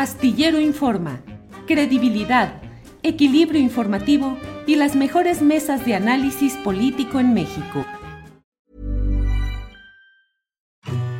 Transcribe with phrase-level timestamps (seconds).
[0.00, 1.20] Astillero Informa,
[1.66, 2.62] credibilidad,
[3.02, 7.84] equilibrio informativo y las mejores mesas de análisis político en México.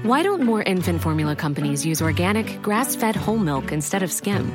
[0.03, 4.50] Why don't more infant formula companies use organic, grass-fed whole milk instead of skim?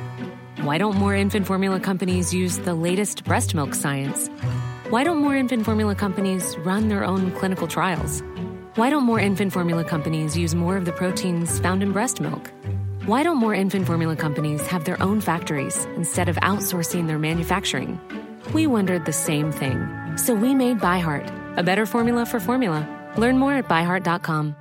[0.64, 4.28] Why don't more infant formula companies use the latest breast milk science?
[4.90, 8.24] Why don't more infant formula companies run their own clinical trials?
[8.74, 12.50] Why don't more infant formula companies use more of the proteins found in breast milk?
[13.06, 18.00] Why don't more infant formula companies have their own factories instead of outsourcing their manufacturing?
[18.52, 19.86] We wondered the same thing.
[20.16, 22.82] So we made ByHeart, a better formula for formula.
[23.16, 24.56] Learn more at byheart.com.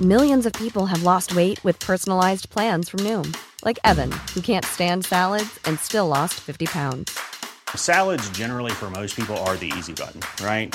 [0.00, 4.64] Millions of people have lost weight with personalized plans from Noom, like Evan, who can't
[4.64, 7.18] stand salads and still lost 50 pounds.
[7.74, 10.74] Salads, generally, for most people, are the easy button, right?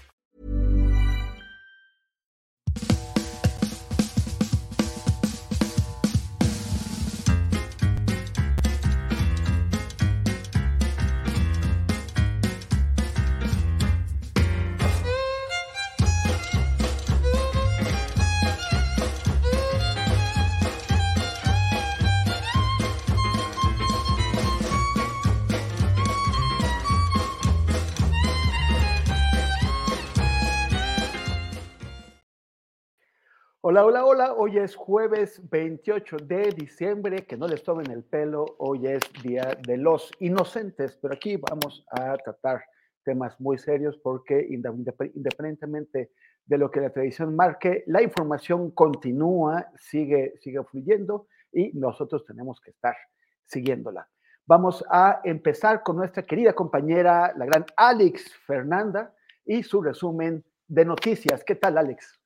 [33.71, 34.33] Hola, hola, hola.
[34.33, 37.25] Hoy es jueves 28 de diciembre.
[37.25, 38.43] Que no les tomen el pelo.
[38.57, 40.99] Hoy es Día de los Inocentes.
[41.01, 42.65] Pero aquí vamos a tratar
[43.05, 46.11] temas muy serios porque independientemente
[46.45, 52.59] de lo que la tradición marque, la información continúa, sigue, sigue fluyendo y nosotros tenemos
[52.59, 52.97] que estar
[53.45, 54.05] siguiéndola.
[54.45, 60.83] Vamos a empezar con nuestra querida compañera, la gran Alex Fernanda, y su resumen de
[60.83, 61.41] noticias.
[61.45, 62.20] ¿Qué tal, Alex?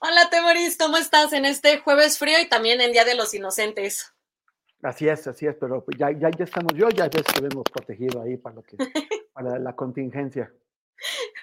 [0.00, 4.12] Hola, Temoris, ¿cómo estás en este jueves frío y también en Día de los Inocentes?
[4.82, 8.22] Así es, así es, pero ya, ya, ya estamos, yo ya ves que hemos protegido
[8.22, 8.76] ahí para, lo que,
[9.32, 10.52] para la contingencia.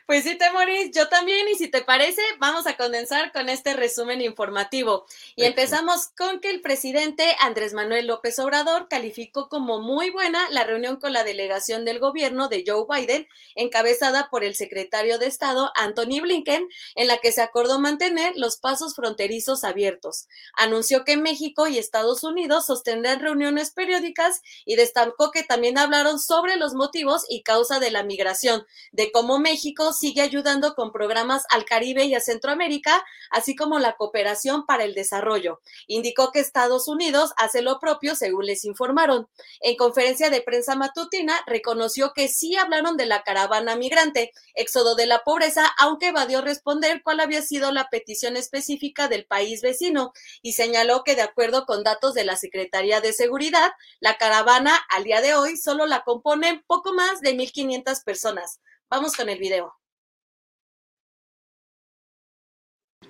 [0.06, 4.22] Pues sí, Temoris, yo también, y si te parece, vamos a condensar con este resumen
[4.22, 5.06] informativo.
[5.36, 10.64] Y empezamos con que el presidente Andrés Manuel López Obrador calificó como muy buena la
[10.64, 15.72] reunión con la delegación del gobierno de Joe Biden, encabezada por el secretario de Estado
[15.76, 20.28] Anthony Blinken, en la que se acordó mantener los pasos fronterizos abiertos.
[20.56, 26.56] Anunció que México y Estados Unidos sostendrán reuniones periódicas y destacó que también hablaron sobre
[26.56, 31.66] los motivos y causa de la migración, de cómo México sigue ayudando con programas al
[31.66, 35.62] Caribe y a Centroamérica, así como la cooperación para el desarrollo.
[35.88, 39.28] Indicó que Estados Unidos hace lo propio, según les informaron.
[39.62, 45.06] En conferencia de prensa matutina, reconoció que sí hablaron de la caravana migrante, éxodo de
[45.06, 50.54] la pobreza, aunque evadió responder cuál había sido la petición específica del país vecino y
[50.54, 55.22] señaló que de acuerdo con datos de la Secretaría de Seguridad, la caravana al día
[55.22, 58.60] de hoy solo la componen poco más de 1.500 personas.
[58.92, 59.72] Vamos con el video.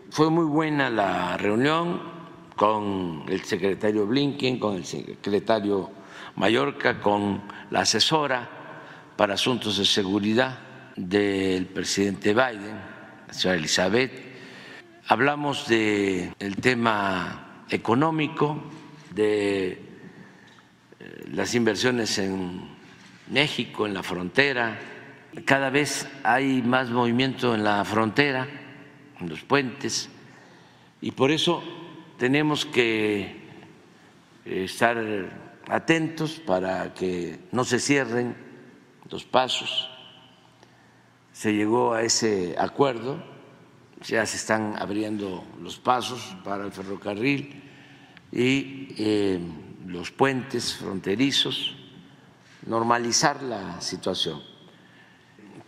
[0.10, 2.02] Fue muy buena la reunión
[2.58, 5.90] con el secretario Blinken, con el secretario
[6.36, 8.50] Mallorca, con la asesora
[9.16, 10.60] para asuntos de seguridad
[10.98, 12.76] del presidente Biden,
[13.28, 14.12] la señora Elizabeth.
[15.08, 18.64] Hablamos del el tema económico,
[19.12, 19.72] de
[21.00, 22.68] eh, las inversiones en
[23.30, 24.99] México, en la frontera,
[25.46, 28.48] cada vez hay más movimiento en la frontera,
[29.20, 30.10] en los puentes,
[31.02, 31.64] y por eso
[32.18, 33.22] tenemos que
[34.46, 34.98] eh, estar
[35.68, 38.36] atentos para que no se cierren
[39.10, 39.90] los pasos.
[41.32, 43.24] Se llegó a ese acuerdo,
[44.02, 47.64] ya se están abriendo los pasos para el ferrocarril
[48.32, 49.40] y eh,
[49.88, 51.76] los puentes fronterizos,
[52.66, 54.49] normalizar la situación.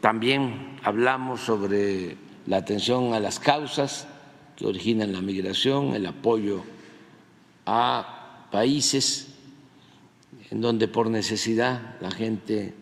[0.02, 2.18] También hablamos sobre
[2.48, 4.08] la atención a las causas
[4.58, 6.64] que originan la migración, el apoyo
[7.68, 9.36] a países
[10.50, 12.74] en donde por necesidad la gente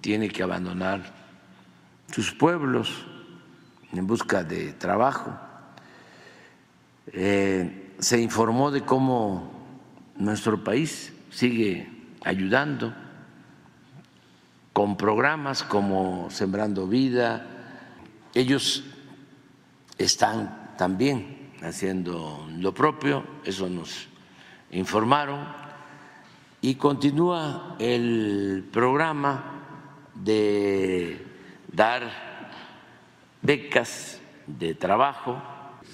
[0.00, 1.14] tiene que abandonar
[2.10, 3.04] sus pueblos
[3.92, 5.32] en busca de trabajo.
[7.12, 9.52] Eh, se informó de cómo
[10.16, 11.88] nuestro país sigue
[12.24, 12.94] ayudando
[14.74, 17.46] con programas como Sembrando Vida.
[18.34, 18.82] Ellos
[19.96, 24.08] están también haciendo lo propio, eso nos
[24.72, 25.46] informaron,
[26.60, 29.62] y continúa el programa
[30.12, 31.24] de
[31.72, 32.10] dar
[33.42, 35.40] becas de trabajo.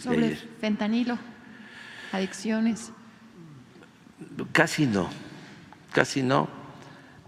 [0.02, 1.18] Sobre fentanilo,
[2.12, 2.92] adicciones.
[4.52, 5.10] Casi no,
[5.92, 6.48] casi no.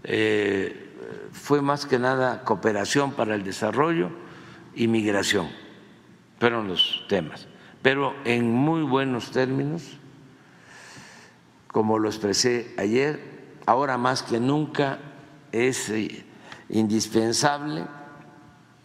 [0.03, 0.82] Eh,
[1.33, 4.11] fue más que nada cooperación para el desarrollo
[4.75, 5.49] y migración,
[6.39, 7.47] fueron los temas.
[7.81, 9.97] Pero en muy buenos términos,
[11.67, 13.19] como lo expresé ayer,
[13.65, 14.99] ahora más que nunca
[15.51, 16.23] es eh,
[16.69, 17.83] indispensable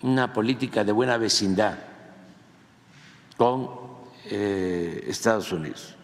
[0.03, 1.79] una política de buena vecindad
[3.37, 3.69] con
[4.25, 5.98] eh, Estados Unidos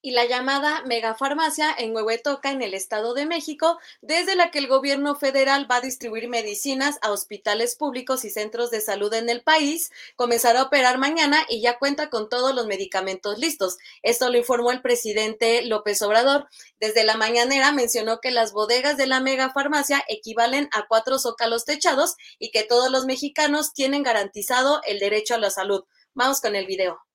[0.00, 4.68] y la llamada megafarmacia en Huehuetoca, en el Estado de México, desde la que el
[4.68, 9.42] gobierno federal va a distribuir medicinas a hospitales públicos y centros de salud en el
[9.42, 13.78] país, comenzará a operar mañana y ya cuenta con todos los medicamentos listos.
[14.02, 16.48] Esto lo informó el presidente López Obrador.
[16.78, 22.14] Desde la mañanera mencionó que las bodegas de la megafarmacia equivalen a cuatro zócalos techados
[22.38, 25.84] y que todos los mexicanos tienen garantizado el derecho a la salud.
[26.14, 27.07] Vamos con el video.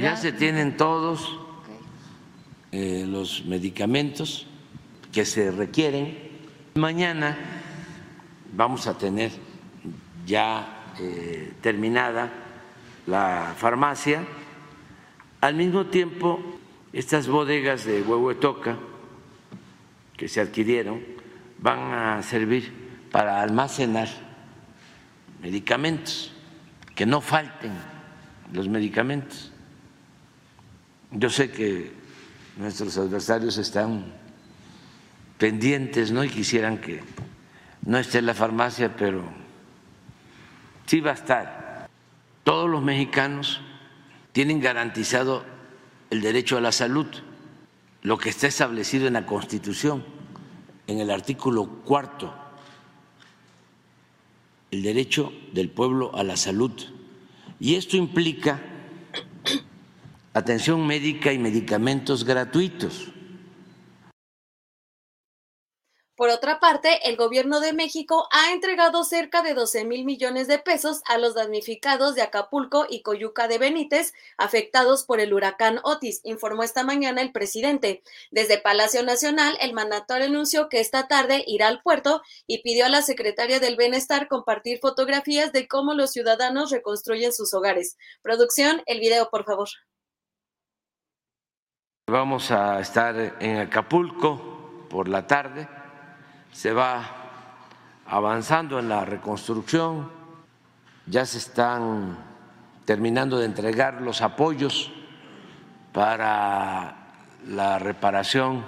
[0.00, 1.40] Ya se tienen todos
[2.70, 4.46] eh, los medicamentos
[5.10, 6.16] que se requieren.
[6.76, 7.36] Mañana
[8.52, 9.32] vamos a tener
[10.24, 12.30] ya eh, terminada
[13.08, 14.24] la farmacia.
[15.40, 16.60] Al mismo tiempo,
[16.92, 18.78] estas bodegas de Huehuetoca
[20.16, 21.02] que se adquirieron
[21.58, 22.72] van a servir
[23.10, 24.08] para almacenar
[25.42, 26.32] medicamentos,
[26.94, 27.72] que no falten
[28.52, 29.50] los medicamentos.
[31.10, 31.92] Yo sé que
[32.58, 34.12] nuestros adversarios están
[35.38, 36.22] pendientes, ¿no?
[36.24, 37.02] Y quisieran que
[37.86, 39.24] no esté en la farmacia, pero
[40.86, 41.88] sí va a estar.
[42.44, 43.60] Todos los mexicanos
[44.32, 45.44] tienen garantizado
[46.10, 47.06] el derecho a la salud,
[48.02, 50.04] lo que está establecido en la Constitución,
[50.86, 52.34] en el artículo cuarto,
[54.70, 56.72] el derecho del pueblo a la salud.
[57.60, 58.60] Y esto implica
[60.38, 63.12] atención médica y medicamentos gratuitos.
[66.18, 70.58] Por otra parte, el gobierno de México ha entregado cerca de 12 mil millones de
[70.58, 76.20] pesos a los damnificados de Acapulco y Coyuca de Benítez afectados por el huracán Otis,
[76.24, 78.02] informó esta mañana el presidente.
[78.32, 82.88] Desde Palacio Nacional, el mandatario anunció que esta tarde irá al puerto y pidió a
[82.88, 87.96] la secretaria del Bienestar compartir fotografías de cómo los ciudadanos reconstruyen sus hogares.
[88.22, 89.68] Producción, el video, por favor.
[92.08, 95.68] Vamos a estar en Acapulco por la tarde.
[96.50, 97.06] Se va
[98.06, 100.10] avanzando en la reconstrucción.
[101.04, 102.16] Ya se están
[102.86, 104.90] terminando de entregar los apoyos
[105.92, 106.96] para
[107.46, 108.64] la reparación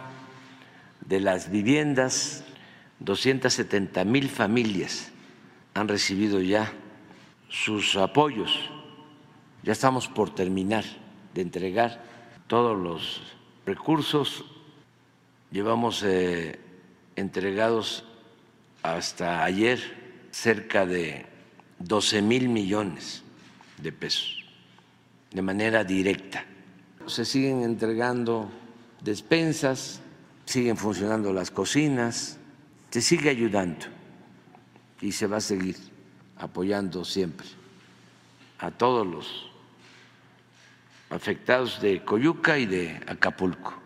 [1.00, 2.44] de las viviendas.
[2.98, 5.12] 270 mil familias
[5.72, 6.70] han recibido ya
[7.48, 8.68] sus apoyos.
[9.62, 10.84] Ya estamos por terminar
[11.32, 12.09] de entregar
[12.50, 13.22] todos los
[13.64, 14.44] recursos.
[15.52, 16.58] Llevamos eh,
[17.14, 18.04] entregados
[18.82, 19.78] hasta ayer
[20.32, 21.26] cerca de
[21.78, 23.22] 12 mil millones
[23.80, 24.44] de pesos
[25.30, 26.44] de manera directa.
[27.06, 28.50] Se siguen entregando
[29.00, 30.00] despensas,
[30.44, 32.36] siguen funcionando las cocinas,
[32.90, 33.86] se sigue ayudando
[35.00, 35.76] y se va a seguir
[36.36, 37.46] apoyando siempre
[38.58, 39.49] a todos los
[41.10, 43.79] afectados de Coyuca y de Acapulco.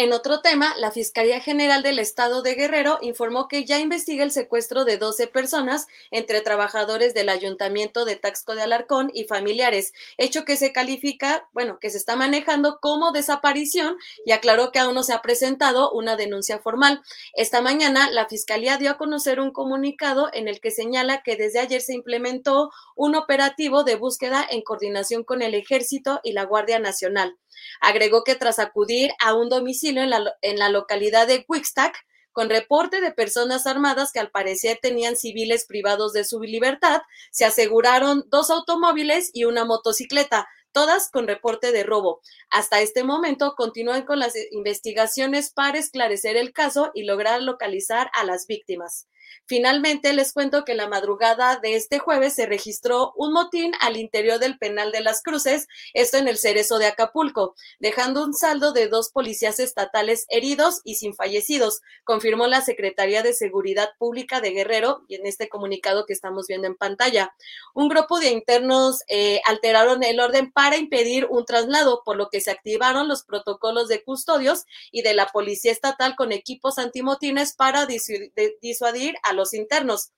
[0.00, 4.30] En otro tema, la Fiscalía General del Estado de Guerrero informó que ya investiga el
[4.30, 10.44] secuestro de 12 personas entre trabajadores del Ayuntamiento de Taxco de Alarcón y familiares, hecho
[10.44, 15.02] que se califica, bueno, que se está manejando como desaparición y aclaró que aún no
[15.02, 17.02] se ha presentado una denuncia formal.
[17.34, 21.58] Esta mañana, la Fiscalía dio a conocer un comunicado en el que señala que desde
[21.58, 26.78] ayer se implementó un operativo de búsqueda en coordinación con el Ejército y la Guardia
[26.78, 27.36] Nacional.
[27.80, 31.96] Agregó que tras acudir a un domicilio en la, en la localidad de Wixtac,
[32.32, 37.44] con reporte de personas armadas que al parecer tenían civiles privados de su libertad, se
[37.44, 42.20] aseguraron dos automóviles y una motocicleta, todas con reporte de robo.
[42.48, 48.24] Hasta este momento continúan con las investigaciones para esclarecer el caso y lograr localizar a
[48.24, 49.08] las víctimas.
[49.46, 54.38] Finalmente, les cuento que la madrugada de este jueves se registró un motín al interior
[54.38, 58.88] del penal de las Cruces, esto en el Cerezo de Acapulco, dejando un saldo de
[58.88, 65.04] dos policías estatales heridos y sin fallecidos, confirmó la Secretaría de Seguridad Pública de Guerrero
[65.08, 67.34] y en este comunicado que estamos viendo en pantalla.
[67.74, 72.40] Un grupo de internos eh, alteraron el orden para impedir un traslado, por lo que
[72.40, 77.86] se activaron los protocolos de custodios y de la Policía Estatal con equipos antimotines para
[77.86, 80.12] disuadir a los internos.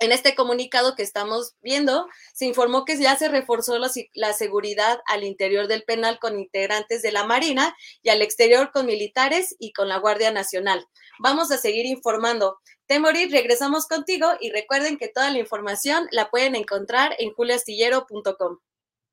[0.00, 5.24] En este comunicado que estamos viendo, se informó que ya se reforzó la, seguridad al
[5.24, 9.88] interior del penal con integrantes de la Marina y al exterior con militares y con
[9.88, 10.86] la Guardia Nacional.
[11.18, 12.58] Vamos a seguir informando.
[12.86, 18.58] Temorit, regresamos contigo y recuerden que toda la información la pueden encontrar en juliastillero.com.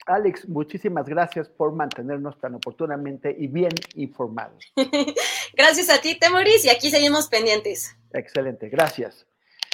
[0.05, 4.71] Alex, muchísimas gracias por mantenernos tan oportunamente y bien informados.
[5.53, 7.97] gracias a ti, Temoris, y aquí seguimos pendientes.
[8.13, 9.25] Excelente, gracias.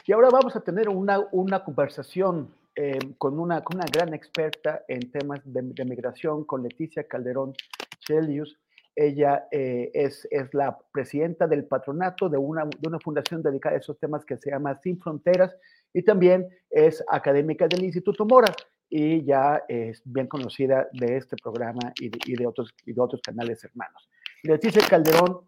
[0.05, 4.85] Y ahora vamos a tener una, una conversación eh, con, una, con una gran experta
[4.88, 7.53] en temas de, migración, con Leticia Calderón
[8.00, 8.57] Chelius.
[8.95, 13.79] Ella eh, es, es, la presidenta del patronato de una, de una fundación dedicada a
[13.79, 15.53] esos temas que se llama Sin Fronteras
[15.93, 18.53] y también es académica del Instituto Mora
[18.93, 23.01] y ya es bien conocida de este programa y de, y de otros, y de
[23.01, 24.10] otros canales hermanos.
[24.43, 25.48] Leticia Calderón,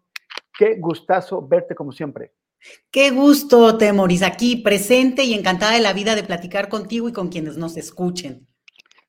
[0.58, 2.32] qué gustazo verte como siempre.
[2.90, 7.28] Qué gusto, Temoris, aquí presente y encantada de la vida de platicar contigo y con
[7.28, 8.48] quienes nos escuchen.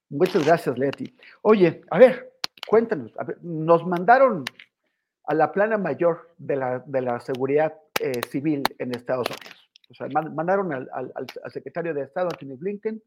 [0.10, 1.16] Muchas gracias, Leti.
[1.42, 2.34] Oye, a ver,
[2.68, 4.44] cuéntanos, nos mandaron
[5.28, 9.72] a la plana mayor de la, de la seguridad eh, civil en Estados Unidos.
[9.90, 13.02] O sea, mandaron al, al, al, secretario de Estado, Anthony Blinken,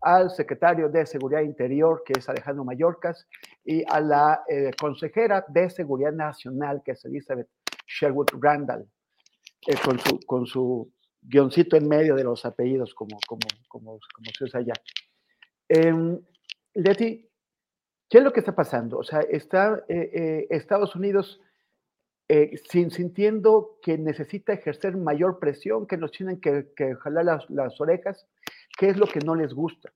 [0.00, 3.28] al secretario de Seguridad Interior, que es Alejandro Mayorkas,
[3.64, 7.48] y a la eh, consejera de Seguridad Nacional, que es Elizabeth
[7.86, 8.88] Sherwood Randall.
[9.66, 10.90] Eh, con, su, con su
[11.20, 14.72] guioncito en medio de los apellidos, como, como, como, como se usa allá.
[15.68, 16.18] Eh,
[16.74, 17.28] Leti,
[18.08, 18.98] ¿qué es lo que está pasando?
[18.98, 21.40] O sea, está eh, Estados Unidos
[22.70, 27.80] sin, sintiendo que necesita ejercer mayor presión, que nos tienen que, que jalar las, las
[27.80, 28.26] orejas.
[28.78, 29.92] ¿Qué es lo que no les gusta?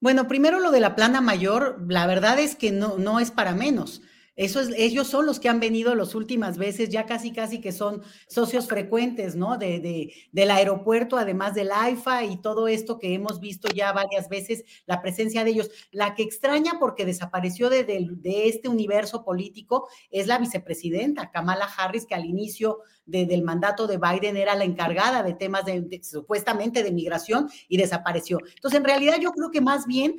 [0.00, 3.54] Bueno, primero lo de la plana mayor, la verdad es que no, no es para
[3.54, 4.02] menos.
[4.40, 7.72] Eso es, ellos son los que han venido las últimas veces, ya casi, casi que
[7.72, 9.58] son socios frecuentes, ¿no?
[9.58, 14.30] De, de, del aeropuerto, además del AIFA y todo esto que hemos visto ya varias
[14.30, 15.70] veces, la presencia de ellos.
[15.90, 22.06] La que extraña porque desapareció de, de, este universo político es la vicepresidenta Kamala Harris,
[22.06, 22.78] que al inicio
[23.10, 28.38] del mandato de Biden era la encargada de temas de, supuestamente de migración y desapareció.
[28.54, 30.16] Entonces, en realidad yo creo que más bien,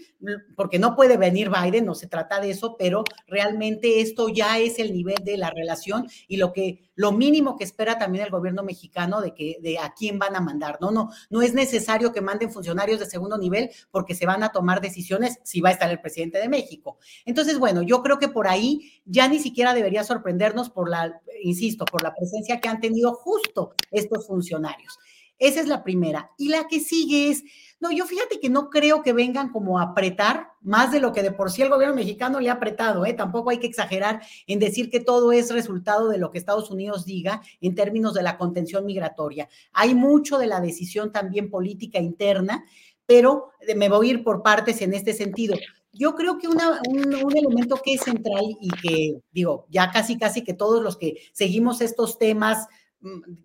[0.55, 4.79] porque no puede venir Biden, no se trata de eso, pero realmente esto ya es
[4.79, 8.61] el nivel de la relación y lo que lo mínimo que espera también el gobierno
[8.63, 10.77] mexicano de que de a quién van a mandar.
[10.81, 14.51] No, no, no es necesario que manden funcionarios de segundo nivel porque se van a
[14.51, 16.97] tomar decisiones si va a estar el presidente de México.
[17.25, 21.85] Entonces, bueno, yo creo que por ahí ya ni siquiera debería sorprendernos por la, insisto,
[21.85, 24.99] por la presencia que han tenido justo estos funcionarios.
[25.41, 26.29] Esa es la primera.
[26.37, 27.43] Y la que sigue es,
[27.79, 31.23] no, yo fíjate que no creo que vengan como a apretar más de lo que
[31.23, 33.13] de por sí el gobierno mexicano le ha apretado, ¿eh?
[33.13, 37.05] Tampoco hay que exagerar en decir que todo es resultado de lo que Estados Unidos
[37.05, 39.49] diga en términos de la contención migratoria.
[39.73, 42.63] Hay mucho de la decisión también política interna,
[43.07, 45.55] pero me voy a ir por partes en este sentido.
[45.91, 50.43] Yo creo que un, un, elemento que es central y que, digo, ya casi, casi
[50.43, 52.67] que todos los que seguimos estos temas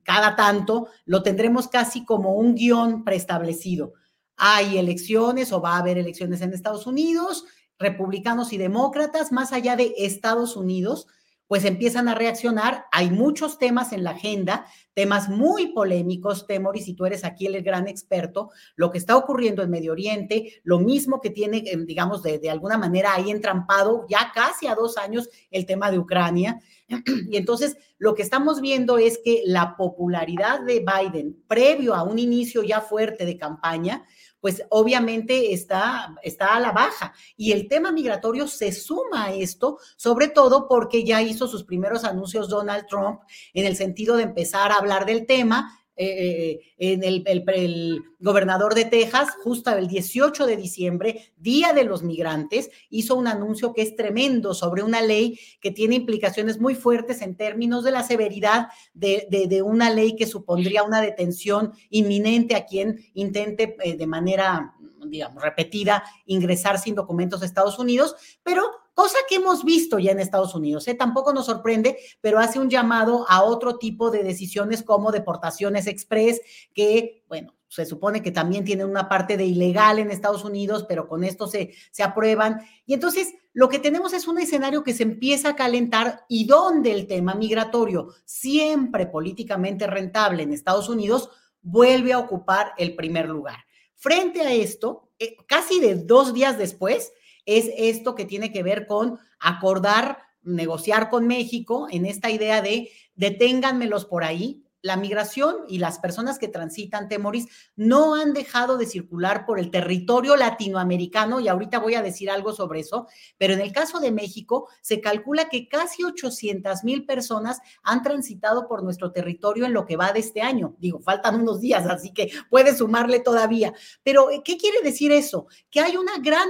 [0.02, 3.94] cada tanto, lo tendremos casi como un guion preestablecido.
[4.36, 7.44] Hay elecciones o va a haber elecciones en Estados Unidos,
[7.78, 11.06] republicanos y demócratas, más allá de Estados Unidos,
[11.48, 12.86] pues empiezan a reaccionar.
[12.92, 17.62] Hay muchos temas en la agenda, temas muy polémicos, Temoris, y tú eres aquí el
[17.62, 22.22] gran experto, lo que está ocurriendo en Medio Oriente, lo mismo que tiene, eh, digamos,
[22.22, 26.60] de, de alguna manera ahí entrampado ya casi a dos años el tema de Ucrania.
[27.28, 32.18] Y entonces lo que estamos viendo es que la popularidad de Biden, previo a un
[32.18, 34.04] inicio ya fuerte de campaña,
[34.46, 37.12] pues obviamente está, está a la baja.
[37.36, 42.04] Y el tema migratorio se suma a esto, sobre todo porque ya hizo sus primeros
[42.04, 43.22] anuncios Donald Trump
[43.54, 48.84] en el sentido de empezar a hablar del tema eh, en el, el, gobernador de
[48.84, 53.96] Texas, justo el 18 de diciembre, Día de los Migrantes, hizo un anuncio que es
[53.96, 59.26] tremendo sobre una ley que tiene implicaciones muy fuertes en términos de la severidad de,
[59.30, 64.74] de, una ley que supondría una detención inminente a quien intente eh, de manera,
[65.06, 68.64] digamos, repetida ingresar sin documentos a Estados Unidos, pero
[68.96, 70.88] cosa que hemos visto ya en Estados Unidos.
[70.88, 70.94] ¿eh?
[70.94, 76.40] Tampoco nos sorprende, pero hace un llamado a otro tipo de decisiones como deportaciones express,
[76.72, 81.08] que, bueno, se supone que también tienen una parte de ilegal en Estados Unidos, pero
[81.08, 82.62] con esto se, se aprueban.
[82.86, 86.92] Y entonces lo que tenemos es un escenario que se empieza a calentar y donde
[86.92, 91.28] el tema migratorio, siempre políticamente rentable en Estados Unidos,
[91.60, 93.58] vuelve a ocupar el primer lugar.
[93.94, 97.12] Frente a esto, eh, casi de dos días después,
[97.46, 102.90] es esto que tiene que ver con acordar, negociar con México en esta idea de
[103.14, 108.86] deténganmelos por ahí, la migración y las personas que transitan Temoris no han dejado de
[108.86, 113.60] circular por el territorio latinoamericano y ahorita voy a decir algo sobre eso, pero en
[113.60, 119.10] el caso de México se calcula que casi 800 mil personas han transitado por nuestro
[119.10, 120.76] territorio en lo que va de este año.
[120.78, 123.74] Digo, faltan unos días, así que puede sumarle todavía.
[124.04, 125.48] Pero, ¿qué quiere decir eso?
[125.68, 126.48] Que hay, una gran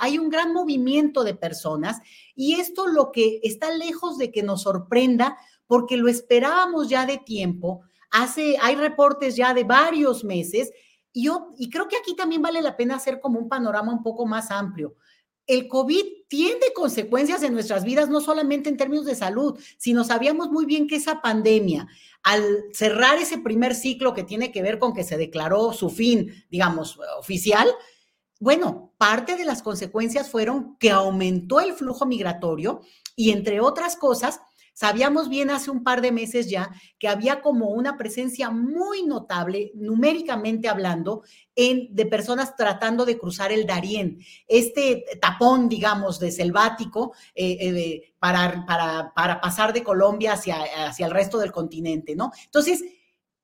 [0.00, 2.00] hay un gran movimiento de personas
[2.34, 5.36] y esto lo que está lejos de que nos sorprenda
[5.66, 7.82] porque lo esperábamos ya de tiempo.
[8.10, 10.70] Hace, hay reportes ya de varios meses
[11.12, 14.02] y, yo, y creo que aquí también vale la pena hacer como un panorama un
[14.02, 14.96] poco más amplio.
[15.46, 20.50] El COVID tiene consecuencias en nuestras vidas, no solamente en términos de salud, sino sabíamos
[20.50, 21.86] muy bien que esa pandemia,
[22.22, 26.32] al cerrar ese primer ciclo que tiene que ver con que se declaró su fin,
[26.50, 27.68] digamos, oficial,
[28.40, 32.80] bueno, parte de las consecuencias fueron que aumentó el flujo migratorio
[33.14, 34.40] y entre otras cosas,
[34.74, 39.70] Sabíamos bien hace un par de meses ya que había como una presencia muy notable,
[39.76, 41.22] numéricamente hablando,
[41.54, 48.14] en, de personas tratando de cruzar el Darién, este tapón, digamos, de selvático eh, eh,
[48.18, 52.32] para, para, pasar de Colombia hacia, hacia el resto del continente, ¿no?
[52.44, 52.82] Entonces,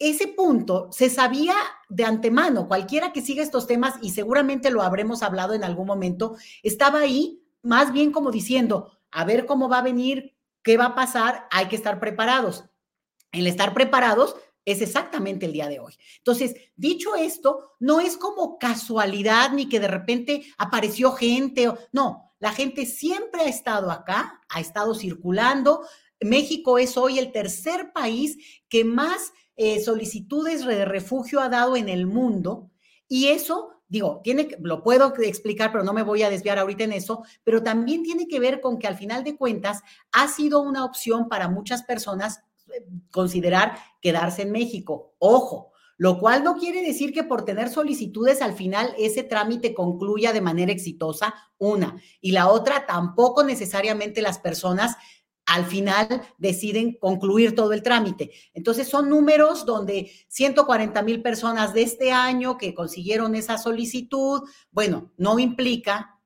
[0.00, 1.54] ese punto se sabía
[1.88, 6.36] de antemano, cualquiera que siga estos temas, y seguramente lo habremos hablado en algún momento,
[6.64, 10.94] estaba ahí más bien como diciendo, a ver cómo va a venir, ¿Qué va a
[10.94, 11.46] pasar?
[11.50, 12.64] Hay que estar preparados.
[13.32, 15.94] El estar preparados es exactamente el día de hoy.
[16.18, 22.52] Entonces, dicho esto, no es como casualidad ni que de repente apareció gente, no, la
[22.52, 25.86] gente siempre ha estado acá, ha estado circulando.
[26.20, 28.38] México es hoy el tercer país
[28.68, 32.70] que más eh, solicitudes de refugio ha dado en el mundo
[33.08, 36.92] y eso digo, tiene, lo puedo explicar, pero no me voy a desviar ahorita en
[36.92, 40.84] eso, pero también tiene que ver con que al final de cuentas ha sido una
[40.84, 42.40] opción para muchas personas
[42.72, 45.14] eh, considerar quedarse en México.
[45.18, 50.32] Ojo, lo cual no quiere decir que por tener solicitudes al final ese trámite concluya
[50.32, 52.00] de manera exitosa, una.
[52.20, 54.96] Y la otra, tampoco necesariamente las personas
[55.50, 58.30] al final deciden concluir todo el trámite.
[58.54, 65.10] Entonces son números donde 140 mil personas de este año que consiguieron esa solicitud, bueno,
[65.16, 66.20] no implica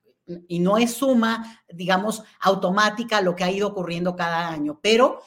[0.46, 5.22] y no es suma, digamos, automática lo que ha ido ocurriendo cada año, pero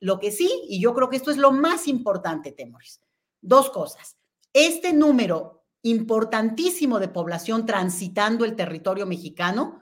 [0.00, 3.02] lo que sí, y yo creo que esto es lo más importante, Temores,
[3.42, 4.16] dos cosas.
[4.54, 9.81] Este número importantísimo de población transitando el territorio mexicano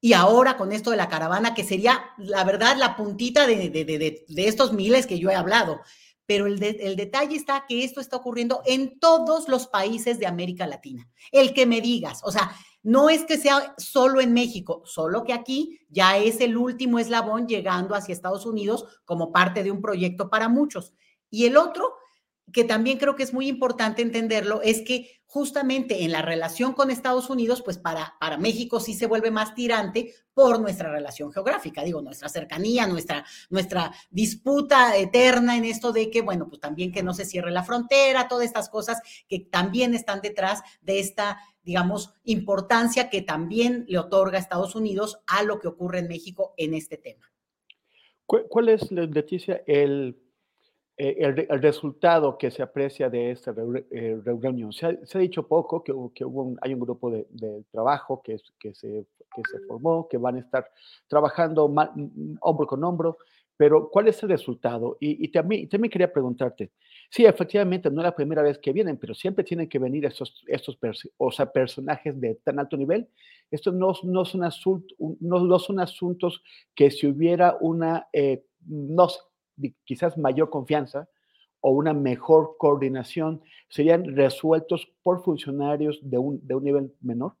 [0.00, 4.48] y ahora con esto de la caravana, que sería, la verdad, la puntita de, de,
[4.48, 5.80] estos miles que yo he hablado.
[6.24, 10.66] Pero el, el, detalle está que esto está ocurriendo en todos los países de América
[10.66, 11.08] Latina.
[11.32, 15.32] El que me digas, o sea, no es que sea solo en México, solo que
[15.32, 20.30] aquí ya es el último eslabón llegando hacia Estados Unidos como parte de un proyecto
[20.30, 20.92] para muchos.
[21.30, 21.94] Y el otro
[22.52, 26.90] que también creo que es muy importante entenderlo, es que justamente en la relación con
[26.90, 31.84] Estados Unidos, pues para, para México sí se vuelve más tirante por nuestra relación geográfica,
[31.84, 37.02] digo, nuestra cercanía, nuestra, nuestra disputa eterna en esto de que, bueno, pues también que
[37.02, 42.14] no se cierre la frontera, todas estas cosas que también están detrás de esta, digamos,
[42.24, 46.96] importancia que también le otorga Estados Unidos a lo que ocurre en México en este
[46.96, 47.30] tema.
[48.24, 50.27] ¿Cuál es, Leticia, el
[51.00, 53.54] eh, el, resultado que se aprecia de esta
[53.92, 54.72] eh, reunión.
[54.72, 59.06] Se ha, dicho poco que, que hubo hay un grupo de, trabajo que, que, se,
[59.32, 60.68] que se formó, que van a estar
[61.06, 61.72] trabajando
[62.40, 63.18] hombro con hombro,
[63.56, 64.96] pero ¿cuál es el resultado?
[64.98, 66.72] Y, también, también quería preguntarte,
[67.10, 70.44] sí, efectivamente, no es la primera vez que vienen, pero siempre tienen que venir estos,
[70.48, 70.78] estos
[71.16, 73.08] o sea, personajes de tan alto nivel.
[73.52, 74.84] Estos no, no, son,
[75.20, 76.42] no, no son asuntos
[76.74, 79.18] que si hubiera una, eh, no sé,
[79.84, 81.08] quizás mayor confianza
[81.60, 87.34] o una mejor coordinación serían resueltos por funcionarios de un, de un nivel menor?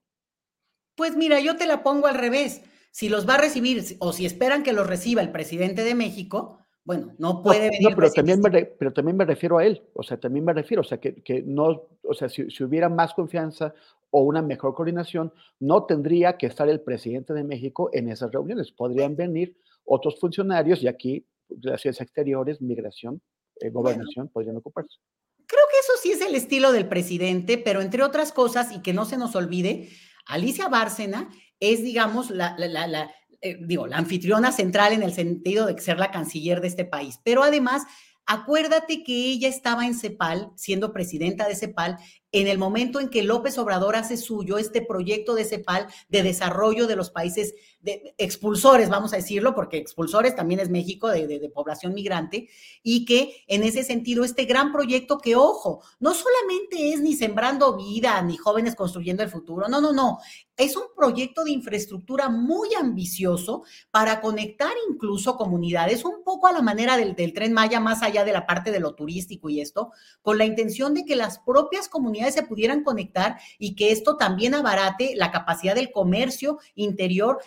[0.96, 2.62] Pues mira, yo te la pongo al revés.
[2.90, 6.58] Si los va a recibir o si esperan que los reciba el presidente de México,
[6.84, 7.90] bueno, no puede venir.
[7.90, 10.80] No, pero, también me pero también me refiero a él, o sea, también me refiero,
[10.80, 13.74] o sea, que, que no, o sea, si, si, hubiera más confianza
[14.10, 18.72] o una mejor coordinación, no tendría que estar el presidente de México en esas reuniones.
[18.72, 19.54] Podrían venir
[19.84, 23.20] otros funcionarios y aquí relaciones exteriores, migración,
[23.60, 24.98] eh, gobernación podrían ocuparse.
[25.46, 28.92] Creo que eso sí es el estilo del presidente, pero entre otras cosas, y que
[28.92, 29.88] no se nos olvide,
[30.26, 35.80] Alicia Bárcena es, digamos, la, la, eh, digo, la anfitriona central en el sentido de
[35.80, 37.84] ser la canciller de este país, pero además
[38.30, 41.96] Acuérdate que ella estaba en CEPAL, siendo presidenta de CEPAL,
[42.30, 46.86] en el momento en que López Obrador hace suyo este proyecto de CEPAL de desarrollo
[46.86, 52.48] de los países expulsores, vamos a decirlo, porque expulsores también es México de, población migrante,
[52.82, 57.76] y que en ese sentido este gran proyecto que, ojo, no solamente es ni sembrando
[57.76, 60.18] vida, ni jóvenes construyendo el futuro, no, no, no,
[60.58, 63.62] es un proyecto de infraestructura muy ambicioso
[63.92, 68.32] para conectar incluso comunidades, un poco a la manera del, tren Maya, más allá de
[68.32, 72.34] la parte de lo turístico y esto, con la intención de que las propias comunidades
[72.34, 77.38] se pudieran conectar y que esto también abarate la capacidad del comercio interior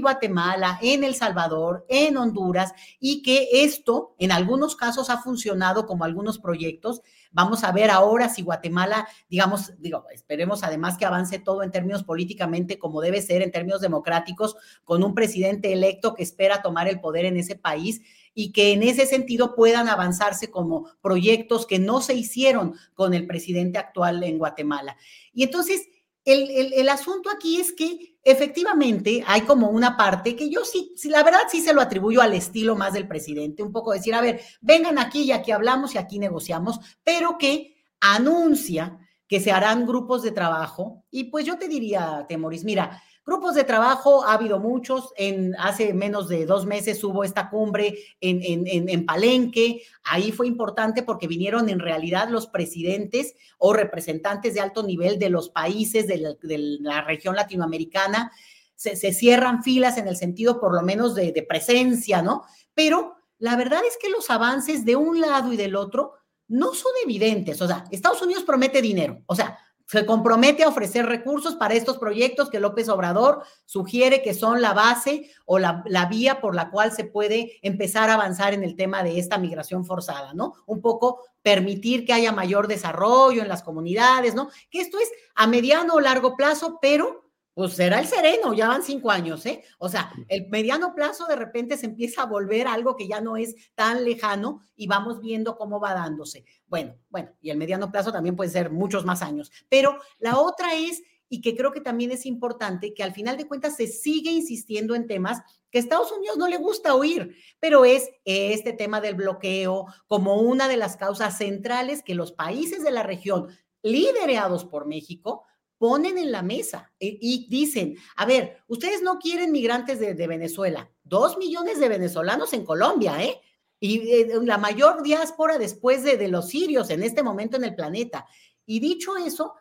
[0.00, 6.04] Guatemala, en El Salvador, en Honduras, y que esto en algunos casos ha funcionado como
[6.04, 11.62] algunos proyectos Vamos a ver ahora si Guatemala, digamos, digo, esperemos además que avance todo
[11.62, 16.62] en términos políticamente como debe ser, en términos democráticos, con un presidente electo que espera
[16.62, 18.00] tomar el poder en ese país
[18.34, 23.26] y que en ese sentido puedan avanzarse como proyectos que no se hicieron con el
[23.26, 24.96] presidente actual en Guatemala.
[25.32, 25.86] Y entonces,
[26.32, 31.40] el, asunto aquí es que efectivamente hay como una parte que yo sí, la verdad
[31.50, 34.98] sí se lo atribuyo al estilo más del presidente, un poco decir, a ver, vengan
[34.98, 40.32] aquí y aquí hablamos y aquí negociamos, pero que anuncia que se harán grupos de
[40.32, 41.04] trabajo.
[41.10, 45.12] Y pues yo te diría, Temoris, mira, Grupos de trabajo ha habido muchos.
[45.18, 49.82] En, hace menos de dos meses hubo esta cumbre en, en, en, Palenque.
[50.02, 55.28] Ahí fue importante porque vinieron en realidad los presidentes o representantes de alto nivel de
[55.28, 58.32] los países de la, de la región latinoamericana.
[58.74, 62.44] Se, se, cierran filas en el sentido por lo menos de, de presencia, ¿no?
[62.72, 66.14] Pero la verdad es que los avances de un lado y del otro
[66.46, 67.60] no son evidentes.
[67.60, 69.22] O sea, Estados Unidos promete dinero.
[69.26, 74.34] O sea, se compromete a ofrecer recursos para estos proyectos que López Obrador sugiere que
[74.34, 78.64] son la base o la, vía por la cual se puede empezar a avanzar en
[78.64, 80.52] el tema de esta migración forzada, ¿no?
[80.66, 84.50] Un poco permitir que haya mayor desarrollo en las comunidades, ¿no?
[84.70, 87.27] Que esto es a mediano o largo plazo, pero
[87.58, 89.64] pues será el sereno, ya van cinco años, ¿eh?
[89.78, 93.36] O sea, el mediano plazo de repente se empieza a volver algo que ya no
[93.36, 96.44] es tan lejano y vamos viendo cómo va dándose.
[96.68, 100.76] Bueno, bueno, y el mediano plazo también puede ser muchos más años, pero la otra
[100.76, 104.30] es, y que creo que también es importante, que al final de cuentas se sigue
[104.30, 105.40] insistiendo en temas
[105.72, 110.36] que a Estados Unidos no le gusta oír, pero es este tema del bloqueo como
[110.42, 113.48] una de las causas centrales que los países de la región
[113.82, 115.47] liderados por México
[115.78, 121.38] ponen en la mesa y, dicen, a ver, ustedes no quieren migrantes de, Venezuela, dos
[121.38, 123.40] millones de venezolanos en Colombia, ¿eh?
[123.80, 127.76] Y eh, la mayor diáspora después de, de los sirios en este momento en el
[127.76, 128.26] planeta.
[128.66, 129.54] Y dicho eso,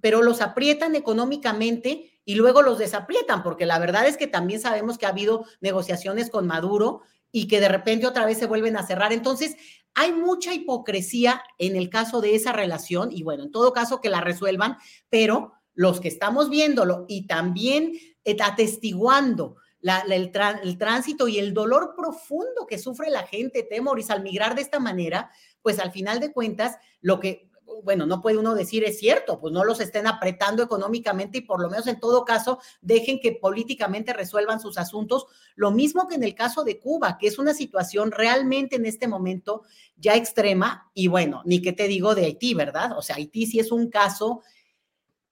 [0.00, 4.96] pero los aprietan económicamente y luego los desaprietan, porque la verdad es que también sabemos
[4.96, 8.86] que ha habido negociaciones con Maduro y que de repente otra vez se vuelven a
[8.86, 9.12] cerrar.
[9.12, 9.56] Entonces,
[9.94, 14.10] hay mucha hipocresía en el caso de esa relación y bueno, en todo caso que
[14.10, 14.76] la resuelvan,
[15.08, 17.92] pero los que estamos viéndolo y también
[18.24, 24.54] eh, atestiguando el, tránsito y el dolor profundo que sufre la gente, Temoris, al migrar
[24.54, 25.30] de esta manera,
[25.62, 27.49] pues al final de cuentas, lo que
[27.82, 31.60] bueno, no puede uno decir es cierto, pues no los estén apretando económicamente y por
[31.60, 35.26] lo menos en todo caso dejen que políticamente resuelvan sus asuntos.
[35.54, 39.08] Lo mismo que en el caso de Cuba, que es una situación realmente en este
[39.08, 39.62] momento
[39.96, 42.96] ya extrema y bueno, ni qué te digo de Haití, ¿verdad?
[42.96, 44.42] O sea, Haití sí es un caso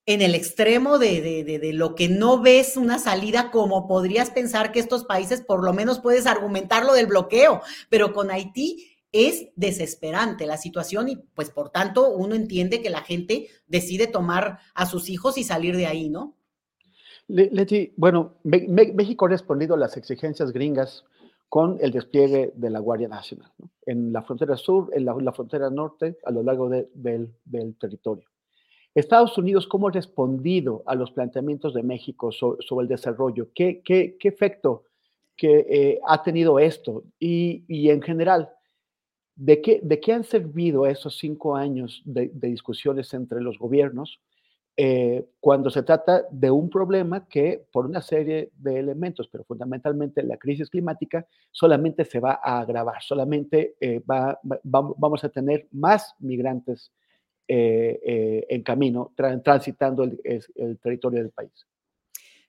[0.07, 4.73] en el extremo de, de, de, lo que no ves una salida como podrías pensar
[4.73, 9.49] que estos países, por lo menos puedes argumentar lo del bloqueo, pero con Haití es
[9.57, 14.87] desesperante la situación y pues por tanto uno entiende que la gente decide tomar a
[14.87, 16.37] sus hijos y salir de ahí, ¿no?
[17.29, 21.05] Leti, bueno, México ha respondido a las exigencias gringas
[21.49, 23.51] con el despliegue de la Guardia Nacional
[23.85, 27.35] en la frontera sur, en la, frontera norte, a lo largo del,
[27.81, 28.29] territorio.
[28.95, 33.49] Estados Unidos, ¿cómo ha respondido a los planteamientos de México sobre, el desarrollo?
[33.55, 34.85] ¿Qué, qué, qué efecto
[35.37, 37.05] que, eh, ha tenido esto?
[37.19, 38.51] Y, y en general,
[39.41, 44.21] ¿De qué, ¿De qué han servido esos cinco años de, discusiones entre los gobiernos
[44.77, 50.25] eh, cuando se trata de un problema que por una serie de elementos, pero fundamentalmente
[50.25, 56.17] la crisis climática, solamente se va a agravar, solamente eh, va, vamos a tener más
[56.19, 56.93] migrantes
[57.51, 61.67] en camino, transitando el territorio del país.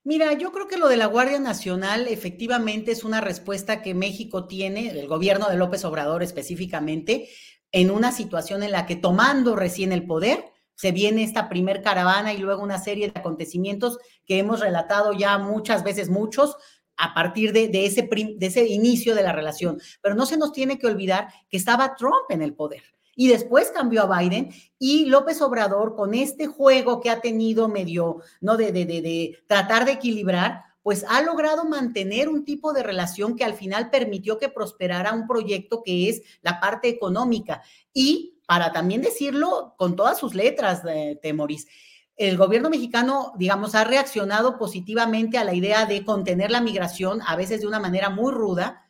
[0.03, 4.47] Mira, yo creo que lo de la Guardia Nacional efectivamente es una respuesta que México
[4.47, 7.29] tiene, el gobierno de López Obrador específicamente,
[7.71, 12.33] en una situación en la que tomando recién el poder, se viene esta primer caravana
[12.33, 16.55] y luego una serie de acontecimientos que hemos relatado ya muchas veces, muchos,
[16.95, 19.79] a partir de, ese, de ese inicio de la relación.
[20.01, 22.83] Pero no se nos tiene que olvidar que estaba Trump en el poder
[23.19, 28.21] y después cambió a Biden y López Obrador con este juego que ha tenido medio,
[28.39, 28.55] ¿no?
[28.55, 33.43] De, de, de, tratar de equilibrar, pues ha logrado mantener un tipo de relación que
[33.43, 37.61] al final permitió que prosperara un proyecto que es la parte económica.
[37.91, 41.67] Y para también decirlo con todas sus letras, de Temoris,
[42.15, 47.35] el gobierno mexicano, digamos, ha reaccionado positivamente a la idea de contener la migración, a
[47.35, 48.88] veces de una manera muy ruda,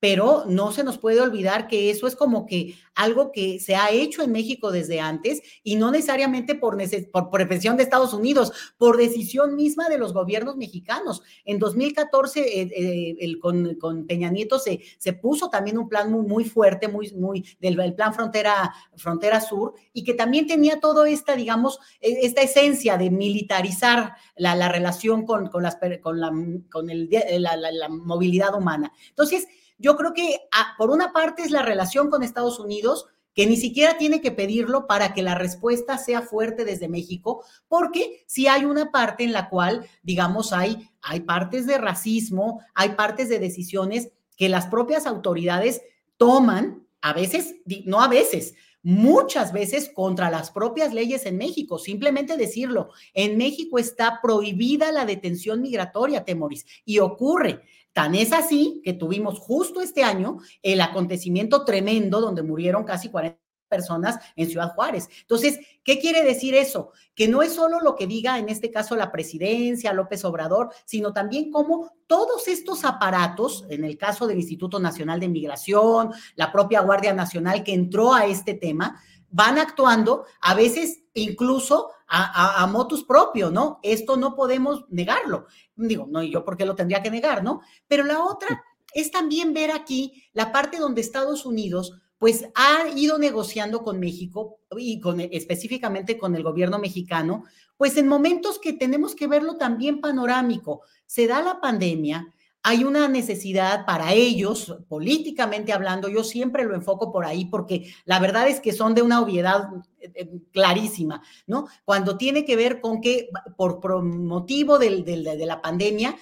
[0.00, 3.90] pero no se nos puede olvidar que eso es como que algo que se ha
[3.90, 6.76] hecho en México desde antes y no necesariamente por,
[7.12, 11.22] por prevención de Estados Unidos, por decisión misma de los gobiernos mexicanos.
[11.44, 16.10] En 2014, eh, eh, el, con, con, Peña Nieto se, se puso también un plan
[16.10, 20.80] muy, muy fuerte, muy, muy del el plan Frontera, Frontera Sur, y que también tenía
[20.80, 26.20] toda esta, digamos, e, esta esencia de militarizar la, la relación con, con, las, con,
[26.20, 26.32] la,
[26.70, 27.08] con el,
[27.38, 28.92] la, la movilidad humana.
[29.10, 29.46] Entonces,
[29.78, 33.56] yo creo que ah, por una parte es la relación con Estados Unidos, que ni
[33.56, 38.64] siquiera tiene que pedirlo para que la respuesta sea fuerte desde México, porque si hay
[38.64, 44.10] una parte en la cual, digamos, hay, hay partes de racismo, hay partes de decisiones
[44.36, 45.82] que las propias autoridades
[46.16, 48.54] toman, a veces, no a veces,
[48.88, 51.78] muchas veces contra las propias leyes en México.
[51.78, 57.60] Simplemente decirlo, en México está prohibida la detención migratoria, Temoris, y ocurre.
[57.92, 63.38] Tan es así que tuvimos justo este año el acontecimiento tremendo donde murieron casi 40
[63.68, 65.08] personas en Ciudad Juárez.
[65.20, 66.92] Entonces, ¿qué quiere decir eso?
[67.14, 71.12] Que no es solo lo que diga en este caso la presidencia, López Obrador, sino
[71.12, 76.80] también cómo todos estos aparatos, en el caso del Instituto Nacional de Migración, la propia
[76.80, 79.00] Guardia Nacional que entró a este tema,
[79.30, 83.80] van actuando a veces incluso a, motus propio, ¿no?
[83.82, 85.46] Esto no podemos negarlo.
[85.76, 87.60] Digo, no, yo porque lo tendría que negar, ¿no?
[87.86, 93.18] Pero la otra es también ver aquí la parte donde Estados Unidos pues ha ido
[93.18, 97.44] negociando con México y con específicamente con el gobierno mexicano,
[97.76, 100.82] pues en momentos que tenemos que verlo también panorámico.
[101.06, 107.12] Se da la pandemia, hay una necesidad para ellos, políticamente hablando, yo siempre lo enfoco
[107.12, 111.68] por ahí porque la verdad es que son de una obviedad eh, eh, clarísima, ¿no?
[111.84, 116.16] Cuando tiene que ver con que por, motivo de la pandemia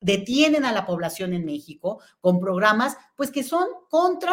[0.00, 4.32] detienen a la población en México con programas, pues que son contra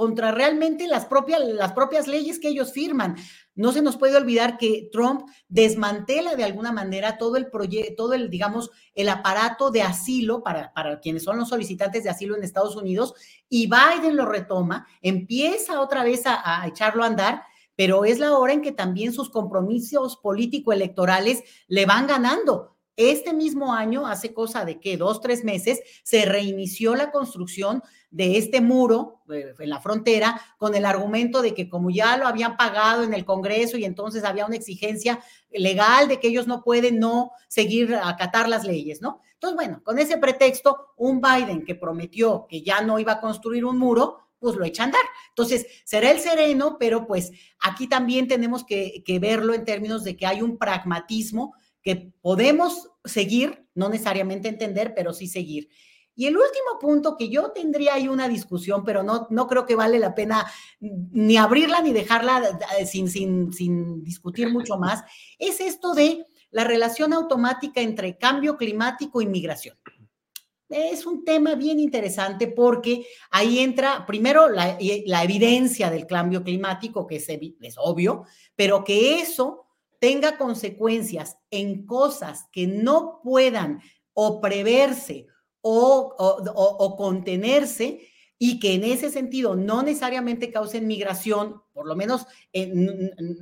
[0.00, 3.16] contra realmente las propias, las propias leyes que ellos firman.
[3.54, 8.14] No se nos puede olvidar que Trump desmantela de alguna manera todo el proyecto, todo
[8.14, 12.42] el, digamos, el aparato de asilo para, para quienes son los solicitantes de asilo en
[12.42, 13.12] Estados Unidos
[13.50, 17.42] y Biden lo retoma, empieza otra vez a, a echarlo a andar
[17.76, 22.76] pero es la hora en que también sus compromisos político-electorales le van ganando.
[22.96, 28.38] Este mismo año, hace cosa de que dos, tres meses, se reinició la construcción de
[28.38, 33.04] este muro en la frontera con el argumento de que como ya lo habían pagado
[33.04, 35.20] en el Congreso y entonces había una exigencia
[35.50, 39.20] legal de que ellos no pueden no seguir acatar las leyes, ¿no?
[39.34, 43.64] Entonces, bueno, con ese pretexto, un Biden que prometió que ya no iba a construir
[43.64, 45.02] un muro, pues lo echa a andar.
[45.28, 50.16] Entonces, será el sereno, pero pues aquí también tenemos que, que verlo en términos de
[50.16, 55.70] que hay un pragmatismo que podemos seguir, no necesariamente entender, pero sí seguir.
[56.14, 59.74] Y el último punto que yo tendría ahí una discusión, pero no, no creo que
[59.74, 60.44] vale la pena
[60.80, 65.02] ni abrirla ni dejarla eh, sin, sin, sin discutir mucho más,
[65.38, 69.76] es esto de la relación automática entre cambio climático y migración.
[70.68, 77.08] Es un tema bien interesante porque ahí entra primero la, la evidencia del cambio climático,
[77.08, 79.66] que es, es obvio, pero que eso
[79.98, 83.80] tenga consecuencias en cosas que no puedan
[84.12, 85.26] o preverse
[85.62, 92.26] o, contenerse y que en ese sentido no necesariamente causen migración, por lo menos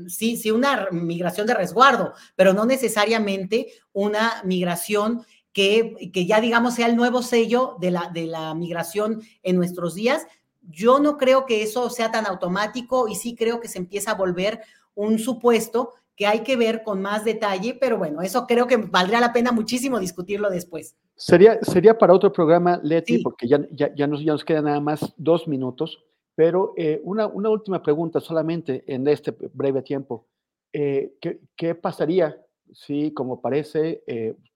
[0.09, 6.87] sí, una migración de resguardo, pero no necesariamente una migración que, que, ya digamos sea
[6.87, 10.27] el nuevo sello de la, de la migración en nuestros días.
[10.63, 14.15] Yo no creo que eso sea tan automático y sí creo que se empieza a
[14.15, 14.61] volver
[14.95, 19.21] un supuesto que hay que ver con más detalle, pero bueno, eso creo que valdría
[19.21, 20.97] la pena muchísimo discutirlo después.
[21.19, 24.81] Sería, sería para otro programa, Leti, porque ya, ya, ya, nos, ya nos quedan nada
[24.81, 26.03] más dos minutos,
[26.35, 30.27] pero eh, una, una última pregunta solamente en este breve tiempo.
[30.71, 32.41] ¿qué, ¿qué, pasaría
[32.73, 34.05] si, como parece,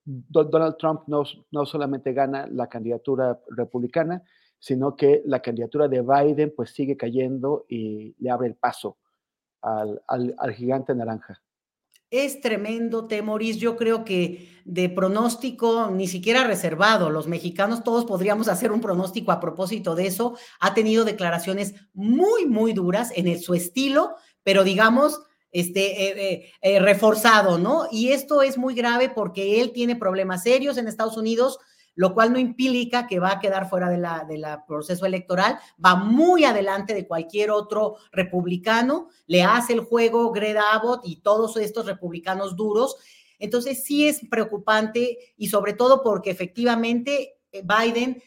[0.05, 4.22] Donald Trump no, no solamente gana la candidatura republicana,
[4.62, 8.96] sino que la candidatura de Biden pues sigue cayendo y le abre el paso
[9.61, 11.42] al, al, gigante naranja.
[12.12, 13.57] Es tremendo, Temoris.
[13.57, 17.09] Yo creo que de pronóstico ni siquiera reservado.
[17.09, 20.37] Los mexicanos todos podríamos hacer un pronóstico a propósito de eso.
[20.61, 25.22] Ha tenido declaraciones muy, muy duras en su estilo, pero digamos,
[25.53, 27.87] este, eh, eh, eh, reforzado, ¿no?
[27.90, 31.61] Y esto es muy grave porque él tiene problemas serios en Estados Unidos
[31.94, 35.94] lo cual no implica que va a quedar fuera del de la proceso electoral, va
[35.94, 41.87] muy adelante de cualquier otro republicano, le hace el juego Greg Abbott y todos estos
[41.87, 42.96] republicanos duros.
[43.38, 48.22] Entonces sí es preocupante y sobre todo porque efectivamente eh, Biden,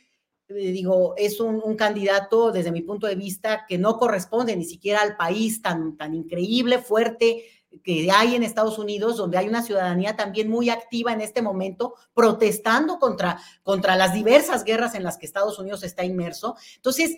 [0.50, 4.66] eh, digo, es un, un, candidato desde mi punto de vista que no corresponde ni
[4.66, 7.46] siquiera al país tan, tan increíble, fuerte,
[7.84, 11.96] que hay en Estados Unidos, donde hay una ciudadanía también muy activa en este momento,
[12.14, 16.56] protestando contra, contra las diversas guerras en las que Estados Unidos está inmerso.
[16.76, 17.18] Entonces,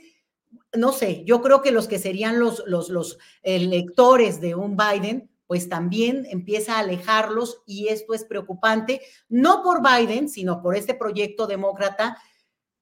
[0.74, 5.30] no sé, yo creo que los que serían los, los, los electores de un Biden,
[5.48, 10.94] pues también empieza a alejarlos y esto es preocupante, no por Biden, sino por este
[10.94, 12.18] proyecto demócrata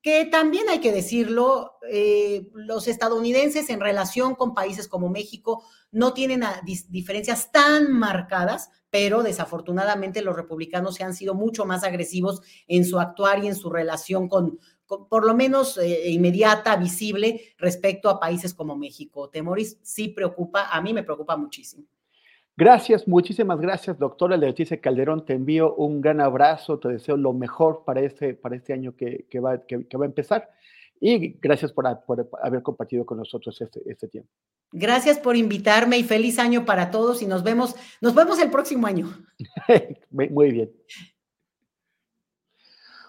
[0.06, 6.14] que también hay que decirlo, eh, los estadounidenses en relación con países como México no
[6.14, 6.44] tienen
[6.90, 13.00] diferencias tan marcadas, pero desafortunadamente los republicanos se han sido mucho más agresivos en su
[13.00, 18.54] actuar y en su relación con, por lo menos eh, inmediata, visible, respecto a países
[18.54, 19.32] como México.
[19.32, 21.88] Temoris sí preocupa, a mí me preocupa muchísimo.
[22.58, 25.26] Gracias, muchísimas gracias, doctora Leticia Calderón.
[25.26, 29.26] Te envío un gran abrazo, te deseo lo mejor para este, para este año que,
[29.40, 30.50] va, que, va a empezar
[31.02, 31.86] y gracias por,
[32.42, 34.30] haber compartido con nosotros este, este tiempo.
[34.72, 38.88] Gracias por invitarme y feliz año para todos y nos vemos, nos vemos el próximo
[38.88, 39.10] año.
[40.10, 40.72] Muy bien.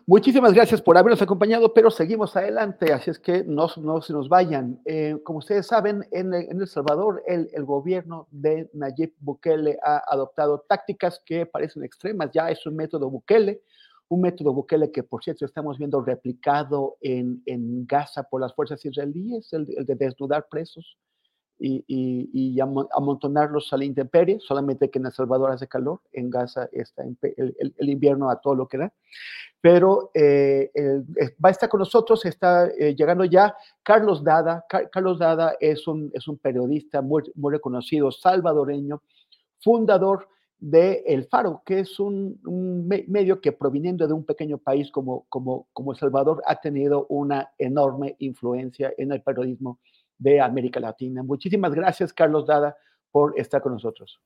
[0.09, 4.29] Muchísimas gracias por habernos acompañado, pero seguimos adelante, así es que no, no se nos
[4.29, 4.81] vayan.
[4.85, 10.65] Eh, como ustedes saben, en, El Salvador el, el, gobierno de Nayib Bukele ha adoptado
[10.69, 13.63] tácticas que parecen extremas, ya es un método Bukele,
[14.07, 18.85] un método Bukele que, por cierto, estamos viendo replicado en, en Gaza por las fuerzas
[18.85, 20.97] israelíes, el, el de desnudar presos
[21.59, 27.03] y, amontonarlos a la intemperie, solamente que en El Salvador hace calor, en Gaza está
[27.05, 28.93] el, invierno a todo lo que da.
[29.61, 30.71] Pero eh,
[31.45, 34.65] va a estar con nosotros, está eh, llegando ya Carlos Dada.
[34.93, 39.03] Carlos Dada es un, es un periodista muy, reconocido, salvadoreño,
[39.61, 44.91] fundador de El Faro, que es un, un, medio que proviniendo de un pequeño país
[44.91, 49.81] como, como, como El Salvador ha tenido una enorme influencia en el periodismo
[50.19, 51.23] de América Latina.
[51.23, 52.77] Muchísimas gracias, Carlos Dada,
[53.11, 54.21] por estar con nosotros.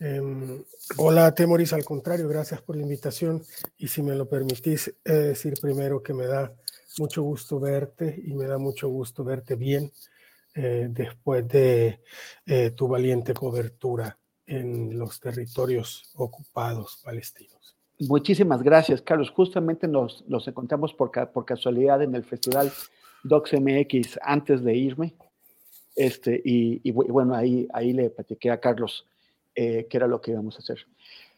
[0.00, 0.62] Eh,
[0.96, 3.42] hola, Temoris, al contrario, gracias por la invitación.
[3.76, 6.52] Y si me lo permitís, eh, decir primero que me da
[6.98, 9.90] mucho gusto verte y me da mucho gusto verte bien
[10.54, 12.00] eh, después de
[12.46, 17.76] eh, tu valiente cobertura en los territorios ocupados palestinos.
[18.00, 19.30] Muchísimas gracias, Carlos.
[19.30, 22.72] Justamente nos, nos encontramos por, por casualidad en el Festival
[23.24, 25.14] DocsMX antes de irme.
[25.94, 29.04] Este, y, bueno, ahí, ahí le platiqué a Carlos
[29.54, 30.86] eh, qué era lo que íbamos a hacer.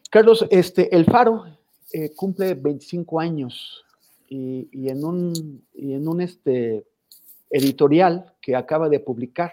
[0.09, 1.45] Carlos, este, El Faro
[1.91, 3.83] eh, cumple 25 años
[4.29, 6.85] y, en un, y en un este,
[7.49, 9.51] editorial que acaba de publicar,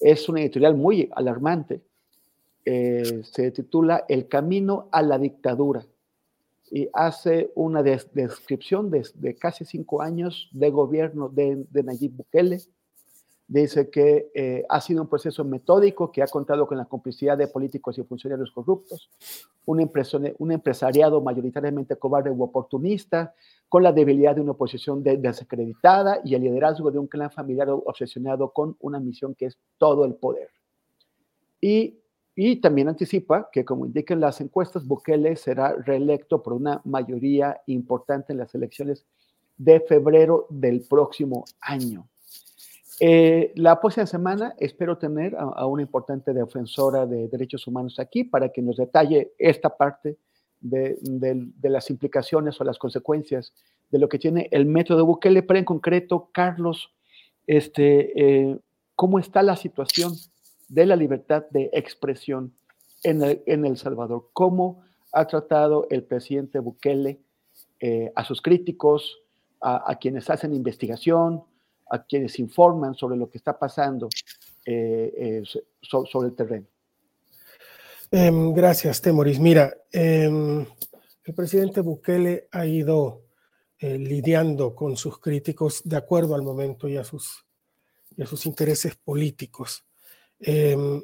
[0.00, 1.82] es un editorial muy alarmante,
[2.64, 5.84] eh, se titula El camino a la dictadura
[6.70, 12.60] y hace una descripción de, casi cinco años de gobierno de, Nayib Bukele.
[13.46, 17.46] Dice que eh, ha sido un proceso metódico que ha contado con la complicidad de
[17.46, 19.10] políticos y funcionarios corruptos,
[19.66, 19.90] un,
[20.38, 23.34] un empresariado mayoritariamente cobarde u oportunista,
[23.68, 28.50] con la debilidad de una oposición desacreditada y el liderazgo de un clan familiar obsesionado
[28.50, 30.48] con una misión que es todo el poder.
[31.60, 31.98] Y
[32.36, 38.32] y también anticipa que, como indican las encuestas, Bukele será reelecto por una mayoría importante
[38.32, 39.06] en las elecciones
[39.56, 42.08] de febrero del próximo año.
[43.00, 48.50] Eh, la próxima semana espero tener a, una importante defensora de derechos humanos aquí para
[48.50, 50.16] que nos detalle esta parte
[50.60, 50.98] de,
[51.62, 53.52] las implicaciones o las consecuencias
[53.90, 56.92] de lo que tiene el método Bukele, pero en concreto, Carlos,
[57.46, 58.58] este, eh,
[58.96, 60.14] ¿cómo está la situación
[60.68, 62.54] de la libertad de expresión
[63.04, 64.30] en El, Salvador.
[64.32, 67.20] ¿Cómo ha tratado el presidente Bukele
[67.78, 69.20] eh, a sus críticos,
[69.60, 71.42] a, quienes hacen investigación,
[71.88, 74.08] a quienes informan sobre lo que está pasando
[74.66, 75.42] eh, eh,
[75.80, 76.66] sobre el terreno?
[78.10, 79.40] Em, gracias, Temoris.
[79.40, 80.66] Mira, em,
[81.24, 83.22] el presidente Bukele ha ido
[83.80, 87.44] lidiando con sus críticos de acuerdo al momento y a sus,
[88.16, 89.84] y a sus intereses políticos.
[90.46, 91.02] Em,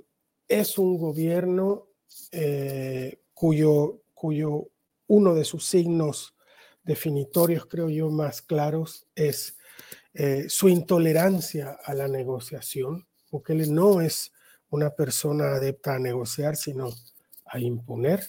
[0.48, 1.86] es un gobierno
[2.30, 4.68] eh, cuyo, cuyo
[5.06, 6.34] uno de sus signos
[6.82, 9.56] definitorios, creo yo, más claros es
[10.12, 13.06] eh, su intolerancia a la negociación.
[13.30, 14.30] Bukele no es
[14.68, 16.90] una persona adepta a negociar, sino
[17.46, 18.20] a imponer.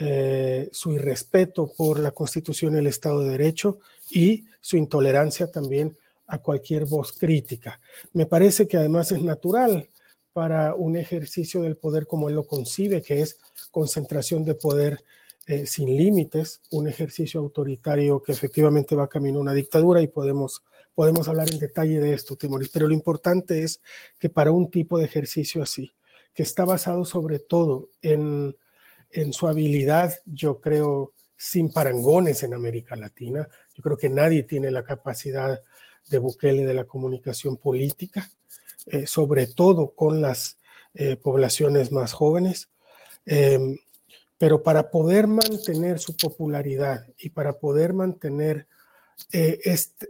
[0.00, 3.80] Eh, su irrespeto por la Constitución y el Estado de Derecho
[4.12, 7.80] y su intolerancia también a cualquier voz crítica.
[8.12, 9.88] Me parece que además es natural
[10.38, 13.40] para un ejercicio del poder como él lo concibe, que es
[13.72, 15.02] concentración de poder
[15.48, 20.62] eh, sin límites, un ejercicio autoritario que efectivamente va camino a una dictadura y podemos,
[20.94, 23.80] podemos hablar en detalle de esto, Timoris, pero lo importante es
[24.16, 25.90] que para un tipo de ejercicio así,
[26.32, 28.56] que está basado sobre todo en,
[29.10, 34.70] en su habilidad, yo creo, sin parangones en América Latina, yo creo que nadie tiene
[34.70, 35.60] la capacidad
[36.08, 38.30] de Bukele de la comunicación política,
[38.86, 40.58] eh, sobre todo con las
[40.94, 42.68] eh, poblaciones más jóvenes.
[43.26, 43.76] Em,
[44.38, 48.66] pero para poder mantener su popularidad y para poder mantener
[49.32, 49.58] eh,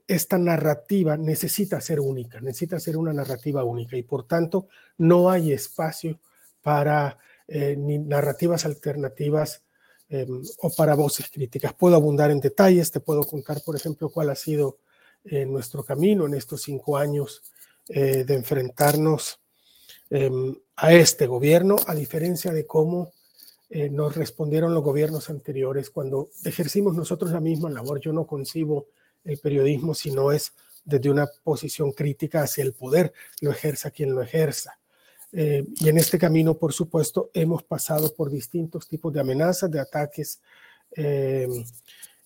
[0.06, 5.52] esta narrativa necesita ser única, necesita ser una narrativa única y por tanto no hay
[5.52, 6.20] espacio
[6.62, 9.62] para ni narrativas alternativas
[10.10, 11.72] em, o para voces críticas.
[11.72, 14.76] Puedo abundar en detalles, te puedo contar, por ejemplo, cuál ha sido
[15.24, 17.42] nuestro camino en estos cinco años
[17.88, 19.40] eh, de enfrentarnos
[20.10, 23.12] em, a este gobierno, a diferencia de cómo
[23.70, 28.00] eh, nos respondieron los gobiernos anteriores cuando ejercimos nosotros la misma labor.
[28.00, 28.88] Yo no concibo
[29.24, 30.52] el periodismo si no es
[30.84, 33.12] desde una posición crítica hacia el poder,
[33.42, 34.78] lo ejerza quien lo ejerza.
[35.32, 39.80] Eh, y en este camino, por supuesto, hemos pasado por distintos tipos de amenazas, de
[39.80, 40.40] ataques
[40.92, 41.64] em,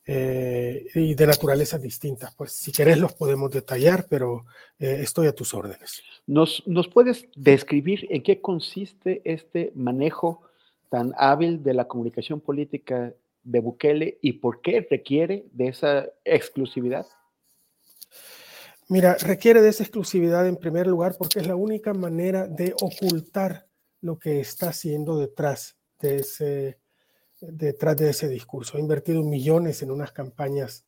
[0.05, 2.33] eh, y de naturaleza distinta.
[2.37, 4.45] Pues si querés los podemos detallar, pero
[4.79, 6.03] eh, estoy a tus órdenes.
[6.27, 10.43] ¿Nos, ¿Nos puedes describir en qué consiste este manejo
[10.89, 17.07] tan hábil de la comunicación política de Bukele y por qué requiere de esa exclusividad?
[18.89, 23.67] Mira, requiere de esa exclusividad en primer lugar porque es la única manera de ocultar
[24.01, 26.79] lo que está haciendo detrás de ese,
[27.51, 28.77] detrás de ese discurso.
[28.77, 30.87] Ha invertido millones en unas campañas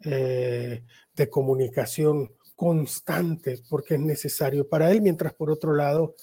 [0.00, 0.84] eh,
[1.14, 6.14] de comunicación constante porque es necesario para él, mientras por otro lado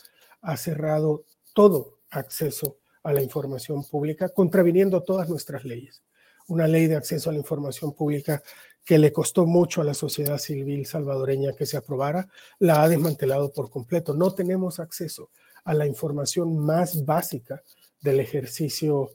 [0.42, 6.04] ha cerrado todo acceso a la información pública, contraviniendo todas nuestras leyes.
[6.48, 8.42] Una ley de acceso a la información pública
[8.84, 13.52] que le costó mucho a la sociedad civil salvadoreña que se aprobara, la ha desmantelado
[13.52, 14.16] por completo.
[14.16, 15.30] No tenemos acceso
[15.64, 17.62] a la información más básica
[18.02, 19.12] del ejercicio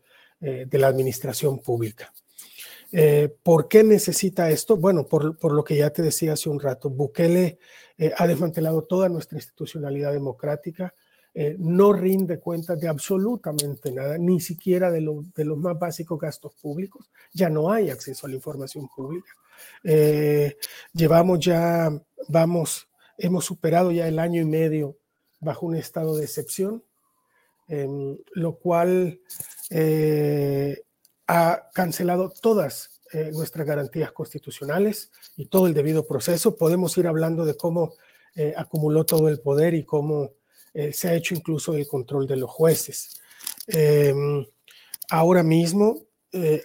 [0.47, 2.13] eh, de la administración pública.
[2.93, 4.77] Eh, ¿Por qué necesita esto?
[4.77, 7.59] Bueno, por, por, lo que ya te decía hace un rato, Bukele
[7.97, 10.95] eh, ha desmantelado toda nuestra institucionalidad democrática,
[11.59, 15.01] no rinde cuentas de absolutamente nada, ni siquiera de,
[15.35, 19.33] de, los más básicos gastos públicos, ya no hay acceso a la información pública.
[20.93, 21.91] llevamos ya,
[22.29, 22.87] vamos,
[23.17, 24.99] hemos superado ya el año y medio
[25.41, 26.85] bajo un estado de excepción,
[27.69, 29.21] lo cual
[29.71, 30.83] eh,
[31.27, 36.57] ha cancelado todas eh, nuestras garantías constitucionales y todo el debido proceso.
[36.57, 37.95] Podemos ir hablando de cómo
[38.35, 40.33] eh, acumuló todo el poder y cómo
[40.93, 43.21] se ha hecho incluso el control de los jueces.
[43.69, 44.45] Em,
[45.09, 46.09] ahora mismo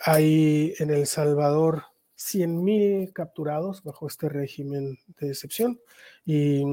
[0.04, 1.84] hay en El Salvador
[2.18, 5.80] 100.000 capturados bajo este régimen de excepción
[6.26, 6.64] y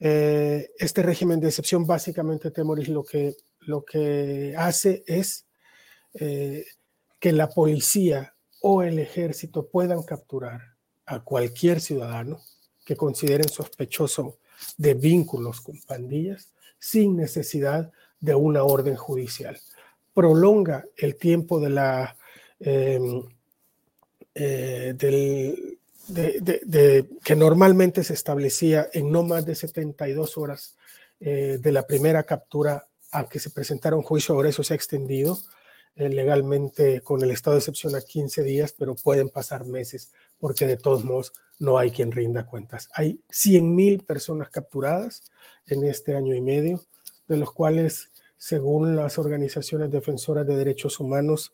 [0.00, 5.46] eh, este régimen de excepción básicamente, Temoris, lo que, lo que hace es
[6.14, 6.64] eh,
[7.18, 10.60] que la policía o el ejército puedan capturar
[11.06, 12.40] a cualquier ciudadano
[12.84, 14.38] que consideren sospechoso
[14.76, 19.58] de vínculos con pandillas sin necesidad de una orden judicial.
[20.14, 22.16] Prolonga el tiempo de la,
[22.60, 23.22] em,
[24.34, 25.77] eh, del,
[26.08, 30.76] de, que normalmente se establecía en no más de 72 horas
[31.20, 34.76] eh, de la primera captura a que se presentara un juicio, ahora eso se ha
[34.76, 35.38] extendido
[35.96, 40.66] eh, legalmente con el estado de excepción a 15 días, pero pueden pasar meses porque
[40.66, 42.88] de todos modos no hay quien rinda cuentas.
[42.94, 45.22] Hay 100 mil personas capturadas
[45.66, 46.84] en este año y medio,
[47.26, 51.52] de los cuales, según las organizaciones defensoras de derechos humanos,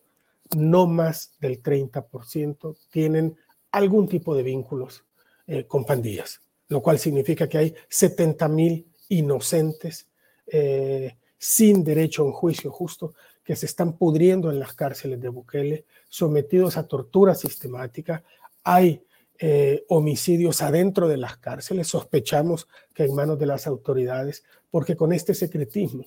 [0.55, 3.38] no más del 30% tienen
[3.75, 5.05] algún tipo de vínculos
[5.47, 10.09] eh, con pandillas, lo cual significa que hay 70 mil inocentes
[10.47, 15.29] eh, sin derecho a un juicio justo, que se están pudriendo en las cárceles de
[15.29, 18.22] Bukele, sometidos a tortura sistemática.
[18.62, 19.03] Hay
[19.39, 25.12] eh, homicidios adentro de las cárceles, sospechamos que en manos de las autoridades, porque con
[25.12, 26.07] este secretismo,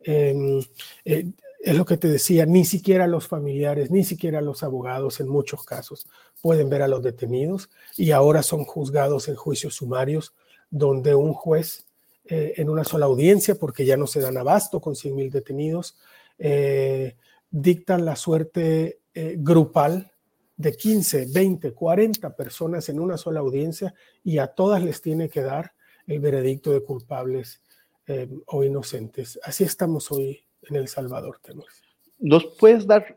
[0.00, 0.60] em,
[1.66, 5.64] es lo que te decía, ni siquiera los familiares, ni siquiera los abogados en muchos
[5.64, 6.06] casos
[6.40, 10.32] pueden ver a los detenidos y ahora son juzgados en juicios sumarios
[10.70, 11.84] donde un juez
[12.24, 15.96] eh, en una sola audiencia, porque ya no se dan abasto con 100 mil detenidos,
[16.38, 17.16] eh,
[17.50, 20.12] dictan la suerte eh, grupal
[20.56, 23.92] de 15, 20, 40 personas en una sola audiencia
[24.22, 25.72] y a todas les tiene que dar
[26.06, 27.60] el veredicto de culpables
[28.46, 29.36] o inocentes.
[29.42, 31.38] Así estamos hoy en El Salvador,
[32.18, 33.16] ¿Nos puedes dar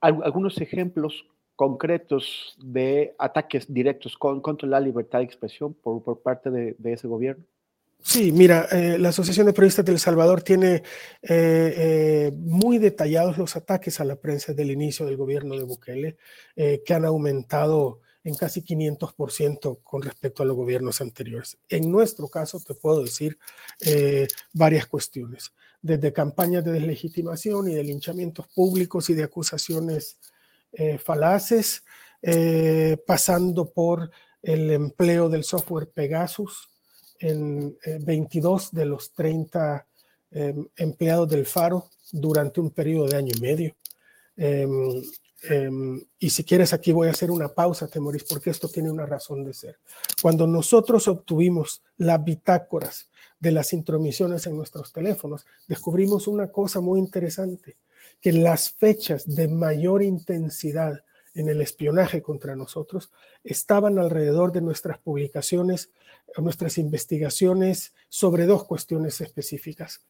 [0.00, 1.26] algunos ejemplos
[1.56, 7.44] concretos de ataques directos contra la libertad de expresión por, por parte de, ese gobierno?
[8.00, 10.82] Sí, mira, eh, la Asociación de Periodistas del Salvador tiene eh,
[11.22, 16.16] eh, muy detallados los ataques a la prensa desde el inicio del gobierno de Bukele,
[16.54, 21.58] que han aumentado en casi 500% con respecto a los gobiernos anteriores.
[21.68, 23.38] En nuestro caso, te puedo decir
[24.52, 25.52] varias cuestiones,
[25.82, 30.18] desde campañas de deslegitimación y de linchamientos públicos y de acusaciones
[30.76, 31.84] eh, falaces,
[32.20, 34.10] eh, pasando por
[34.42, 36.68] el empleo del software Pegasus
[37.20, 39.86] en 22 eh, de los 30
[40.32, 43.76] em, empleados del Faro durante un periodo de año y medio.
[45.48, 49.04] Em, y si quieres, aquí voy a hacer una pausa, Temoris, porque esto tiene una
[49.04, 49.78] razón de ser.
[50.22, 56.98] Cuando nosotros obtuvimos las bitácoras de las intromisiones en nuestros teléfonos, descubrimos una cosa muy
[56.98, 57.76] interesante
[58.20, 63.10] que las fechas de mayor intensidad en el espionaje contra nosotros
[63.42, 65.90] estaban alrededor de nuestras publicaciones,
[66.38, 70.00] nuestras investigaciones sobre dos cuestiones específicas.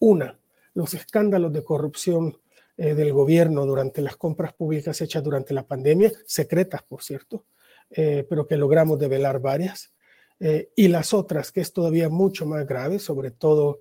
[0.00, 0.38] Una,
[0.74, 2.38] los escándalos de corrupción
[2.76, 7.44] eh, del gobierno durante las compras públicas hechas durante la pandemia, secretas por cierto,
[7.90, 9.92] eh, pero que logramos develar varias.
[10.40, 13.80] Eh, y las otras, que es todavía mucho más grave, sobre todo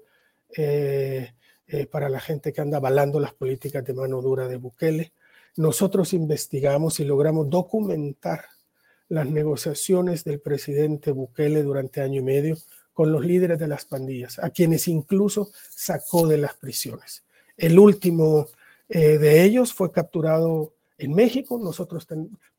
[1.73, 5.13] eh, para la gente que anda avalando las políticas de mano dura de Bukele.
[5.55, 8.43] Nosotros investigamos y logramos documentar
[9.07, 12.57] las negociaciones del presidente Bukele durante año y medio
[12.91, 17.23] con los líderes de las pandillas, a quienes incluso sacó de las prisiones.
[17.55, 18.47] El último
[18.93, 21.57] eh, de ellos fue capturado en México.
[21.57, 22.05] Nosotros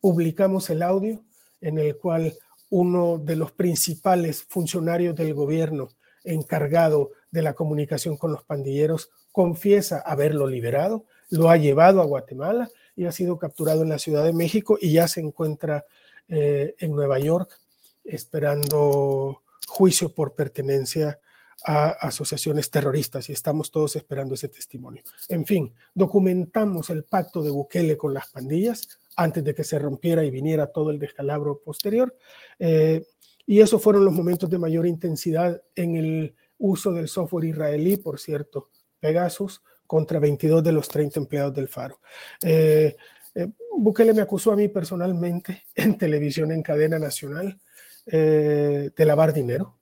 [0.00, 1.22] publicamos el audio
[1.60, 2.34] en el cual
[2.70, 5.90] uno de los principales funcionarios del gobierno
[6.24, 12.70] encargado de la comunicación con los pandilleros, confiesa haberlo liberado, lo ha llevado a Guatemala
[12.96, 15.84] y ha sido capturado en la Ciudad de México y ya se encuentra
[16.28, 17.58] eh, en Nueva York
[18.04, 21.18] esperando juicio por pertenencia
[21.64, 25.02] a asociaciones terroristas y estamos todos esperando ese testimonio.
[25.28, 30.24] En fin, documentamos el pacto de Bukele con las pandillas antes de que se rompiera
[30.24, 32.16] y viniera todo el descalabro posterior.
[32.58, 33.04] Eh,
[33.46, 38.20] y esos fueron los momentos de mayor intensidad en el uso del software israelí, por
[38.20, 42.00] cierto, Pegasus, contra 22 de los 30 empleados del Faro.
[42.42, 42.96] Eh,
[43.34, 47.60] eh, Bukele me acusó a mí personalmente en televisión en cadena nacional
[48.06, 49.76] eh, de lavar dinero.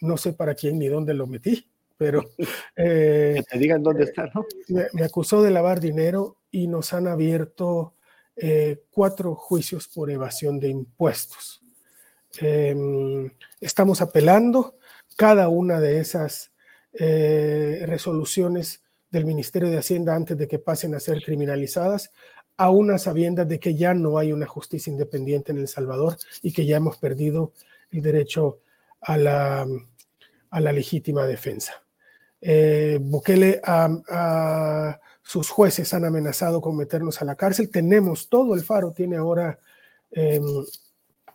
[0.00, 2.22] No sé para quién ni dónde lo metí, pero...
[2.76, 4.44] que te digan dónde está, ¿no?
[4.68, 7.94] Me, acusó de lavar dinero y nos han abierto
[8.90, 11.62] cuatro juicios por evasión de impuestos.
[12.38, 13.30] Em,
[13.60, 14.76] estamos apelando
[15.16, 16.52] cada una de esas
[16.92, 22.10] eh, resoluciones del Ministerio de Hacienda antes de que pasen a ser criminalizadas,
[22.56, 26.66] a una de que ya no hay una justicia independiente en El Salvador y que
[26.66, 27.52] ya hemos perdido
[27.90, 28.60] el derecho
[29.06, 29.66] a la,
[30.50, 31.82] a la legítima defensa.
[32.40, 33.00] Eh,
[33.64, 37.70] a, sus jueces han amenazado con meternos a la cárcel.
[37.70, 39.58] Tenemos todo el faro, tiene ahora
[40.10, 40.64] em,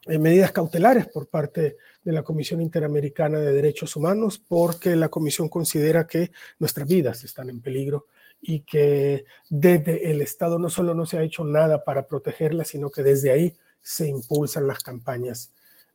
[0.07, 6.07] medidas cautelares por parte de la Comisión Interamericana de Derechos Humanos porque la Comisión considera
[6.07, 8.07] que nuestras vidas están en peligro
[8.41, 12.89] y que desde el Estado no solo no se ha hecho nada para protegerlas, sino
[12.89, 15.51] que desde ahí se impulsan las campañas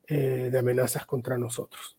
[0.08, 1.96] eh, de amenazas contra nosotros.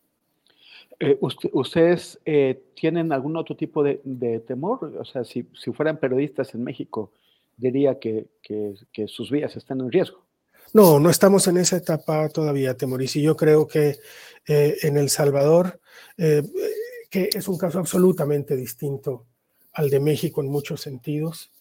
[1.00, 4.00] Eh, ¿Ustedes eh, tienen algún otro tipo de,
[4.48, 4.96] temor?
[5.00, 7.12] O sea, si, si, fueran periodistas en México,
[7.56, 10.24] diría que, que, que sus vidas están en riesgo.
[10.74, 13.98] No, no estamos en esa etapa todavía, Temoris, y yo creo que
[14.46, 15.80] en El Salvador,
[16.18, 19.26] que es un caso absolutamente distinto
[19.74, 21.52] al de México en muchos sentidos,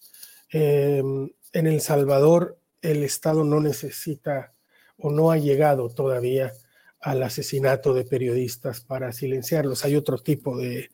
[0.49, 4.53] en El Salvador el Estado no necesita
[4.97, 6.53] o no ha llegado todavía
[6.99, 9.85] al asesinato de periodistas para silenciarlos.
[9.85, 10.89] Hay otro tipo de,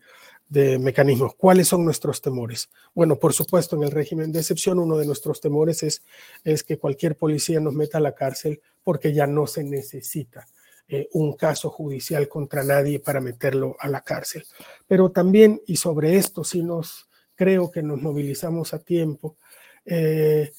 [0.49, 1.35] de mecanismos.
[1.35, 2.69] ¿Cuáles son nuestros temores?
[2.93, 6.03] Bueno, por supuesto, en el régimen de excepción, uno de nuestros temores es,
[6.43, 10.47] es que cualquier policía nos meta a la cárcel porque ya no se necesita
[10.87, 14.45] eh, un caso judicial contra nadie para meterlo a la cárcel.
[14.87, 19.37] Pero también, y sobre esto sí nos creo que nos movilizamos a tiempo,
[19.85, 20.51] eh,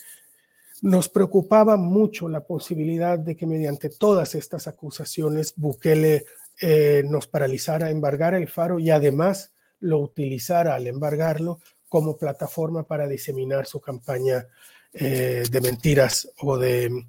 [0.84, 6.26] nos preocupaba mucho la posibilidad de que mediante todas estas acusaciones Bukele
[6.60, 11.58] eh, nos paralizara, embargara el faro y además lo utilizara al embargarlo
[11.88, 14.46] como plataforma para diseminar su campaña
[14.92, 17.06] eh, de mentiras o de,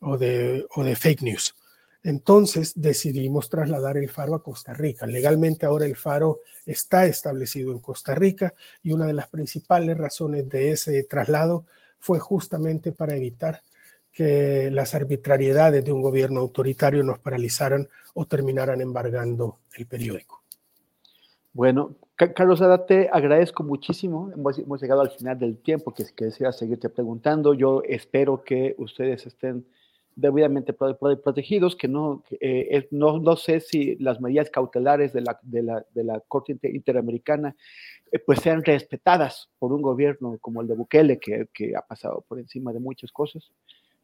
[0.00, 1.54] o de, o de fake news.
[2.02, 5.06] Entonces decidimos trasladar el faro a Costa Rica.
[5.06, 8.52] Legalmente ahora el faro está establecido en Costa Rica
[8.82, 11.64] y una de las principales razones de ese traslado
[12.06, 13.62] fue justamente para evitar
[14.12, 20.40] que las arbitrariedades de un gobierno autoritario nos paralizaran o terminaran embargando el periódico.
[21.52, 24.30] Bueno, Carlos Ada, te agradezco muchísimo.
[24.32, 27.54] Hemos, llegado al final del tiempo que, que desea seguirte preguntando.
[27.54, 29.66] Yo espero que ustedes estén
[30.16, 35.62] debidamente protegidos, que no, eh, no, no, sé si las medidas cautelares de la, de
[35.62, 37.54] la, de la Corte Interamericana
[38.10, 42.24] eh, pues sean respetadas por un gobierno como el de Bukele, que, que ha pasado
[42.26, 43.52] por encima de muchas cosas,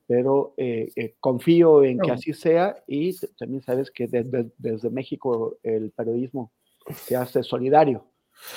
[0.06, 5.92] pero eh, confío en que así sea y también sabes que desde, desde México el
[5.92, 6.52] periodismo
[6.94, 8.04] se hace solidario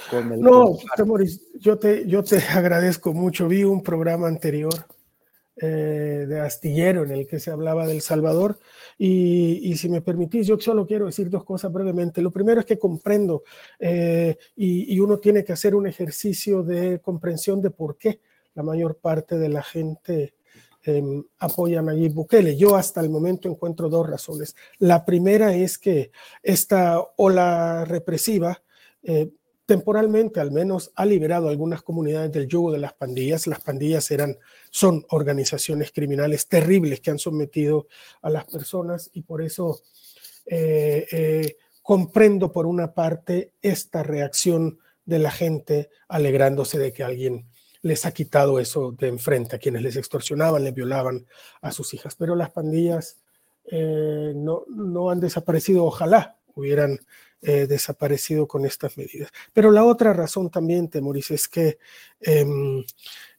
[0.10, 0.41] con el...
[0.41, 0.78] No,
[1.60, 3.47] yo te, yo te agradezco mucho.
[3.47, 4.74] Vi un programa anterior
[5.58, 8.60] eh, de astillero en el que se hablaba del Salvador.
[8.97, 12.22] Y, si me permitís, yo solo quiero decir dos cosas brevemente.
[12.22, 13.43] Lo primero es que comprendo
[13.80, 18.20] eh, y, uno tiene que hacer un ejercicio de comprensión de por qué
[18.53, 20.34] la mayor parte de la gente
[20.86, 22.58] eh, apoya a Nayib Bukele.
[22.58, 24.56] Yo hasta el momento encuentro dos razones.
[24.80, 26.12] La primera es que
[26.43, 28.62] esta ola represiva
[29.03, 29.32] eh,
[29.66, 33.47] temporalmente al menos ha liberado algunas comunidades del yugo de las pandillas.
[33.47, 34.38] Las pandillas eran,
[34.70, 37.88] son organizaciones criminales terribles que han sometido
[38.22, 39.82] a las personas y por eso
[40.45, 47.47] eh, eh, comprendo por una parte esta reacción de la gente alegrándose de que alguien
[47.82, 51.28] les ha quitado eso de enfrente, a quienes les extorsionaban, les violaban
[51.61, 52.16] a sus hijas.
[52.16, 53.22] Pero las pandillas
[53.66, 56.99] eh, no, no han desaparecido, ojalá hubieran
[57.41, 59.32] eh, desaparecido con estas medidas.
[59.53, 61.78] Pero la otra razón también, Temoris, es que
[62.20, 62.84] em,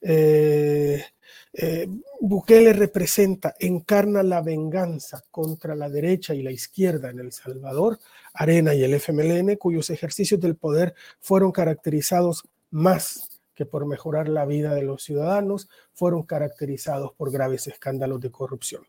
[0.01, 1.05] eh,
[1.53, 1.89] eh,
[2.21, 7.99] Bukele representa, encarna la venganza contra la derecha y la izquierda en El Salvador,
[8.35, 14.45] Arena y el FMLN, cuyos ejercicios del poder fueron caracterizados más que por mejorar la
[14.45, 18.87] vida de los ciudadanos, fueron caracterizados por graves escándalos de corrupción.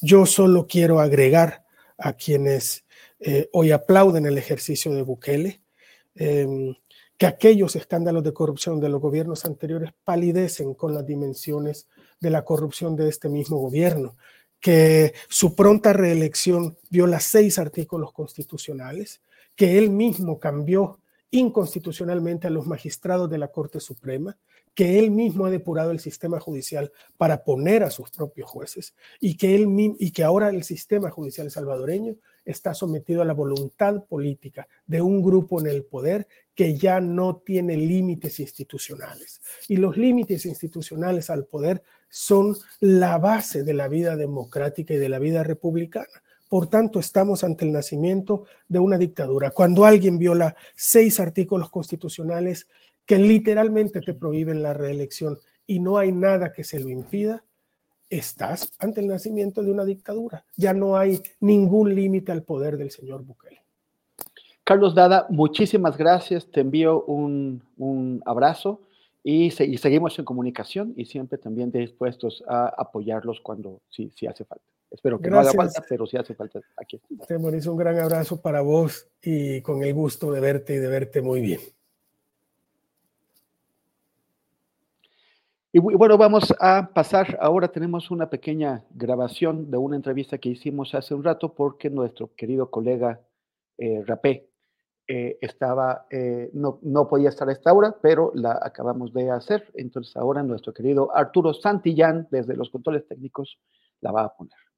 [0.00, 1.64] Yo solo quiero agregar
[1.96, 2.84] a quienes
[3.24, 5.62] eh, hoy aplauden el ejercicio de Bukele,
[6.14, 6.74] em,
[7.16, 11.86] que aquellos escándalos de corrupción de los gobiernos anteriores palidecen con las dimensiones
[12.20, 14.16] de la corrupción de este mismo gobierno,
[14.60, 19.20] que su pronta reelección viola seis artículos constitucionales,
[19.54, 20.98] que él mismo cambió
[21.30, 24.36] inconstitucionalmente a los magistrados de la Corte Suprema,
[24.74, 29.36] que él mismo ha depurado el sistema judicial para poner a sus propios jueces y
[29.36, 29.68] que, él,
[29.98, 35.22] y que ahora el sistema judicial salvadoreño está sometido a la voluntad política de un
[35.22, 39.40] grupo en el poder que ya no tiene límites institucionales.
[39.68, 45.08] Y los límites institucionales al poder son la base de la vida democrática y de
[45.08, 46.22] la vida republicana.
[46.48, 49.52] Por tanto, estamos ante el nacimiento de una dictadura.
[49.52, 52.66] Cuando alguien viola seis artículos constitucionales
[53.06, 57.42] que literalmente te prohíben la reelección y no hay nada que se lo impida,
[58.12, 60.44] estás ante el nacimiento de una dictadura.
[60.56, 63.62] Ya no hay ningún límite al poder del señor Bukele.
[64.64, 66.46] Carlos Dada, muchísimas gracias.
[66.46, 68.82] Te envío un, abrazo
[69.24, 74.64] y, seguimos en comunicación y siempre también dispuestos a apoyarlos cuando sí, sí hace falta.
[74.90, 77.00] Espero que no haga falta, pero sí hace falta aquí.
[77.26, 81.22] Te un gran abrazo para vos y con el gusto de verte y de verte
[81.22, 81.60] muy bien.
[85.74, 90.94] Y bueno, vamos a pasar, ahora tenemos una pequeña grabación de una entrevista que hicimos
[90.94, 93.22] hace un rato porque nuestro querido colega
[93.78, 94.50] eh, Rapé
[95.08, 99.72] eh, estaba, eh, no, no, podía estar a esta hora, pero la acabamos de hacer.
[99.72, 103.58] Entonces ahora nuestro querido Arturo Santillán, desde los controles técnicos,
[104.02, 104.71] la va a poner.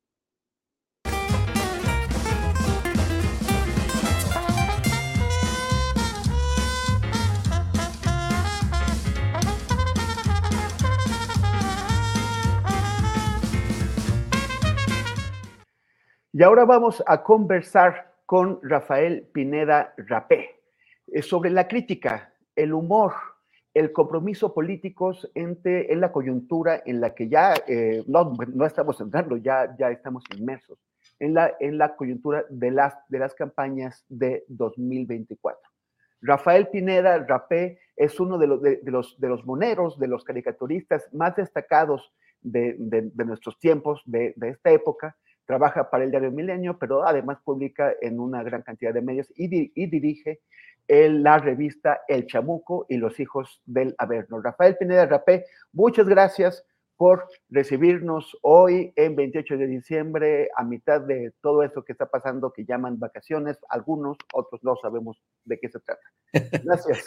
[16.37, 20.51] Y ahora vamos a conversar con Rafael Pineda Rapé.
[21.07, 23.13] eh, sobre la crítica, el humor,
[23.73, 29.01] el compromiso políticos entre, en la coyuntura en la que ya eh, no, no, estamos
[29.01, 30.77] entrando, ya, ya estamos inmersos,
[31.21, 35.61] en la, en la coyuntura de las, de las campañas de 2024.
[36.21, 41.09] Rafael Pineda Rapé es uno de los, de, los, de los moneros, de los caricaturistas
[41.15, 45.17] más destacados de, de nuestros tiempos, de, esta época.
[45.47, 49.73] Trabaja para el diario Milenio, pero además publica en una gran cantidad de medios y,
[49.75, 50.41] y dirige
[50.89, 54.41] el, la revista El Chamuco y los hijos del Averno.
[54.41, 56.65] Rafael Pineda Rapé, muchas gracias
[56.97, 62.53] por recibirnos hoy en 28 de diciembre, a mitad de todo esto que está pasando,
[62.53, 66.03] que llaman vacaciones, algunos, otros no sabemos de qué se trata.
[66.65, 67.07] Gracias.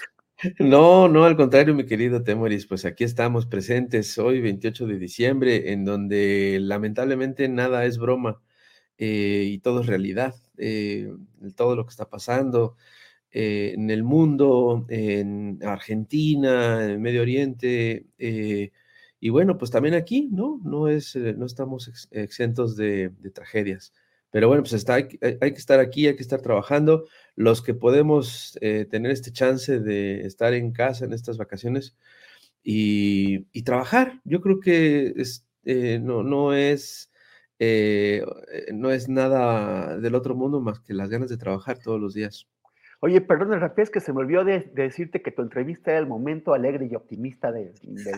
[0.59, 5.71] No, no, al contrario, mi querido Temoris, pues aquí estamos presentes hoy, 28 de diciembre,
[5.71, 8.39] en donde lamentablemente nada es broma
[8.99, 10.35] eh, y todo es realidad.
[10.57, 11.11] Eh,
[11.55, 12.75] todo lo que está pasando
[13.31, 18.05] eh, en el mundo, en Argentina, en Medio Oriente,
[19.19, 20.61] y bueno, pues también aquí, ¿no?
[20.63, 23.93] No, es, no estamos exentos de, tragedias.
[24.31, 27.05] Pero bueno, pues está, hay, que estar aquí, hay que estar trabajando.
[27.35, 31.95] Los que podemos eh, tener este chance de estar en casa en estas vacaciones
[32.63, 35.13] y, trabajar, yo creo que
[35.63, 37.11] eh, no, no, es,
[37.59, 38.23] eh,
[38.73, 42.47] no es nada del otro mundo más que las ganas de trabajar todos los días.
[42.99, 46.53] Oye, perdón, es que se me olvidó de, decirte que tu entrevista era el momento
[46.53, 47.73] alegre y optimista del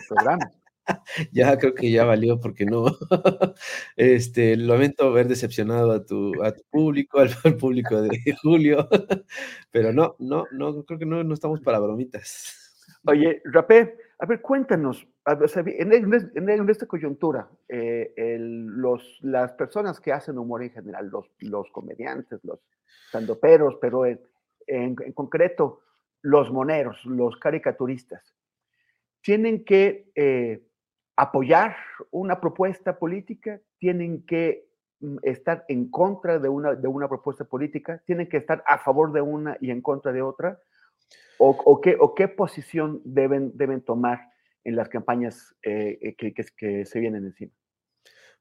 [0.08, 0.50] programa.
[1.32, 2.84] ya creo que ya valió porque no.
[3.96, 8.10] Este, lamento haber decepcionado a tu, a tu público, al, público de
[8.42, 8.88] Julio,
[9.70, 12.56] pero no, no, no, creo que no, no estamos para bromitas.
[13.06, 20.62] Oye, Rapé, a ver, cuéntanos, en, esta coyuntura, eh, los, las personas que hacen humor
[20.62, 22.60] en general, los, los comediantes, los
[23.10, 24.20] sandoperos, pero en,
[24.66, 25.80] en, concreto,
[26.22, 28.34] los moneros, los caricaturistas,
[29.22, 30.62] tienen que eh,
[31.16, 31.76] apoyar
[32.10, 34.66] una propuesta política, tienen que
[35.00, 39.12] mm, estar en contra de una, de una propuesta política, tienen que estar a favor
[39.12, 40.58] de una y en contra de otra,
[41.42, 44.30] o, qué, o qué posición deben, deben tomar
[44.64, 47.52] en las campañas eh, eh, que, se vienen encima.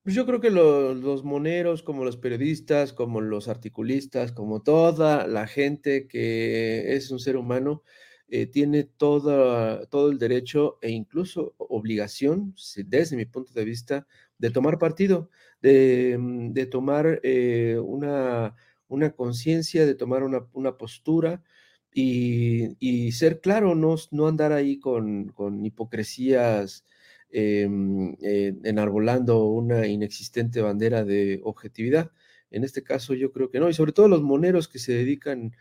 [0.03, 5.47] Pues yo creo que los, moneros, como los periodistas, como los articulistas, como toda la
[5.47, 7.83] gente que es un ser humano,
[8.31, 12.53] eh, tiene todo, todo el derecho e incluso obligación,
[12.85, 14.07] desde mi punto de vista,
[14.37, 15.29] de tomar partido,
[15.61, 18.55] de, mm, tomar eh, una,
[18.87, 21.43] una conciencia, de tomar una, postura
[21.91, 25.33] y, ser claro, no, no andar ahí con,
[25.65, 26.85] hipocresías.
[27.31, 28.15] Eh, mm,
[28.63, 32.11] enarbolando una inexistente bandera de objetividad.
[32.51, 35.53] En este caso yo creo que no, y sobre todo los moneros que se dedican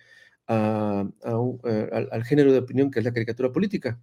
[0.49, 4.01] eh, al, género de opinión que es la caricatura política.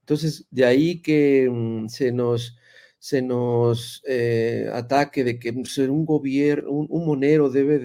[0.00, 2.56] Entonces, de ahí que mm, se nos,
[2.98, 7.78] se nos eh, ataque de que pues, un gobierno, un, monero debe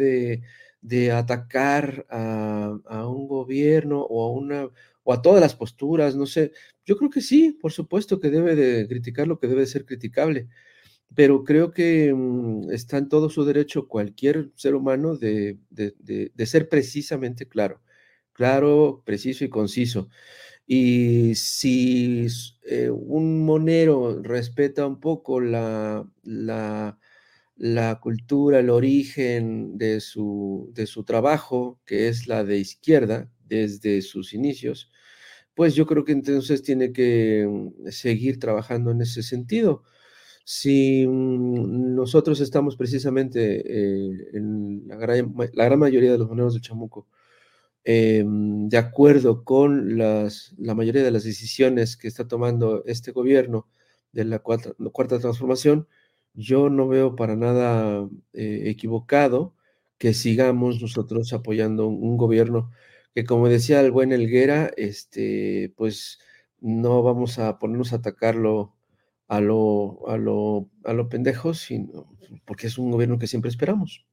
[0.81, 4.69] de, atacar a, un gobierno o a una
[5.03, 6.51] o a todas las posturas, no sé.
[6.85, 10.49] Yo creo que sí, por supuesto que debe de criticar lo que debe ser criticable,
[11.15, 16.69] pero creo que mm, está en todo su derecho cualquier ser humano de, de ser
[16.69, 17.81] precisamente claro
[18.39, 20.07] claro, preciso y conciso.
[20.65, 22.27] Y si
[22.63, 31.03] eh, un monero respeta un poco la, la, cultura, el origen de su, de su
[31.03, 34.89] trabajo, que es la de izquierda, desde sus inicios,
[35.55, 39.83] pues yo creo que entonces tiene que mm, seguir trabajando en ese sentido.
[40.45, 46.53] Si mm, nosotros estamos precisamente eh, en la gran, la gran, mayoría de los moneros
[46.53, 47.07] de Chamuco,
[47.85, 53.67] Em, de acuerdo con las, la mayoría de las decisiones que está tomando este gobierno
[54.11, 55.87] de la cuarta, cuarta transformación,
[56.33, 59.55] yo no veo para nada eh, equivocado
[59.97, 62.71] que sigamos nosotros apoyando un, gobierno
[63.15, 66.19] que, como decía el buen Elguera, este, pues
[66.61, 68.75] no vamos a ponernos a atacarlo
[69.27, 72.07] a lo, a lo, a lo pendejo, sino
[72.45, 74.05] porque es un gobierno que siempre esperamos.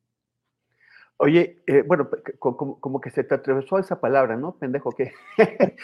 [1.18, 4.58] Oye, eh, bueno, como, que se te atravesó esa palabra, ¿no?
[4.58, 5.12] Pendejo, ¿qué?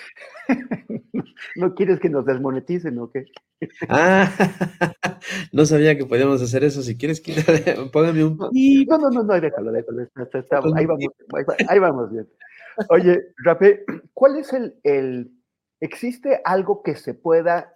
[1.57, 3.24] ¿No quieres que nos desmoneticen o qué?
[3.89, 4.30] ah,
[5.53, 6.83] no sabía que podíamos hacer eso.
[6.83, 7.62] Si quieres, quítale,
[7.93, 8.37] póngame un...
[8.37, 10.07] No, no, no, no, déjalo, déjalo.
[10.76, 11.07] ahí, vamos,
[11.66, 12.28] ahí vamos bien.
[12.91, 15.33] Oye, Rape, ¿cuál es el, el...
[15.80, 17.74] ¿Existe algo que se pueda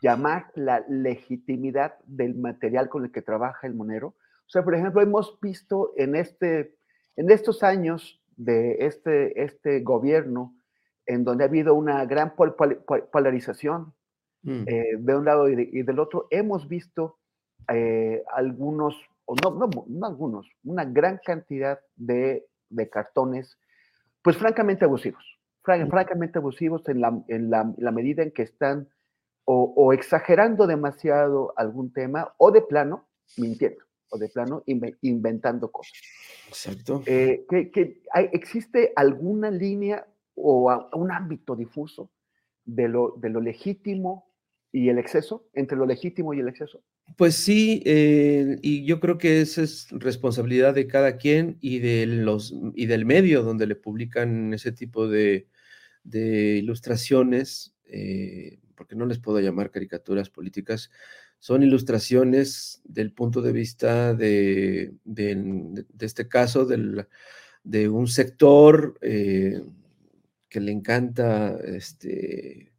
[0.00, 4.14] llamar la legitimidad del material con el que trabaja el monero?
[4.46, 6.76] O sea, por ejemplo, hemos visto en, este,
[7.16, 10.54] en estos años de este, este gobierno
[11.06, 13.92] en donde ha habido una gran polarización
[14.42, 14.64] mm.
[14.66, 17.18] eh, de un lado y, del otro, hemos visto
[17.68, 23.58] eh, algunos, o no, no, algunos, una gran cantidad de, de cartones,
[24.22, 25.24] pues francamente abusivos,
[25.66, 25.88] mm.
[25.88, 28.88] francamente abusivos en la, en la, medida en que están
[29.46, 35.98] o, exagerando demasiado algún tema o de plano mintiendo o de plano inventando cosas.
[36.48, 37.02] Exacto.
[37.06, 42.10] Eh, que, hay, ¿Existe alguna línea o un ámbito difuso
[42.64, 44.32] de lo, de lo legítimo
[44.72, 46.82] y el exceso, entre lo legítimo y el exceso?
[47.16, 52.06] Pues sí, eh, y yo creo que esa es responsabilidad de cada quien y, de
[52.06, 55.46] los, y del medio donde le publican ese tipo de,
[56.02, 60.90] de ilustraciones, eh, porque no les puedo llamar caricaturas políticas,
[61.44, 67.06] son ilustraciones del punto de vista de, de, este caso del,
[67.62, 69.60] de un sector eh,
[70.48, 72.72] que le encanta este,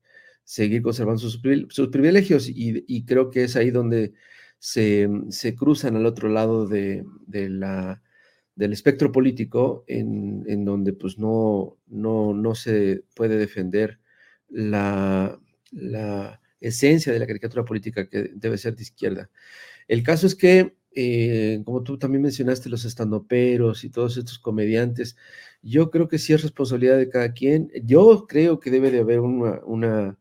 [0.44, 1.40] seguir conservando sus,
[1.70, 4.14] sus privilegios y, creo que es ahí donde
[4.58, 8.02] se, se cruzan al otro lado de, la,
[8.56, 14.00] del espectro político en, en, donde pues no, no, no se puede defender
[14.50, 15.40] la,
[15.70, 19.30] la esencia de la caricatura política que debe ser de izquierda.
[19.88, 25.18] El caso es que, eh, como tú también mencionaste, los estandoperos y todos estos comediantes,
[25.62, 27.72] yo creo que sí es responsabilidad de cada quien.
[27.84, 30.18] Yo creo que debe de haber una, una,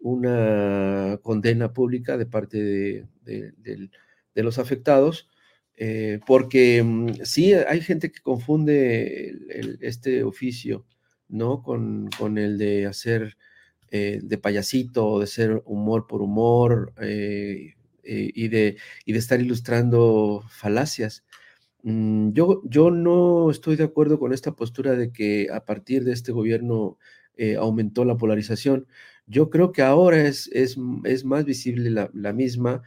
[0.00, 2.62] una condena pública de parte
[3.24, 3.90] de,
[4.34, 5.28] los afectados,
[5.76, 10.86] eh, porque mm, sí hay gente que confunde este oficio,
[11.28, 11.62] ¿no?
[11.62, 13.36] Con, con, el de hacer
[13.90, 20.44] eh, de payasito, de ser humor por humor eh, y, de, y de estar ilustrando
[20.48, 21.24] falacias.
[21.82, 26.12] Mm, yo, yo no estoy de acuerdo con esta postura de que a partir de
[26.12, 26.98] este gobierno
[27.36, 28.88] eh, aumentó la polarización.
[29.26, 32.82] Yo creo que ahora es, es, es más visible la, misma,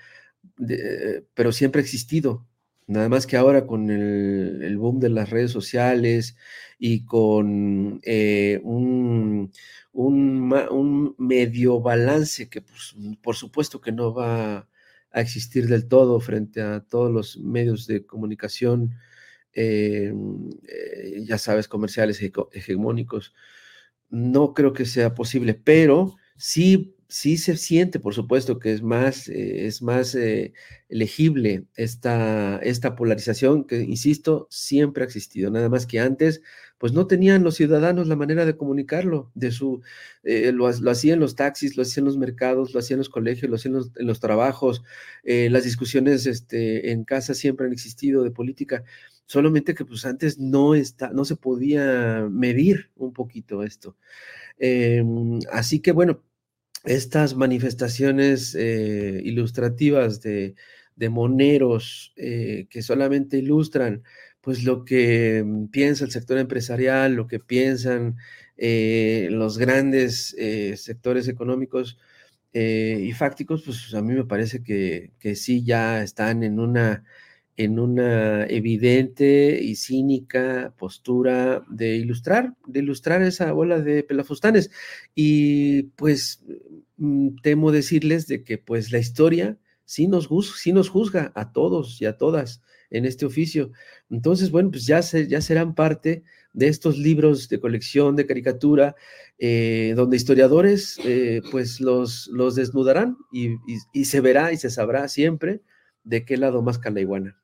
[1.34, 2.45] pero siempre ha existido.
[2.90, 6.36] Nada más que ahora con el, boom de las redes sociales
[6.80, 9.52] y con eh, un,
[11.20, 14.68] medio balance que pues, por supuesto que no va
[15.12, 18.96] a existir del todo frente a todos los medios de comunicación,
[19.54, 20.12] eh,
[20.68, 22.20] eh, ya sabes, comerciales
[22.54, 23.36] hegemónicos.
[24.10, 29.28] No creo que sea posible, pero sí, sí se siente, por supuesto, que es más,
[29.28, 30.18] eh, es más
[30.89, 35.51] legible esta, esta polarización que, insisto, siempre ha existido.
[35.51, 36.41] Nada más que antes
[36.80, 39.82] pues no tenían los ciudadanos la manera de comunicarlo, de su,
[40.24, 43.76] eh, lo, hacían los taxis, lo hacían los mercados, lo hacían los colegios, lo hacían
[43.97, 44.82] en los trabajos,
[45.24, 48.86] eh, las discusiones este, en casa siempre han existido de política,
[49.26, 53.97] solamente que pues antes no, está, no se podía medir un poquito esto.
[54.57, 56.24] Em, así que bueno,
[56.86, 60.55] estas manifestaciones eh, ilustrativas de,
[60.95, 64.03] de moneros que solamente ilustran
[64.41, 68.17] pues lo que mm, piensa el sector empresarial, lo que piensan
[68.57, 71.97] eh, los grandes eh, sectores económicos
[72.53, 77.03] eh, y fácticos, pues a mí me parece que, que, sí ya están en una,
[77.60, 84.72] en una evidente y cínica postura de ilustrar, de ilustrar esa bola de pelafustanes.
[85.14, 86.41] Y pues
[86.95, 92.01] mm, temo decirles de que pues la historia sí nos, sí nos juzga a todos
[92.01, 93.74] y a todas en este oficio.
[94.10, 98.95] Entonces, bueno, pues ya, ya serán parte de estos libros de colección de caricatura,
[99.38, 105.62] eh, donde historiadores eh, pues los, desnudarán y, se verá y se sabrá siempre
[106.05, 107.36] de qué lado más iguana.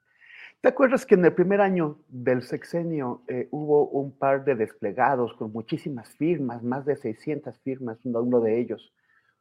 [0.66, 5.36] ¿Te acuerdas que en el primer año del sexenio eh, hubo un par de desplegados
[5.36, 8.91] con muchísimas firmas, más de 600 firmas, uno de ellos,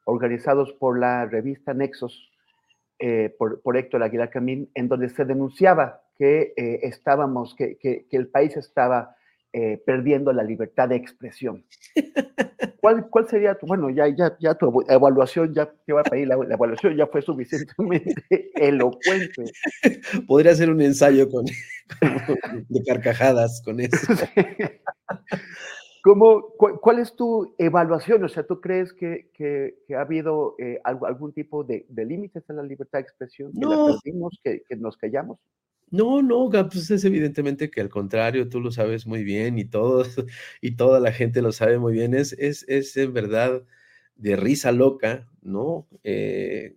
[0.05, 2.31] organizados por la revista Nexos,
[2.99, 8.55] eh, por, Héctor Aguilar Camín, en donde se denunciaba que eh, estábamos, que, el país
[8.59, 9.17] estaba
[9.87, 11.65] perdiendo la libertad de expresión.
[12.85, 16.29] ¿Cuál, ¿Cuál, sería tu, bueno, ya, ya, ya tu evaluación, ya te va a pedir,
[16.29, 18.13] la, evaluación ya fue suficientemente
[18.57, 19.45] elocuente.
[20.27, 21.47] Podría ser un ensayo con,
[22.69, 23.97] de carcajadas con eso.
[26.03, 28.23] ¿Cómo, cuál, es tu evaluación?
[28.23, 29.31] O sea, ¿tú crees que,
[29.97, 33.51] ha habido eh, algún tipo de, límites en la libertad de expresión?
[33.55, 33.71] ¿Que no.
[33.71, 35.39] la perdimos, que, nos callamos?
[35.91, 40.17] No, no, pues es evidentemente que al contrario, tú lo sabes muy bien y todos
[40.61, 42.15] y toda la gente lo sabe muy bien.
[42.15, 43.63] Es, es, es en verdad
[44.17, 45.87] de risa loca, ¿no?
[46.03, 46.75] Eh,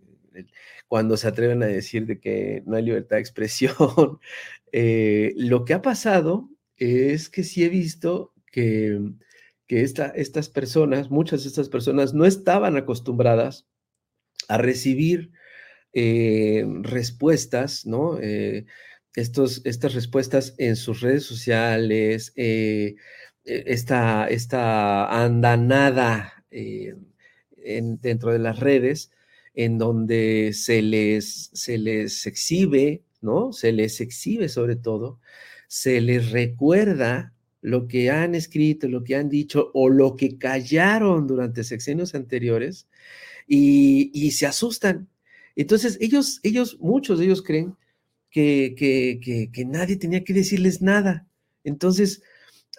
[0.88, 3.74] cuando se atreven a decir de que no hay libertad de expresión.
[4.74, 9.00] Eh, lo que ha pasado es que sí he visto que,
[9.66, 13.66] que estas personas, muchas de estas personas no estaban acostumbradas
[14.48, 15.32] a recibir
[15.94, 18.20] eh, respuestas, ¿no?
[19.18, 22.96] Estos, estas respuestas en sus redes sociales, eh,
[23.46, 26.46] e, esta, esta andanada
[28.02, 29.12] dentro de las redes,
[29.54, 33.52] en donde se les, se les exhibe, ¿no?
[33.54, 35.20] Se les exhibe sobre todo,
[35.68, 41.26] se les recuerda lo que han escrito, lo que han dicho o lo que callaron
[41.26, 42.88] durante sexenios anteriores
[43.48, 45.10] y, se asustan.
[45.56, 47.76] Entonces, ellos, ellos, muchos de ellos creen
[48.30, 51.28] que, que, que, nadie tenía que decirles nada.
[51.64, 52.22] Entonces,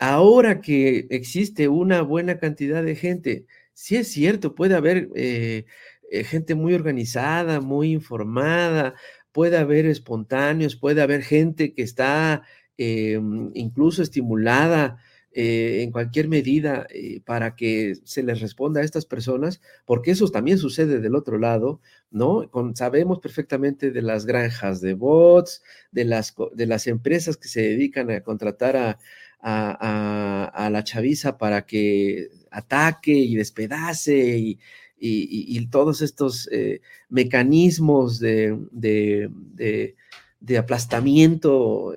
[0.00, 5.66] ahora que existe una buena cantidad de gente, sí es cierto, puede haber eh,
[6.10, 8.94] eh, gente muy organizada, muy informada,
[9.32, 12.42] puede haber espontáneos, puede haber gente que está
[12.76, 14.98] em, incluso estimulada
[15.40, 20.26] eh, en cualquier medida eh, para que se les responda a estas personas, porque eso
[20.30, 21.80] también sucede del otro lado,
[22.10, 22.50] ¿no?
[22.74, 25.62] sabemos perfectamente de las granjas de bots,
[25.92, 28.98] de las, de las empresas que se dedican a contratar a,
[29.40, 34.58] a, la chaviza para que ataque y despedace y,
[34.98, 36.80] y, todos estos eh,
[37.10, 39.94] mecanismos de, de,
[40.40, 41.94] de aplastamiento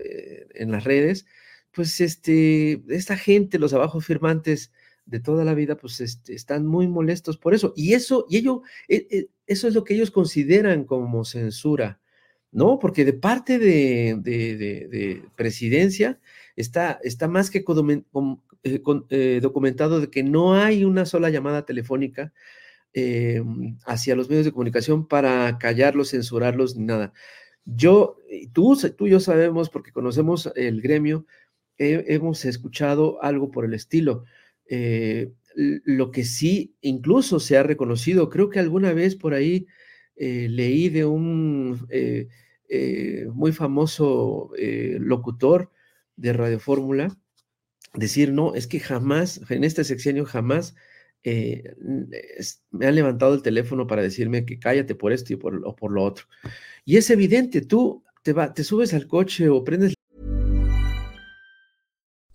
[0.53, 1.25] en las redes,
[1.72, 4.72] pues este, esta gente, los abajo firmantes
[5.05, 7.74] de toda la vida, pues este, están muy molestos por eso.
[7.76, 11.99] Y eso, y ello, e, e, eso es lo que ellos consideran como censura,
[12.51, 12.80] ¿no?
[12.80, 16.19] Porque de parte de, de, presidencia
[16.55, 17.63] está, está más que
[18.63, 22.34] eh, eh, documentado de que no hay una sola llamada telefónica
[22.93, 23.41] eh,
[23.86, 27.13] hacia los medios de comunicación para callarlos, censurarlos, ni nada.
[27.65, 28.17] Yo,
[28.53, 31.26] tú, tú y yo sabemos, porque conocemos el gremio,
[31.82, 34.25] hemos escuchado algo por el estilo.
[34.67, 39.67] Eh, lo que sí incluso se ha reconocido, creo que alguna vez por ahí
[40.15, 42.27] eh, leí de un eh,
[43.34, 44.51] muy famoso
[44.99, 45.71] locutor
[46.15, 47.17] de Radio Fórmula
[47.93, 50.75] decir, no, es que jamás, en este sexenio jamás
[51.23, 55.91] me han levantado el teléfono para decirme que cállate por esto y por, o por
[55.91, 56.25] lo otro.
[56.86, 59.93] Y es evidente, tú te, subes al coche o prendes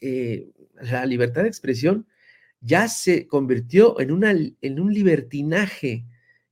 [0.00, 2.06] Eh, la libertad de expresión
[2.60, 6.04] ya se convirtió en, en un libertinaje,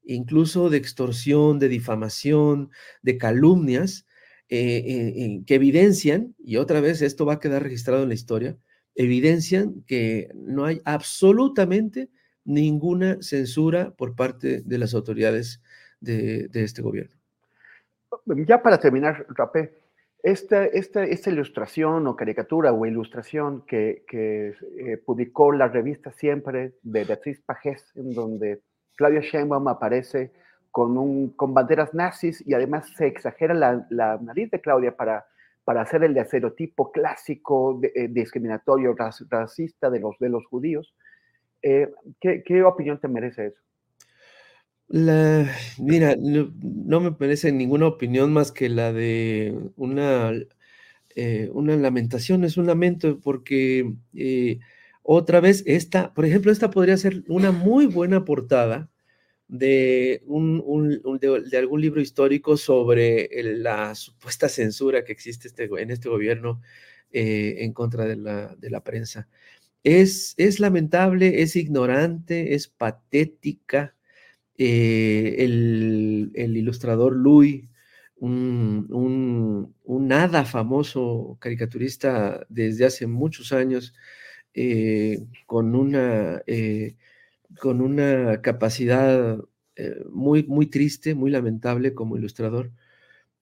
[0.04, 2.70] incluso de extorsión, de difamación,
[3.02, 4.06] de calumnias,
[4.48, 8.56] eh, eh, que evidencian, y otra vez esto va a quedar registrado en la historia,
[8.94, 12.08] evidencian que no hay absolutamente
[12.44, 15.60] ninguna censura por parte de las autoridades
[16.00, 17.16] de, de este gobierno.
[18.46, 19.74] Ya para terminar, Rapé,
[20.26, 27.04] esta, esta, esta, ilustración o caricatura o ilustración que, eh, publicó la revista Siempre de
[27.04, 28.60] Beatriz Pajés, en donde
[28.96, 30.32] Claudia Sheinbaum aparece
[30.72, 35.26] con, un, con banderas nazis y además se exagera la, nariz de Claudia para,
[35.64, 38.96] para hacer el estereotipo clásico eh, discriminatorio
[39.30, 40.92] racista de los, de los judíos.
[41.62, 41.88] Eh,
[42.20, 43.65] ¿qué, ¿Qué opinión te merece eso?
[44.88, 50.32] La, mira, no, me parece ninguna opinión más que la de una,
[51.16, 54.60] eh, una lamentación, es un lamento porque eh,
[55.02, 58.90] otra vez esta, por ejemplo, esta podría ser una muy buena portada
[59.48, 60.60] de, un,
[61.20, 66.60] de, algún libro histórico sobre la supuesta censura que existe este, en este gobierno
[67.12, 69.28] eh, en contra de la, de la prensa.
[69.84, 73.95] Es, es, lamentable, es ignorante, es patética.
[74.58, 77.68] Eh, el, ilustrador Louis,
[78.16, 83.94] un, un, nada famoso caricaturista desde hace muchos años,
[84.54, 86.42] eh, con una
[87.60, 89.38] con una capacidad
[89.76, 92.70] eh, muy, muy triste, muy lamentable como ilustrador,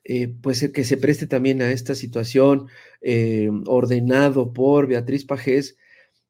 [0.05, 2.69] eh, pues que se preste también a esta situación,
[3.03, 5.77] eh, ordenado por Beatriz Pajés,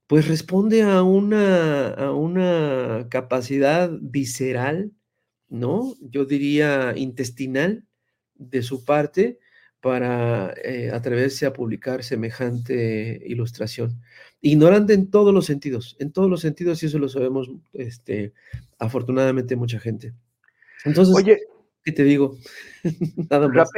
[0.07, 4.93] pues responde a una, a una capacidad visceral,
[5.49, 5.95] ¿no?
[6.01, 7.85] Yo diría intestinal
[8.35, 9.39] de su parte
[9.81, 10.55] para
[10.93, 14.01] atreverse a publicar semejante ilustración
[14.45, 18.35] ignorante en todos los sentidos, en todos los sentidos, y eso lo sabemos, este,
[18.79, 20.13] afortunadamente, mucha gente.
[20.85, 21.39] Entonces, Oye,
[21.83, 22.37] ¿qué te digo?
[23.31, 23.71] Nada más.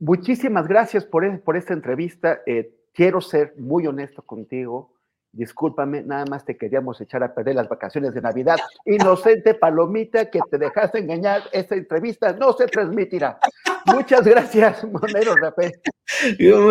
[0.00, 2.40] muchísimas gracias por, e, por esta entrevista.
[2.46, 4.92] Eh, quiero ser muy honesto contigo.
[5.30, 8.56] Discúlpame, nada más te queríamos echar a perder las vacaciones de Navidad.
[8.86, 13.38] Inocente palomita que te dejaste engañar, esta entrevista no se transmitirá.
[13.86, 15.80] Muchas gracias, Monero Rapé.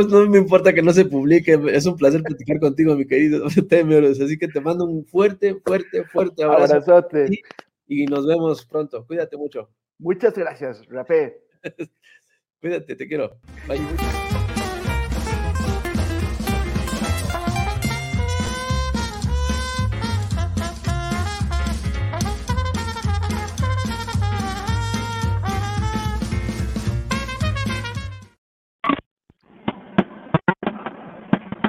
[0.10, 4.20] no me importa que no se publique, es un placer platicar contigo, mi querido Temeros.
[4.20, 6.74] Así que te mando un fuerte, fuerte, fuerte abrazo.
[6.74, 7.28] Abrazote.
[7.88, 9.05] Y, nos vemos pronto.
[9.05, 9.70] Cuídate mucho.
[9.99, 11.41] Muchas gracias, Rapé.
[12.60, 13.39] Cuídate, te quiero.
[13.68, 14.47] Bye.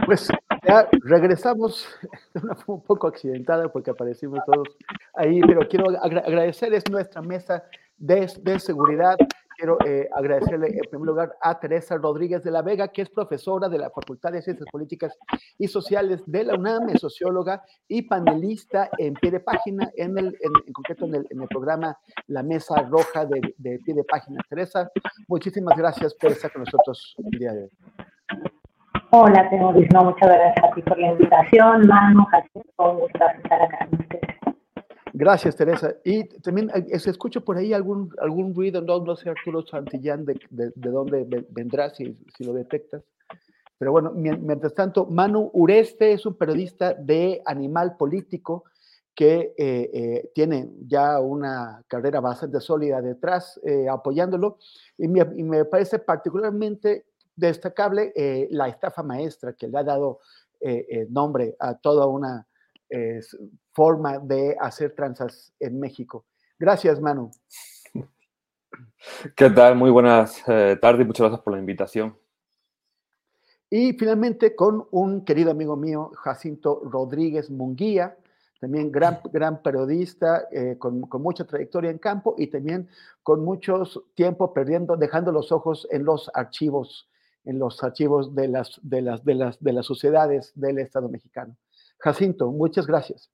[0.09, 0.27] Pues
[0.67, 1.87] ya regresamos
[2.33, 4.67] de una forma un poco accidentada porque aparecimos todos
[5.13, 7.63] ahí, pero quiero agradecerles nuestra mesa
[7.99, 8.27] de,
[8.59, 9.19] seguridad.
[9.59, 13.69] Quiero eh, agradecerle en primer lugar a Teresa Rodríguez de la Vega, que es profesora
[13.69, 15.13] de la Facultad de Ciencias Políticas
[15.59, 20.39] y Sociales de la UNAM, es socióloga y panelista en pie de página, en, el,
[20.41, 21.99] en, concreto en el, en el, programa
[22.29, 24.43] La Mesa Roja de, de pie de página.
[24.49, 24.91] Teresa,
[25.27, 27.71] muchísimas gracias por estar con nosotros el día de hoy.
[29.11, 32.27] Hola, tengo no, muchas gracias a ti por la invitación, Manu,
[32.77, 34.37] un gusto estar acá con ustedes.
[35.15, 35.95] Gracias, Teresa.
[36.05, 40.27] Y también eh, se escucha por ahí algún, algún ruido, no, no sé Arturo Santillán
[40.27, 43.03] de, de, de dónde vendrá, si, si, lo detectas.
[43.79, 48.65] Pero bueno, mientras tanto, Manu Ureste es un periodista de Animal Político
[49.19, 54.59] que eh, eh, tiene ya una carrera bastante sólida detrás, eh, apoyándolo,
[54.97, 57.07] y me, y me, parece particularmente
[57.39, 60.19] destacable eh, la estafa maestra que le ha dado
[60.61, 62.45] eh, eh, nombre a toda una
[63.73, 66.25] forma de hacer tranzas en México.
[66.59, 67.31] Gracias, Manu.
[69.37, 69.77] ¿Qué tal?
[69.77, 72.17] Muy buenas tardes y muchas gracias por la invitación.
[73.69, 78.17] Y finalmente con un querido amigo mío, Jacinto Rodríguez Munguía,
[78.59, 82.89] también gran, gran periodista, con, con, mucha trayectoria en campo y también
[83.23, 83.83] con mucho
[84.15, 87.07] tiempo perdiendo, dejando los ojos en los archivos
[87.49, 91.57] en los archivos de las, de las, de las, de las sociedades del Estado mexicano.
[91.99, 93.31] Jacinto, muchas gracias.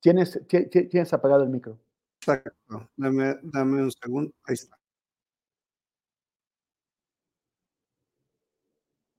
[0.00, 1.78] Tienes, tienes apagado el micro.
[2.20, 2.88] Exacto.
[2.96, 4.32] Dame, dame un segundo.
[4.44, 4.78] Ahí está.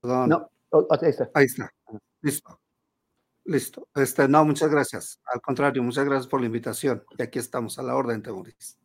[0.00, 0.28] Perdón.
[0.28, 0.50] No,
[0.90, 1.30] ahí está.
[1.32, 1.72] Ahí está.
[2.22, 2.60] Listo.
[3.44, 3.88] Listo.
[3.94, 5.20] Este, no, muchas gracias.
[5.32, 7.04] Al contrario, muchas gracias por la invitación.
[7.16, 8.76] Y aquí estamos a la orden, Temuris.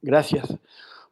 [0.00, 0.48] Gracias.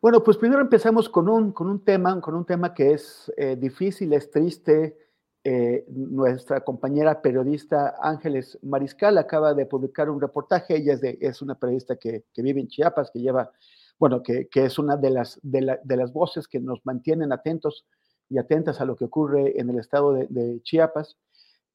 [0.06, 3.56] Bueno, pues primero empezamos con un, con un tema, con un tema que es eh,
[3.56, 4.96] difícil, es triste.
[5.42, 10.76] Eh, nuestra compañera periodista Ángeles Mariscal acaba de publicar un reportaje.
[10.76, 13.50] Ella es, de, es una periodista que, que, vive en Chiapas, que lleva,
[13.98, 17.32] bueno, que, que es una de las, de, la, de, las voces que nos mantienen
[17.32, 17.84] atentos
[18.28, 21.16] y atentas a lo que ocurre en el estado de, de Chiapas.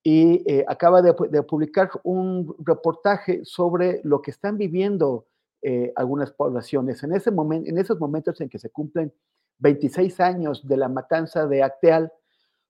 [0.03, 5.25] Y eh, acaba de, de publicar un reportaje sobre lo que están viviendo
[5.61, 7.03] eh, algunas poblaciones.
[7.03, 9.13] En, ese momento, en esos momentos en que se cumplen
[9.59, 12.11] 26 años de la matanza de Acteal,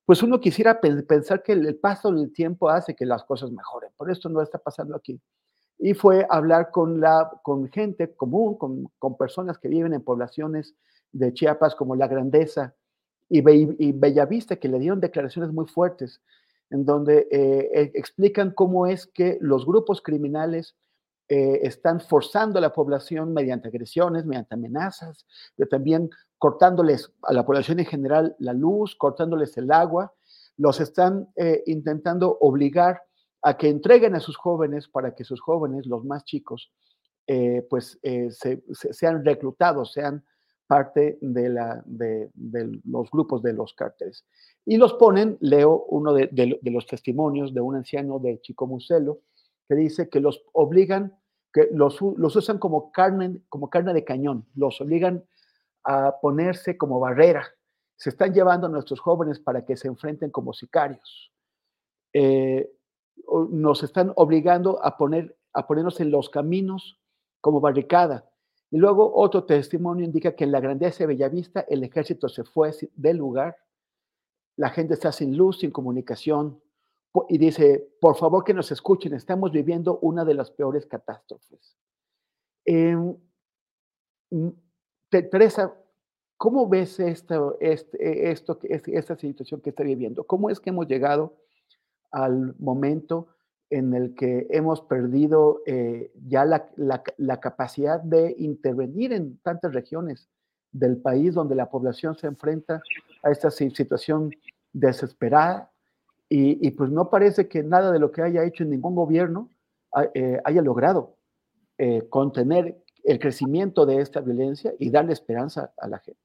[0.05, 3.91] pues uno quisiera pensar que el paso del tiempo hace que las cosas mejoren.
[3.95, 5.21] Por esto no está pasando aquí.
[5.77, 10.75] Y fue hablar con, la, con gente común, con, con personas que viven en poblaciones
[11.11, 12.75] de Chiapas como La Grandeza
[13.29, 16.21] y, Be y Bellavista, que le dieron declaraciones muy fuertes,
[16.69, 20.75] en donde eh, e, explican cómo es que los grupos criminales
[21.31, 25.25] eh, están forzando a la población mediante agresiones, mediante amenazas,
[25.69, 30.13] también cortándoles a la población en general la luz, cortándoles el agua,
[30.57, 33.01] los están eh, intentando obligar
[33.43, 36.73] a que entreguen a sus jóvenes para que sus jóvenes, los más chicos,
[37.27, 38.29] eh, pues eh,
[38.91, 40.25] sean reclutados, sean
[40.67, 42.29] parte de, la, de,
[42.83, 44.25] los grupos de los cárteles.
[44.65, 49.21] Y los ponen, leo uno de, los testimonios de un anciano de Chico Muselo,
[49.69, 51.15] que dice que los obligan,
[51.53, 55.23] que los, usan como carne, como carne de cañón, los obligan
[55.83, 57.45] a ponerse como barrera.
[57.97, 61.31] Se están llevando a nuestros jóvenes para que se enfrenten como sicarios.
[62.13, 62.71] Eh,
[63.49, 66.99] nos están obligando a, poner, a ponernos en los caminos
[67.41, 68.29] como barricada.
[68.69, 72.71] Y luego otro testimonio indica que en la grandeza de Bellavista el ejército se fue
[72.95, 73.57] del lugar,
[74.55, 76.61] la gente está sin luz, sin comunicación,
[77.27, 81.77] y dice, por favor que nos escuchen, estamos viviendo una de las peores catástrofes.
[82.65, 83.11] Mm,
[85.09, 85.73] Teresa,
[86.37, 90.23] ¿cómo ves esto, este, esto, esta situación que está viviendo?
[90.23, 91.35] ¿Cómo es que hemos llegado
[92.11, 93.27] al momento
[93.69, 100.29] en el que hemos perdido eh, ya la, capacidad de intervenir en tantas regiones
[100.71, 102.81] del país donde la población se enfrenta
[103.23, 104.31] a esta situación
[104.73, 105.70] desesperada
[106.33, 109.49] y, pues no parece que nada de lo que haya hecho ningún gobierno
[110.13, 111.17] eh, haya logrado
[111.77, 116.21] eh, contener el crecimiento de esta violencia y darle esperanza a la gente.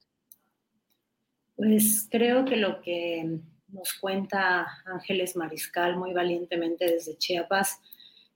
[1.57, 7.81] Pues creo que lo que nos cuenta Ángeles Mariscal muy valientemente desde Chiapas,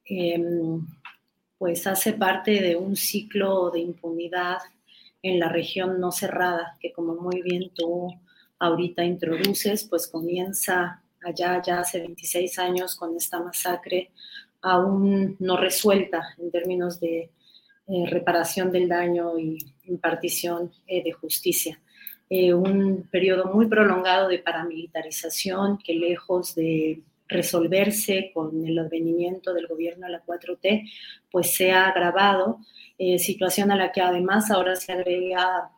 [0.07, 0.85] em,
[1.57, 4.59] pues hace parte de un ciclo de impunidad
[5.23, 8.09] en la región no cerrada, que como muy bien tú
[8.59, 14.11] ahorita introduces, pues comienza allá ya hace 26 años con esta masacre
[14.63, 17.31] aún no resuelta en términos de
[17.89, 21.81] eh, reparación del daño y impartición eh, de justicia.
[22.29, 29.67] Eh, un periodo muy prolongado de paramilitarización que lejos de resolverse con el advenimiento del
[29.67, 30.89] gobierno a la 4T,
[31.31, 32.59] pues se ha agravado,
[33.17, 35.71] situación a la que además ahora se agrega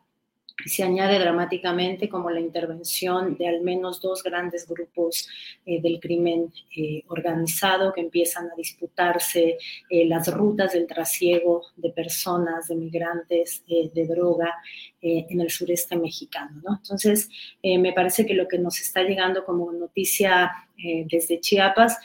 [0.65, 5.27] se añade dramáticamente como la intervención de al menos dos grandes grupos
[5.65, 9.57] eh, del crimen eh, organizado que empiezan a disputarse
[9.89, 14.53] eh, las rutas del trasiego de personas, de migrantes, de droga
[15.01, 16.61] en el sureste mexicano.
[16.81, 17.27] Entonces,
[17.61, 21.97] me parece que lo que nos está llegando como noticia desde Chiapas,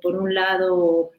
[0.00, 1.10] por un lado,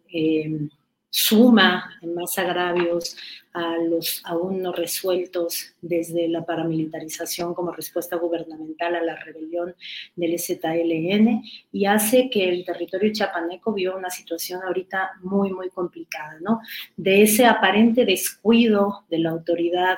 [1.10, 3.18] suma en más agravios
[3.54, 9.76] a los aún no resueltos desde la paramilitarización como respuesta gubernamental a la rebelión
[10.16, 16.38] del ZLN y hace que el territorio chapaneco viva una situación ahorita muy, muy complicada,
[16.42, 16.62] ¿no?
[16.96, 19.98] De ese aparente descuido de la autoridad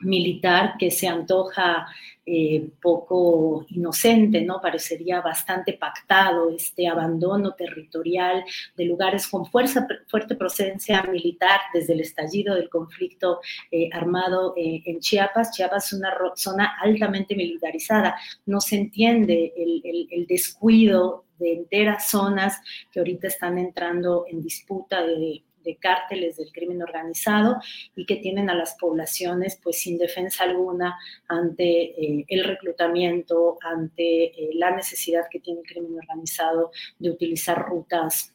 [0.00, 1.86] militar que se antoja
[2.30, 4.60] eh, poco inocente, ¿no?
[4.60, 8.44] Parecería bastante pactado este abandono territorial
[8.76, 14.82] de lugares con fuerza, fuerte presencia militar desde el estallido del conflicto eh, armado eh,
[14.84, 15.52] en Chiapas.
[15.52, 18.14] Chiapas es una zona altamente militarizada.
[18.44, 22.60] No se entiende el descuido de enteras zonas
[22.92, 27.58] que ahorita están entrando en disputa de de cárteles del crimen organizado
[27.94, 34.24] y que tienen a las poblaciones pues sin defensa alguna ante eh, el reclutamiento, ante
[34.24, 38.34] eh, la necesidad que tiene el crimen organizado de utilizar rutas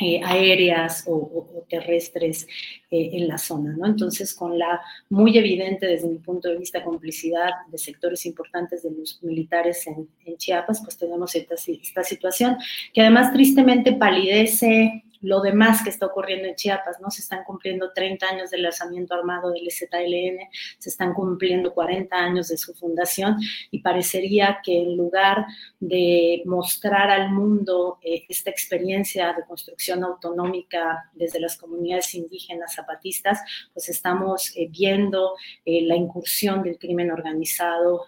[0.00, 2.48] eh, aéreas o, terrestres
[2.90, 3.86] en la zona, ¿no?
[3.86, 8.90] Entonces, con la muy evidente, desde mi punto de vista, complicidad de sectores importantes de
[8.90, 12.56] los militares en, Chiapas, pues tenemos esta, esta, situación
[12.92, 17.10] que además tristemente palidece lo demás que está ocurriendo en Chiapas, ¿no?
[17.10, 20.38] Se están cumpliendo 30 años del lanzamiento armado del ZLN,
[20.78, 23.36] se están cumpliendo 40 años de su fundación
[23.70, 25.46] y parecería que en lugar
[25.80, 33.40] de mostrar al mundo eh, esta experiencia de construcción autonómica desde las comunidades indígenas zapatistas,
[33.72, 35.34] pues estamos eh, viendo
[35.64, 38.02] eh, la incursión del crimen organizado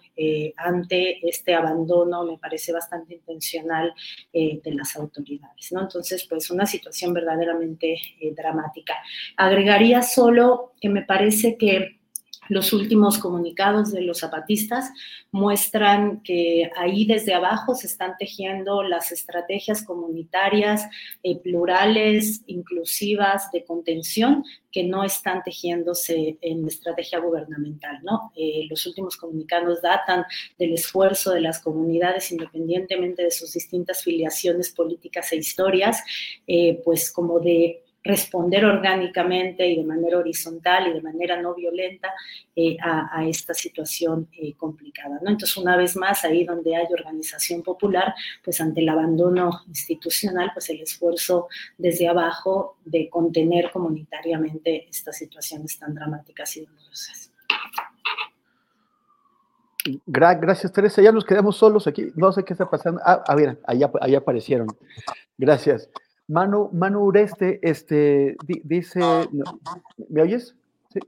[0.57, 3.93] ante este abandono, me parece bastante intencional,
[4.33, 5.81] de las autoridades, ¿no?
[5.81, 8.95] Entonces, pues una situación verdaderamente eh, dramática.
[9.35, 11.96] Agregaría solo que me parece que
[12.49, 14.91] los últimos comunicados de los zapatistas
[15.31, 20.87] muestran que ahí desde abajo se están tejiendo las estrategias comunitarias
[21.23, 27.99] eh, plurales, inclusivas de contención que no están tejiéndose en estrategia gubernamental.
[28.03, 28.31] ¿no?
[28.35, 30.25] Eh, los últimos comunicados datan
[30.57, 36.03] del esfuerzo de las comunidades, independientemente de sus distintas filiaciones políticas e historias,
[36.83, 42.13] pues como de responder orgánicamente y de manera horizontal y de manera no violenta
[42.55, 45.19] eh, a, esta situación eh, complicada.
[45.21, 45.29] ¿no?
[45.29, 48.13] Entonces, una vez más, ahí donde hay organización popular,
[48.43, 51.47] pues ante el abandono institucional, pues el esfuerzo
[51.77, 57.31] desde abajo de contener comunitariamente estas situaciones tan dramáticas y dolorosas.
[60.05, 61.01] gracias, Teresa.
[61.01, 62.11] Ya nos quedamos solos aquí.
[62.15, 63.01] No sé qué está pasando.
[63.03, 64.67] Ah, a ver, ahí aparecieron.
[65.37, 65.89] Gracias.
[66.27, 68.99] Manu, Manu Ureste este, dice,
[70.09, 70.55] ¿me oyes?
[70.89, 70.99] Sí,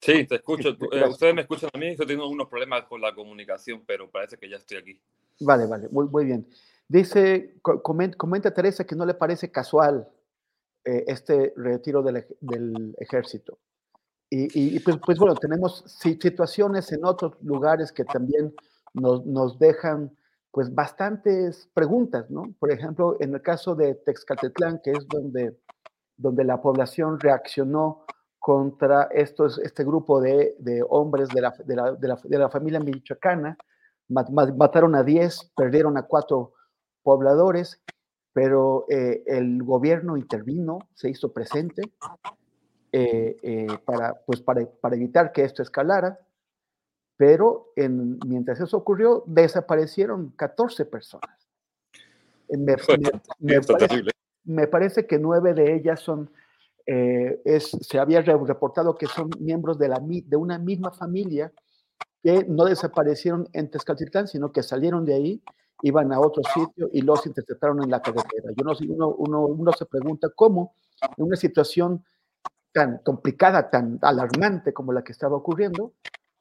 [0.00, 0.70] sí te escucho.
[0.92, 4.36] Eh, ustedes me escuchan a mí, yo tengo unos problemas con la comunicación, pero parece
[4.36, 5.00] que ya estoy aquí.
[5.40, 6.48] Vale, vale, muy, muy bien.
[6.88, 10.08] Dice, comenta, Teresa que no le parece casual
[10.84, 13.58] eh, este retiro del, ejército.
[14.28, 18.52] Y, pues, pues, bueno, tenemos situaciones en otros lugares que también
[18.92, 20.16] nos, nos dejan
[20.56, 22.54] pues bastantes preguntas, ¿no?
[22.58, 25.54] Por ejemplo, en el caso de Texcaltetlán, que es donde,
[26.16, 28.06] donde la población reaccionó
[28.38, 31.92] contra estos, este grupo de, de hombres de la, de, la,
[32.24, 33.58] de, la, familia michoacana,
[34.08, 36.50] mataron a 10, perdieron a 4
[37.02, 37.82] pobladores,
[38.32, 41.82] pero eh, el gobierno intervino, se hizo presente
[42.92, 46.18] eh, eh, para, pues para, para evitar que esto escalara
[47.16, 51.48] pero en, mientras eso ocurrió, desaparecieron 14 personas.
[52.48, 52.76] Me,
[54.44, 56.30] me, parece, que nueve de ellas son,
[56.86, 61.52] eh, es, se había reportado que son miembros de, la, de una misma familia
[62.22, 65.42] que no desaparecieron en Tezcatlitlán, sino que salieron de ahí,
[65.82, 68.50] iban a otro sitio y los interceptaron en la carretera.
[68.56, 70.74] Yo no uno, uno, uno se pregunta cómo
[71.16, 72.04] en una situación
[72.72, 75.94] tan complicada, tan alarmante como la que estaba ocurriendo,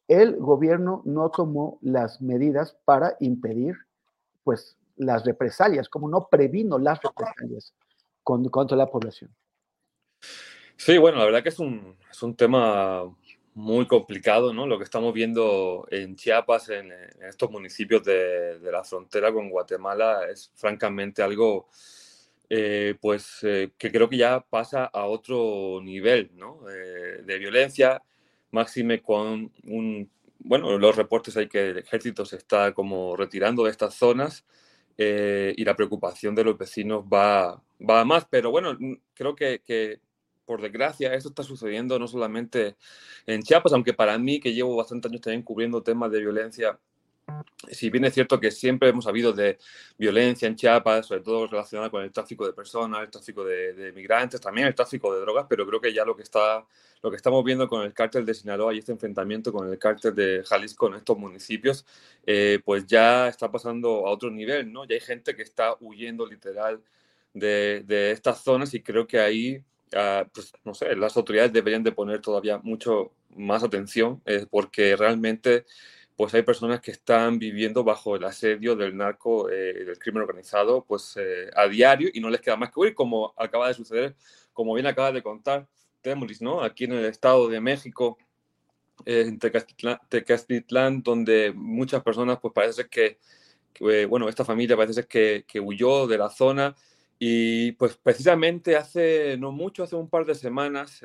[0.08, 3.76] el gobierno no tomó las medidas para impedir
[4.44, 7.74] pues las represalias, como no previno las represalias
[8.24, 9.32] contra la población.
[10.78, 13.04] Sí, bueno, la verdad que es un, es un tema
[13.56, 14.68] muy complicado, ¿no?
[14.68, 16.92] Lo que estamos viendo en Chiapas, en,
[17.28, 21.70] estos municipios de, la frontera con Guatemala, es francamente algo,
[22.50, 26.70] eh, pues, eh, que creo que ya pasa a otro nivel, ¿no?
[26.70, 28.02] Eh, de violencia
[28.56, 30.10] máxime con un,
[30.40, 34.46] bueno, los reportes hay que el ejército se está como retirando de estas zonas
[34.98, 38.78] eh, y la preocupación de los vecinos va, va a más, pero bueno,
[39.14, 40.00] creo que, que
[40.46, 42.76] por desgracia, esto está sucediendo no solamente
[43.26, 46.80] en Chiapas, aunque para mí, que llevo bastantes años también cubriendo temas de violencia
[47.72, 49.58] si bien es cierto que siempre hemos habido de
[49.98, 54.40] violencia en Chiapas, sobre todo relacionada con el tráfico de personas, el tráfico de, migrantes,
[54.40, 56.66] también el tráfico de drogas, pero creo que ya lo que, está,
[57.02, 60.14] lo que estamos viendo con el cártel de Sinaloa y este enfrentamiento con el cártel
[60.14, 61.86] de Jalisco en estos municipios,
[62.26, 64.86] eh, pues ya está pasando a otro nivel, ¿no?
[64.86, 66.82] Ya hay gente que está huyendo literal
[67.34, 69.64] de, de estas zonas y creo que ahí,
[69.96, 74.96] ah, pues no sé, las autoridades deberían de poner todavía mucho más atención, eh, porque
[74.96, 75.66] realmente
[76.16, 80.86] pues hay personas que están viviendo bajo el asedio del narco, eh, del crimen organizado,
[80.86, 84.16] pues eh, a diario y no les queda más que huir, como acaba de suceder,
[84.54, 85.68] como bien acaba de contar
[86.02, 86.62] Temuris, ¿no?
[86.62, 88.18] Aquí en el Estado de México,
[89.06, 93.20] eh, en Tecastitlán, donde muchas personas, pues parece que,
[94.08, 96.74] bueno, esta familia parece que, que huyó de la zona
[97.20, 101.02] y pues precisamente hace, no mucho, hace un par de semanas,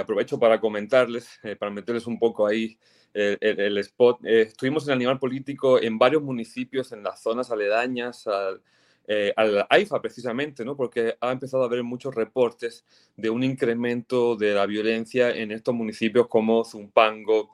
[0.00, 2.76] aprovecho para comentarles, para meterles un poco ahí
[3.14, 4.24] el, spot.
[4.24, 8.60] Eh, estuvimos en Animal Político en varios municipios, en las zonas aledañas al,
[9.06, 9.32] eh,
[9.68, 10.76] AIFA precisamente, ¿no?
[10.76, 12.84] porque ha empezado a haber muchos reportes
[13.16, 17.50] de un incremento de la violencia en estos municipios como Zumpango,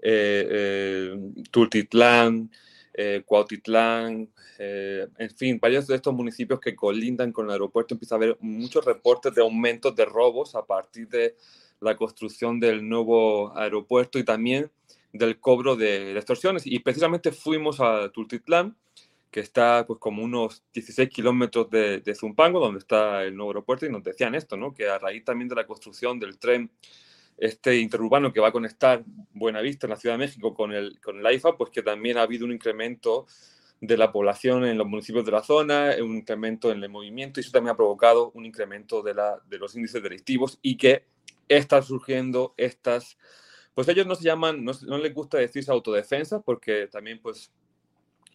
[0.00, 1.14] eh,
[1.50, 2.50] Tultitlán,
[3.24, 8.38] Cuautitlán, en fin, varios de estos municipios que colindan con el aeropuerto empieza a haber
[8.40, 11.34] muchos reportes de aumentos de robos a partir de
[11.80, 14.70] la construcción del nuevo aeropuerto y también
[15.14, 16.66] del cobro de, extorsiones.
[16.66, 18.76] Y precisamente fuimos a Tultitlán,
[19.30, 23.90] que está pues como unos 16 kilómetros de, Zumpango, donde está el nuevo aeropuerto, y
[23.90, 24.74] nos decían esto, ¿no?
[24.74, 26.70] que a raíz también de la construcción del tren
[27.36, 31.18] este interurbano que va a conectar Buenavista en la Ciudad de México con el, con
[31.18, 33.26] el AIFA, pues que también ha habido un incremento
[33.80, 37.42] de la población en los municipios de la zona, un incremento en el movimiento, y
[37.42, 41.06] eso también ha provocado un incremento de, la, de los índices delictivos y que
[41.48, 43.16] están surgiendo estas
[43.74, 47.50] pues ellos no se llaman, no, les gusta decirse autodefensa porque también pues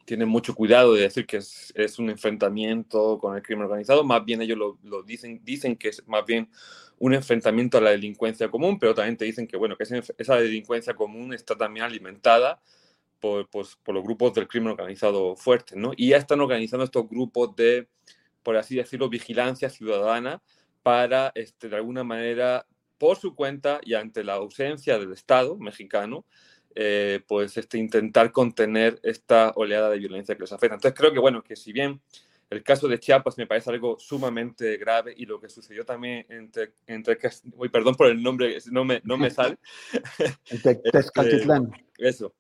[0.05, 4.41] tienen mucho cuidado de decir que es, un enfrentamiento con el crimen organizado, más bien
[4.41, 6.49] ellos lo, dicen, dicen que es más bien
[6.97, 9.83] un enfrentamiento a la delincuencia común, pero también te dicen que, bueno, que
[10.17, 12.61] esa delincuencia común está también alimentada
[13.19, 15.91] por, pues, por los grupos del crimen organizado fuerte, ¿no?
[15.95, 17.87] Y ya están organizando estos grupos de,
[18.43, 20.41] por así decirlo, vigilancia ciudadana
[20.83, 22.65] para, este, de alguna manera,
[22.99, 26.25] por su cuenta y ante la ausencia del Estado mexicano,
[26.75, 30.75] eh, pues este, intentar contener esta oleada de violencia que les afecta.
[30.75, 31.99] Entonces creo que, bueno, que si bien
[32.49, 36.73] el caso de Chiapas me parece algo sumamente grave y lo que sucedió también entre,
[36.87, 37.17] entre
[37.55, 39.57] uy, perdón por el nombre, no me, no me sale.
[40.49, 40.81] Este,
[41.97, 42.33] eso.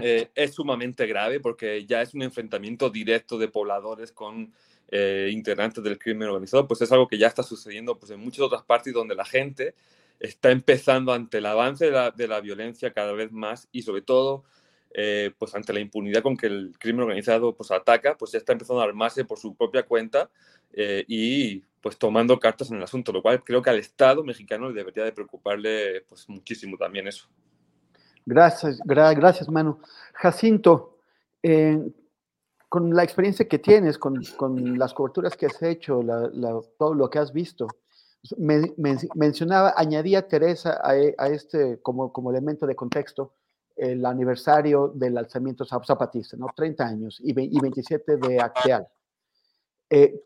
[0.00, 4.52] Eh, es sumamente grave porque ya es un enfrentamiento directo de pobladores con
[4.94, 8.40] eh, integrantes del crimen organizado, pues es algo que ya está sucediendo pues, en muchas
[8.40, 9.74] otras partes donde la gente
[10.20, 14.44] está empezando ante el avance de la, violencia cada vez más y sobre todo
[14.92, 18.52] eh, pues ante la impunidad con que el crimen organizado pues ataca, pues ya está
[18.52, 20.28] empezando a armarse por su propia cuenta
[20.74, 24.68] eh, y pues tomando cartas en el asunto, lo cual creo que al Estado mexicano
[24.68, 27.26] le debería de preocuparle pues muchísimo también eso.
[28.26, 29.80] Gracias, gracias Manu.
[30.12, 30.98] Jacinto,
[32.72, 34.22] con la experiencia que tienes, con,
[34.78, 36.00] las coberturas que has hecho,
[36.78, 37.68] todo lo que has visto,
[39.14, 40.96] mencionaba, añadía Teresa a,
[41.26, 43.34] este como, como elemento de contexto
[43.76, 46.46] el aniversario del alzamiento zapatista, ¿no?
[46.56, 48.88] 30 años y, 27 de Acteal.
[49.90, 50.24] Eh,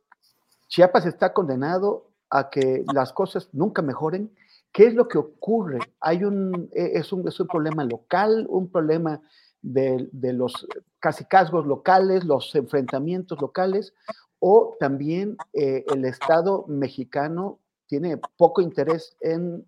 [0.69, 4.33] Chiapas está condenado a que las cosas nunca mejoren.
[4.71, 5.81] ¿Qué es lo que ocurre?
[5.99, 9.21] Hay un, e, es, un, es un problema local, un problema
[9.67, 10.67] de, de los
[11.01, 13.95] casicazgos locales, los enfrentamientos locales,
[14.39, 19.67] o también eh, el Estado mexicano tiene poco interés en,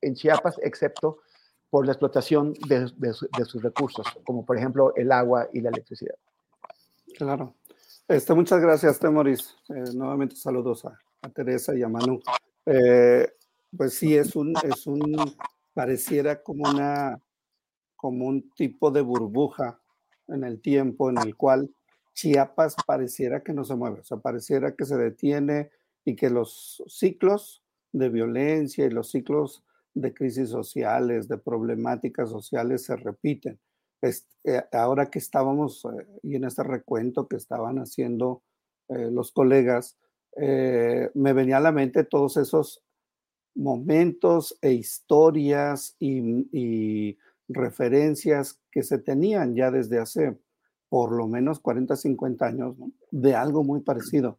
[0.00, 1.18] en Chiapas, excepto
[1.70, 6.14] por la explotación de, de, sus recursos, como por ejemplo el agua y la electricidad.
[7.16, 7.54] Claro.
[8.06, 9.56] Este, muchas gracias, Temoris.
[9.70, 12.20] Eh, nuevamente saludos a, a, Teresa y a Manu.
[12.66, 13.32] Eh,
[13.76, 15.16] pues sí, es un, es un,
[15.72, 17.18] pareciera como una,
[18.02, 19.80] como un tipo de burbuja
[20.26, 21.70] en el tiempo en el cual
[22.14, 25.70] Chiapas pareciera que no se mueve, o sea, pareciera que se detiene,
[26.04, 27.62] y que los ciclos
[27.92, 29.62] de violencia y los ciclos
[29.94, 33.60] de crisis sociales, de problemáticas sociales se repiten.
[34.00, 38.42] Eh, ahora que estábamos, eh, y en este recuento que estaban haciendo
[38.88, 39.96] eh, los colegas,
[40.34, 42.82] me venía a la mente todos esos
[43.54, 47.18] momentos e historias y,
[47.48, 50.38] referencias que se tenían ya desde hace
[50.88, 52.76] por lo menos 40, 50 años,
[53.10, 54.38] de algo muy parecido.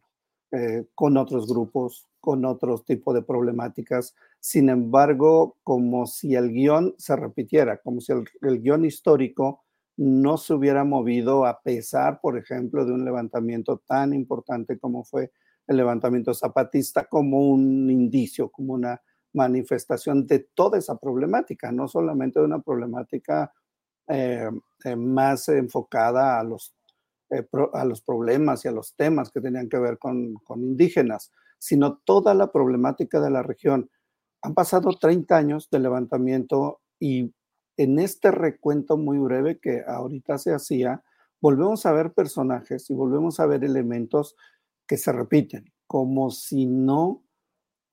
[0.56, 4.14] Eh, con otros grupos, con otros tipos de problemáticas.
[4.38, 9.64] Sin embargo, como si el guion se repitiera, como si el, guion histórico
[9.96, 15.32] no se hubiera movido a pesar, por ejemplo, de un levantamiento tan importante como fue
[15.66, 19.02] el levantamiento zapatista, como un indicio, como una
[19.34, 23.52] manifestación de toda esa problemática, no solamente de una problemática
[24.08, 24.50] eh,
[24.84, 26.74] eh, más enfocada a los
[27.34, 31.96] eh, a los problemas y a los temas que tenían que ver con, indígenas, sino
[32.04, 33.90] toda la problemática de la región.
[34.42, 37.34] Han pasado 30 años de levantamiento y
[37.76, 41.02] en este recuento muy breve que ahorita se hacía,
[41.40, 44.36] volvemos a ver personajes y volvemos a ver elementos
[44.86, 47.23] que se repiten, como si no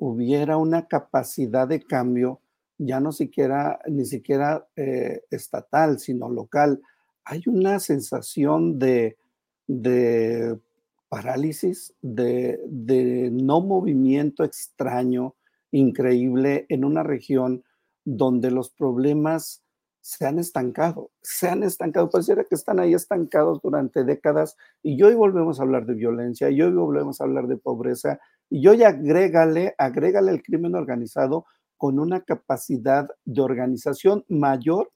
[0.02, 2.42] hubiera una capacidad de cambio,
[2.80, 6.82] ya no siquiera, ni siquiera eh, estatal, sino local.
[7.24, 9.20] Hay una sensación de,
[9.68, 10.60] de
[11.08, 15.36] parálisis, de, no movimiento extraño,
[15.70, 17.64] increíble, en una región
[18.04, 19.62] donde los problemas
[20.02, 25.14] se han estancado, se han estancado, pareciera que están ahí estancados durante décadas y hoy
[25.14, 28.20] volvemos a hablar de violencia, y hoy volvemos a hablar de pobreza,
[28.52, 31.46] y hoy agrégale, agrégale el crimen organizado
[31.78, 34.92] con una capacidad de organización mayor,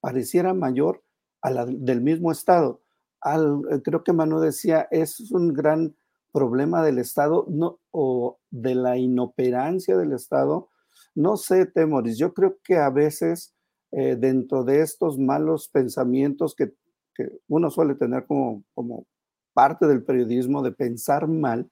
[0.00, 1.04] pareciera mayor
[1.40, 2.82] a la del mismo Estado.
[3.24, 5.96] Eh, creo que Manu decía, es un gran
[6.32, 10.68] problema del Estado no, o de la inoperancia del Estado.
[11.14, 13.54] No sé, Temoris, yo creo que a veces
[13.92, 16.74] eh, dentro de estos malos pensamientos que,
[17.14, 19.06] que uno suele tener como, como
[19.54, 21.70] parte del periodismo de pensar mal,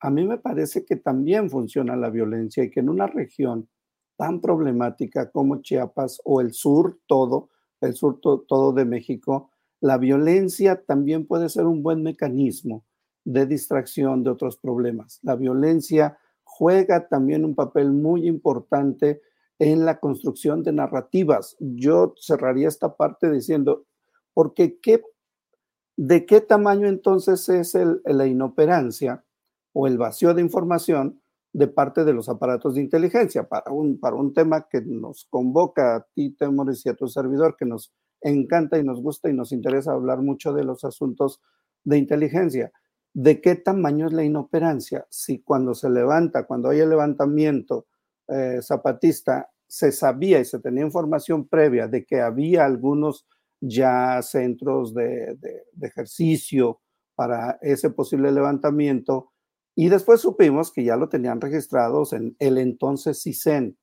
[0.00, 3.68] a mí me parece que también funciona la violencia y que en una región
[4.16, 7.50] tan problemática como Chiapas o el sur todo,
[7.80, 9.50] el sur todo de México,
[9.80, 12.84] la violencia también puede ser un buen mecanismo
[13.24, 15.20] de distracción de otros problemas.
[15.22, 19.22] La violencia juega también un papel muy importante
[19.58, 21.56] en la construcción de narrativas.
[21.60, 23.86] Yo cerraría esta parte diciendo,
[24.34, 25.02] porque qué,
[25.96, 29.24] ¿de qué tamaño entonces es la inoperancia
[29.72, 31.20] o el vacío de información
[31.52, 35.96] de parte de los aparatos de inteligencia para un, para un tema que nos convoca
[35.96, 39.52] a ti, Temores, y a tu servidor, que nos encanta y nos gusta y nos
[39.52, 41.40] interesa hablar mucho de los asuntos
[41.84, 42.72] de inteligencia.
[43.12, 45.06] ¿De qué tamaño es la inoperancia?
[45.10, 47.86] Si cuando se levanta, cuando hay el levantamiento
[48.28, 53.26] eh, zapatista, se sabía y se tenía información previa de que había algunos
[53.60, 55.36] ya centros de,
[55.80, 56.80] ejercicio
[57.14, 59.32] para ese posible levantamiento,
[59.74, 63.78] y después supimos que ya lo tenían registrados en el entonces CISEN.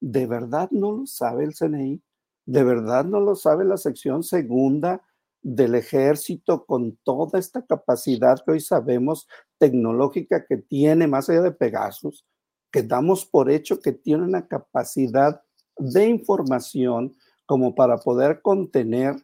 [0.00, 2.02] ¿De verdad no lo sabe el CNI?
[2.44, 5.02] ¿De verdad no lo sabe la sección segunda
[5.42, 9.28] del ejército con toda esta capacidad que hoy sabemos
[9.58, 12.24] tecnológica que tiene, más allá de Pegasus,
[12.70, 15.42] que damos por hecho que tiene una capacidad
[15.78, 17.14] de información
[17.46, 19.16] como para poder contener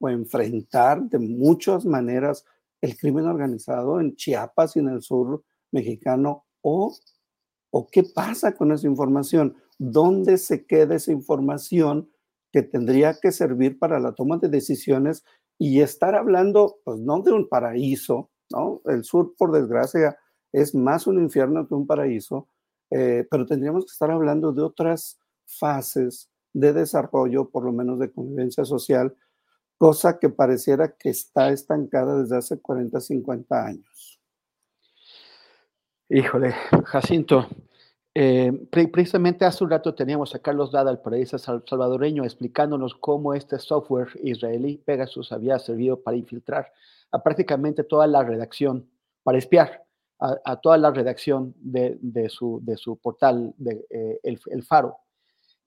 [0.00, 2.44] o enfrentar de muchas maneras
[2.80, 5.42] el crimen organizado en Chiapas y en el sur
[5.72, 6.94] mexicano o,
[7.70, 12.10] o qué pasa con esa información, dónde se queda esa información
[12.52, 15.24] que tendría que servir para la toma de decisiones
[15.58, 18.80] y estar hablando, pues no de un paraíso, ¿no?
[18.86, 20.16] El sur, por desgracia,
[20.52, 22.48] es más un infierno que un paraíso,
[22.90, 28.10] eh, pero tendríamos que estar hablando de otras fases de desarrollo, por lo menos de
[28.10, 29.14] convivencia social,
[29.78, 34.20] cosa que pareciera que está estancada desde hace 40, 50 años.
[36.10, 36.54] Híjole,
[36.86, 37.46] Jacinto,
[38.14, 43.58] eh, precisamente hace un rato teníamos a Carlos Dada, el periodista salvadoreño, explicándonos cómo este
[43.58, 46.72] software israelí Pegasus había servido para infiltrar
[47.12, 48.90] a prácticamente toda la redacción,
[49.22, 49.84] para espiar
[50.18, 51.96] a, toda la redacción de,
[52.28, 54.96] su, de su, portal, de, eh, el, Faro.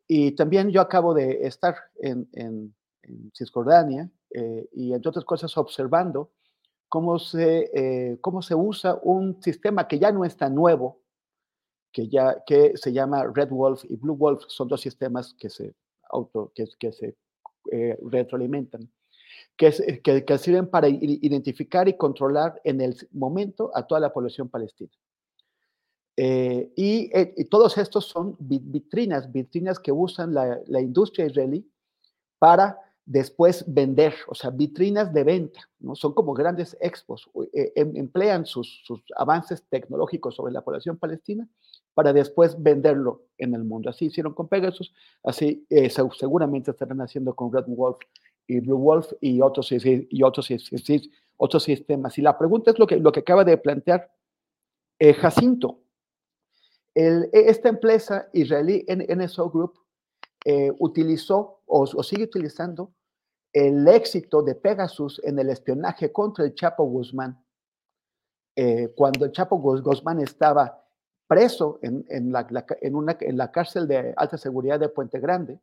[0.08, 2.76] Y también yo acabo de estar en,
[3.34, 6.32] Cisjordania eh, y entre otras cosas observando
[6.88, 11.02] cómo se, cómo se usa un sistema que ya no es tan nuevo,
[11.92, 15.74] que, ya, que se llama Red Wolf y Blue Wolf, son dos sistemas que se,
[16.10, 17.16] auto, que, que se
[17.72, 18.90] eh, retroalimentan,
[19.56, 24.50] que, que, que, sirven para identificar y controlar en el momento a toda la población
[24.50, 24.92] palestina.
[26.18, 31.70] Eh, y, eh, y, todos estos son vitrinas, vitrinas que usan la, la industria israelí
[32.38, 32.78] para
[33.12, 35.96] después vender, o sea, vitrinas de venta, ¿no?
[35.96, 41.46] Son como grandes expos, em, emplean sus, sus, avances tecnológicos sobre la población palestina
[41.94, 43.90] para después venderlo en el mundo.
[43.90, 44.94] Así hicieron con Pegasus,
[45.26, 47.98] así eh, seguramente estarán haciendo con Red Wolf
[48.48, 50.50] y Blue Wolf y otros, y otros,
[51.36, 52.18] otros sistemas.
[52.18, 54.10] Y la pregunta es lo que, lo que acaba de plantear
[55.00, 55.82] eh, Jacinto.
[56.94, 59.74] El, e, esta empresa israelí NSO Group
[60.46, 62.94] eh, utilizó o, o, sigue utilizando
[63.54, 67.44] el éxito de Pegasus en el espionaje contra el Chapo Guzmán.
[68.96, 70.82] cuando el Chapo Guzmán estaba
[71.28, 72.46] preso en, en, la,
[72.82, 75.60] en, una, en la cárcel de alta seguridad de Puente Grande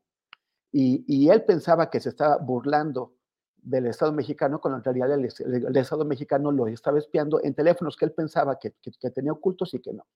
[0.73, 3.15] y, y, él pensaba que se estaba burlando
[3.57, 8.05] del Estado mexicano, cuando en realidad el, Estado mexicano lo estaba espiando en teléfonos que
[8.05, 10.07] él pensaba que, que, tenía ocultos y que no.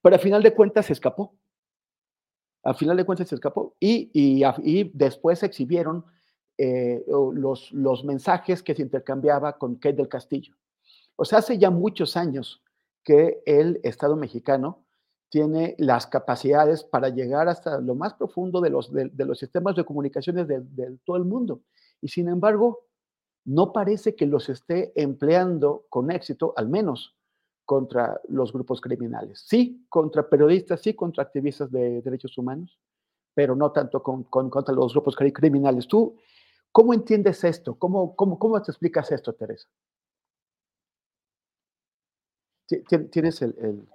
[0.00, 1.34] Pero al final de cuentas se escapó.
[2.62, 6.04] Al final de cuentas se escapó y, y, y después exhibieron
[6.58, 10.54] eh, los, los mensajes que se intercambiaba con Kate del Castillo.
[11.16, 12.62] O sea, hace ya muchos años
[13.02, 14.84] que el Estado mexicano
[15.32, 19.84] tiene las capacidades para llegar hasta lo más profundo de los, de, los sistemas de
[19.84, 21.62] comunicaciones de, todo el mundo.
[22.02, 22.86] Y sin embargo,
[23.46, 27.16] no parece que los esté empleando con éxito, al menos
[27.64, 29.42] contra los grupos criminales.
[29.46, 32.78] Sí, contra periodistas, sí, contra activistas de derechos humanos,
[33.32, 35.88] pero no tanto con, contra los grupos criminales.
[35.88, 36.14] ¿Tú
[36.72, 37.78] cómo entiendes esto?
[37.78, 39.68] ¿Cómo, cómo, cómo te explicas esto, Teresa?
[43.10, 43.86] ¿Tienes el,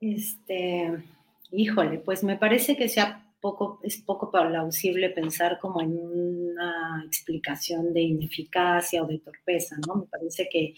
[0.00, 1.04] Este,
[1.50, 7.92] híjole, pues me parece que sea poco, es poco plausible pensar como en una explicación
[7.92, 9.96] de ineficacia o de torpeza, ¿no?
[9.96, 10.74] Me parece que,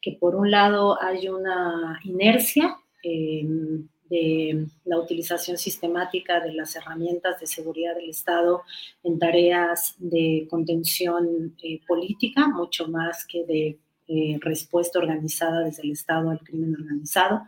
[0.00, 7.40] que por un lado hay una inercia em, de la utilización sistemática de las herramientas
[7.40, 8.62] de seguridad del Estado
[9.02, 13.78] en tareas de contención eh, política, mucho más que de
[14.08, 17.44] eh, respuesta organizada desde el Estado al crimen organizado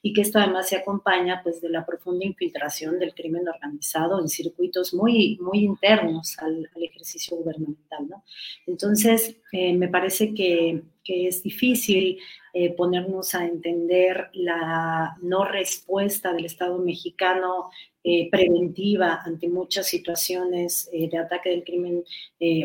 [0.00, 4.28] y que esto además se acompaña pues de la profunda infiltración del crimen organizado en
[4.28, 8.08] circuitos muy, muy internos al, ejercicio gubernamental.
[8.08, 8.24] ¿no?
[8.66, 12.18] Entonces, eh, me parece que, que es difícil
[12.58, 17.68] eh, ponernos a entender la no respuesta del Estado mexicano
[18.02, 22.02] eh, preventiva ante muchas situaciones eh, de ataque del crimen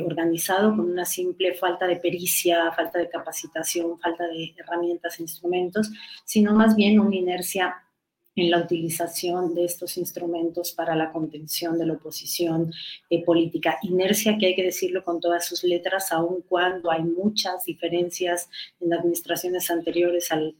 [0.05, 5.91] organizado con una simple falta de pericia, falta de capacitación, falta de herramientas e instrumentos,
[6.23, 7.75] sino más bien una inercia
[8.35, 12.71] en la utilización de estos instrumentos para la contención de la oposición
[13.09, 13.77] eh, política.
[13.83, 18.49] Inercia que hay que decirlo con todas sus letras, aun cuando hay muchas diferencias
[18.79, 20.55] en administraciones anteriores al,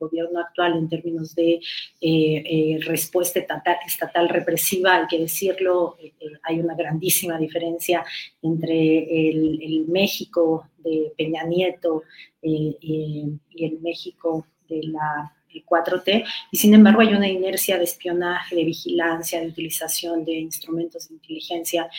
[0.00, 1.60] gobierno actual en términos de eh,
[2.00, 5.96] eh, respuesta estatal, represiva, hay que decirlo,
[6.42, 8.04] hay una grandísima diferencia
[8.40, 12.02] entre el, México de Peña Nieto
[12.40, 18.64] y el México de la 4T, y sin embargo hay una inercia de espionaje, de
[18.64, 21.90] vigilancia, de utilización de instrumentos de inteligencia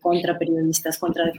[0.00, 1.30] contra periodistas, contra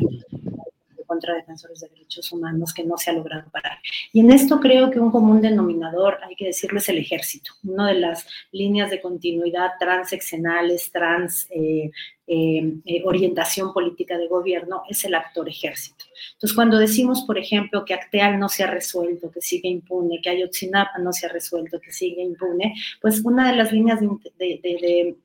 [1.13, 3.77] contra defensores de derechos humanos que no se ha logrado parar.
[4.11, 7.87] Y en esto creo que un común denominador, hay que decirlo, es el ejército, una
[7.87, 11.91] de las líneas de continuidad transeccionales, trans eh,
[12.25, 16.05] eh, eh, orientación política de gobierno es el actor ejército.
[16.33, 20.29] Entonces, cuando decimos, por ejemplo, que Acteal no se ha resuelto, que sigue impune, que
[20.31, 24.07] Ayotzinapa no se ha resuelto, que sigue impune, pues una de las líneas de
[24.39, 25.15] y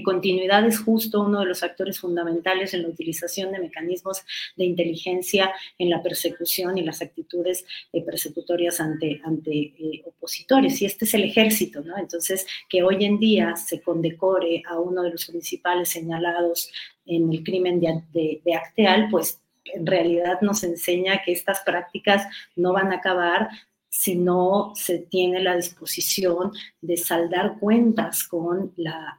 [0.00, 4.22] continuidad es justo uno de los actores fundamentales en la utilización de mecanismos
[4.56, 10.80] de inteligencia en la persecución y las actitudes eh, persecutorias ante, ante eh, opositores.
[10.80, 11.98] Y este es el ejército, ¿no?
[11.98, 16.70] Entonces, que hoy en día se condecore a uno de los principales señalados
[17.06, 22.72] en el crimen de, de Acteal, pues en realidad nos enseña que estas prácticas no
[22.72, 23.48] van a acabar
[23.94, 26.50] si no se tiene la disposición
[26.80, 29.18] de saldar cuentas con la,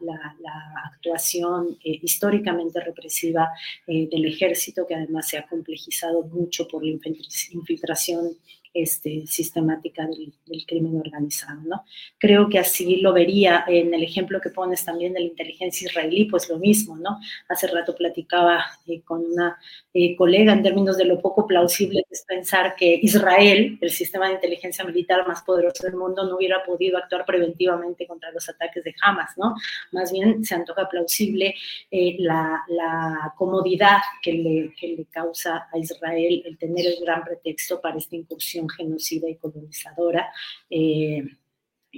[0.86, 3.50] actuación eh, históricamente represiva
[3.86, 8.36] eh, del ejército, que además se ha complejizado mucho por la infiltración
[8.74, 10.34] este, sistemática del,
[10.66, 11.62] crimen organizado.
[11.66, 11.84] ¿no?
[12.18, 16.26] Creo que así lo vería en el ejemplo que pones también de la inteligencia israelí,
[16.26, 17.20] pues lo mismo, ¿no?
[17.50, 19.58] Hace rato platicaba eh, con una
[19.94, 24.36] eh, colega en términos de lo poco plausible es pensar que Israel, el sistema de
[24.36, 28.96] inteligencia militar más poderoso del mundo, no hubiera podido actuar preventivamente contra los ataques de
[29.02, 29.56] Hamas, ¿no?
[29.92, 31.56] Más bien se antoja plausible
[31.92, 37.24] eh, la, la, comodidad que le, que le causa a Israel el tener el gran
[37.24, 40.32] pretexto para esta incursión genocida y colonizadora,
[40.70, 41.24] eh,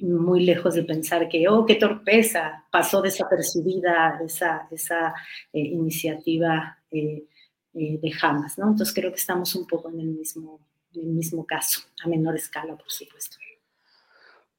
[0.01, 5.13] muy lejos de pensar que, oh, qué torpeza, pasó desapercibida esa, esa
[5.53, 7.25] eh, iniciativa eh,
[7.73, 8.69] de Hamas, ¿no?
[8.69, 10.59] Entonces creo que estamos un poco en el mismo,
[10.93, 13.37] el mismo caso, a menor escala, por supuesto.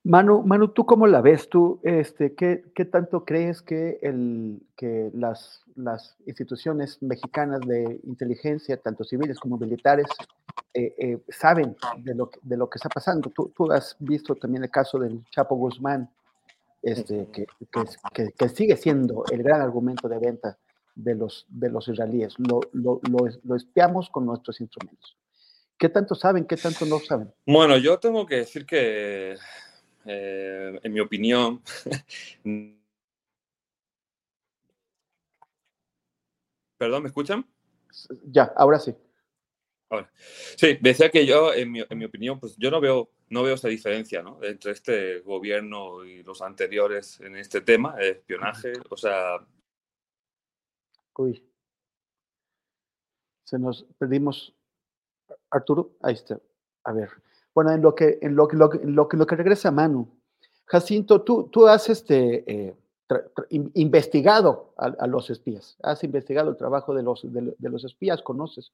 [0.07, 1.49] Manu, Manu, ¿tú cómo la ves?
[1.49, 8.77] ¿Tú este, qué, qué tanto crees que, el, que las, las instituciones mexicanas de inteligencia,
[8.77, 10.07] tanto civiles como militares,
[10.77, 13.31] eh, eh, saben de lo, que, de lo que está pasando?
[13.31, 16.11] Tú, tú, has visto también el caso del Chapo Guzmán,
[16.83, 17.47] este, que,
[18.13, 20.59] que, que, sigue siendo el gran argumento de venta
[20.95, 22.35] de los, de los israelíes.
[22.39, 25.17] Lo, lo, lo, lo espiamos con nuestros instrumentos.
[25.79, 26.45] ¿Qué tanto saben?
[26.45, 27.33] ¿Qué tanto no saben?
[27.47, 29.37] Bueno, yo tengo que decir que
[30.05, 31.63] eh, en mi opinión,
[36.79, 37.47] Perdón, ¿me escuchan?
[38.27, 38.95] Ya, ahora sí.
[40.57, 44.23] Sí, decía que yo, en mi, opinión, pues yo no veo, no veo esa diferencia
[44.23, 44.43] ¿no?
[44.43, 48.73] entre este gobierno y los anteriores en este tema, de espionaje.
[48.91, 49.39] O sea.
[51.17, 51.43] Uy.
[53.45, 54.53] Se nos perdimos.
[55.51, 56.41] Arturo, ahí está.
[56.85, 57.11] A ver.
[57.55, 60.17] Bueno, en lo que, en lo, lo, lo, lo que regresa Manu,
[60.67, 62.75] Jacinto, tú, tú has este, eh,
[63.75, 68.73] investigado a, los espías, has investigado el trabajo de los, de, los espías, conoces.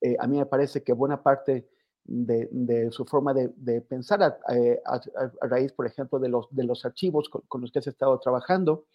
[0.00, 1.68] Eh, a mí me parece que buena parte
[2.04, 5.00] de, su forma de, pensar eh, a,
[5.46, 8.86] raíz, por ejemplo, de los, de los archivos con, los que has estado trabajando,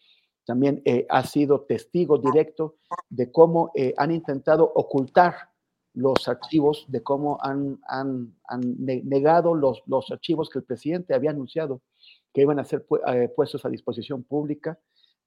[0.45, 2.75] también ha sido testigo directo
[3.09, 5.49] de cómo han intentado ocultar
[5.95, 8.35] los archivos, de cómo han, han,
[8.77, 11.81] negado los, los, archivos que el presidente había anunciado
[12.35, 14.77] que iban a ser eh, puestos a disposición pública,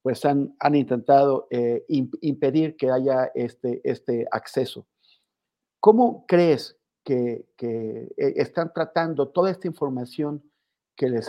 [0.03, 4.87] pues han, han intentado eh, impedir que haya este, este acceso.
[5.81, 10.43] ¿Cómo crees que, eh, están tratando toda esta información
[10.95, 11.29] que, les,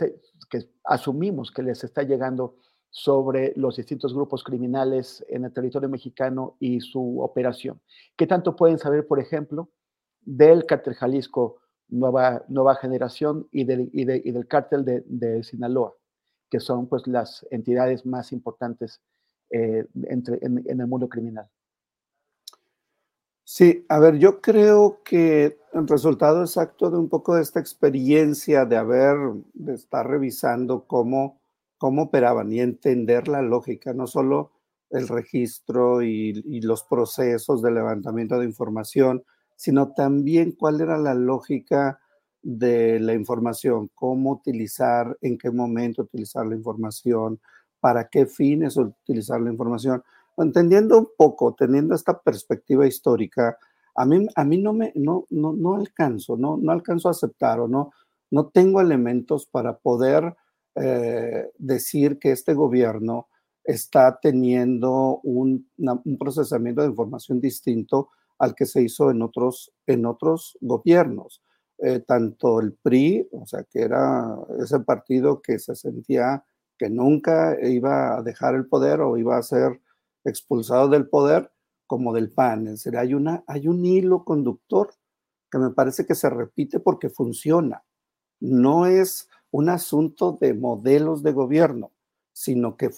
[0.49, 2.57] que asumimos que les está llegando
[2.89, 7.79] sobre los distintos grupos criminales en el territorio mexicano y su operación.
[8.17, 9.69] ¿Qué tanto pueden saber, por ejemplo,
[10.21, 11.57] del cártel Jalisco
[11.87, 15.93] Nueva, nueva Generación y del, y, del cártel de, Sinaloa,
[16.49, 19.01] que son pues las entidades más importantes
[19.51, 21.47] eh, entre, en, en el mundo criminal?
[23.51, 28.63] Sí, a ver, yo creo que el resultado exacto de un poco de esta experiencia
[28.65, 29.17] de haber,
[29.55, 31.39] de estar revisando cómo
[31.79, 34.51] cómo operaban y entender la lógica, no solo
[34.91, 39.23] el registro y, los procesos de levantamiento de información,
[39.55, 41.99] sino también cuál era la lógica
[42.43, 47.39] de la información, cómo utilizar, en qué momento utilizar la información,
[47.79, 50.03] para qué fines utilizar la información.
[50.41, 53.57] Entendiendo un poco, teniendo esta perspectiva histórica,
[53.95, 57.59] a mí, a mí no, me, no, no, no alcanzo, no, no alcanzo a aceptar
[57.59, 57.91] o no,
[58.31, 60.35] no tengo elementos para poder
[60.75, 63.27] eh, decir que este gobierno
[63.63, 70.05] está teniendo un, un, procesamiento de información distinto al que se hizo en otros, en
[70.05, 71.43] otros gobiernos.
[71.81, 76.43] Eh, tanto el PRI, o sea, que era ese partido que se sentía
[76.77, 79.79] que nunca iba a dejar el poder o iba a ser
[80.23, 81.51] expulsado del poder,
[81.87, 82.67] como del PAN.
[82.67, 84.91] Es hay, una, hay un hilo conductor
[85.49, 87.83] que me parece que se repite porque funciona.
[88.39, 91.91] No es un asunto de modelos de gobierno,
[92.31, 92.91] sino que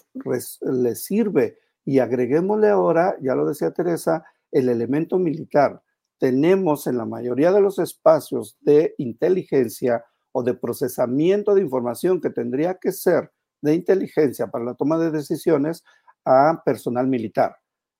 [0.61, 1.59] le sirve.
[1.85, 5.81] Y agreguémosle ahora, ya lo decía Teresa, el elemento militar.
[6.17, 12.29] Tenemos en la mayoría de los espacios de inteligencia o de procesamiento de información que
[12.29, 13.31] tendría que ser
[13.61, 15.83] de inteligencia para la toma de decisiones
[16.25, 17.57] a personal militar.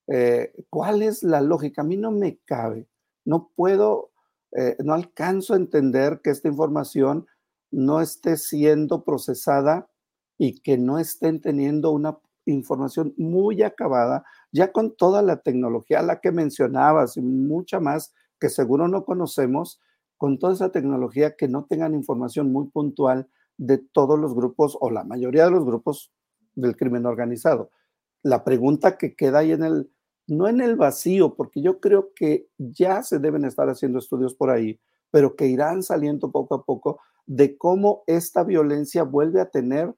[0.07, 1.81] Eh, ¿Cuál es la lógica?
[1.81, 2.87] A mí no me cabe,
[3.25, 4.11] no puedo,
[4.51, 7.27] eh, no alcanzo a entender que esta información
[7.71, 9.89] no esté siendo procesada
[10.37, 16.19] y que no estén teniendo una información muy acabada, ya con toda la tecnología, la
[16.19, 19.79] que mencionabas y mucha más que seguro no conocemos,
[20.17, 23.27] con toda esa tecnología que no tengan información muy puntual
[23.57, 26.11] de todos los grupos o la mayoría de los grupos
[26.55, 27.71] del crimen organizado.
[28.23, 29.91] La pregunta que queda ahí en el,
[30.27, 34.49] no en el vacío, porque yo creo que ya se deben estar haciendo estudios por
[34.49, 34.79] ahí,
[35.11, 39.93] pero que irán saliendo poco a poco de cómo esta violencia vuelve a tener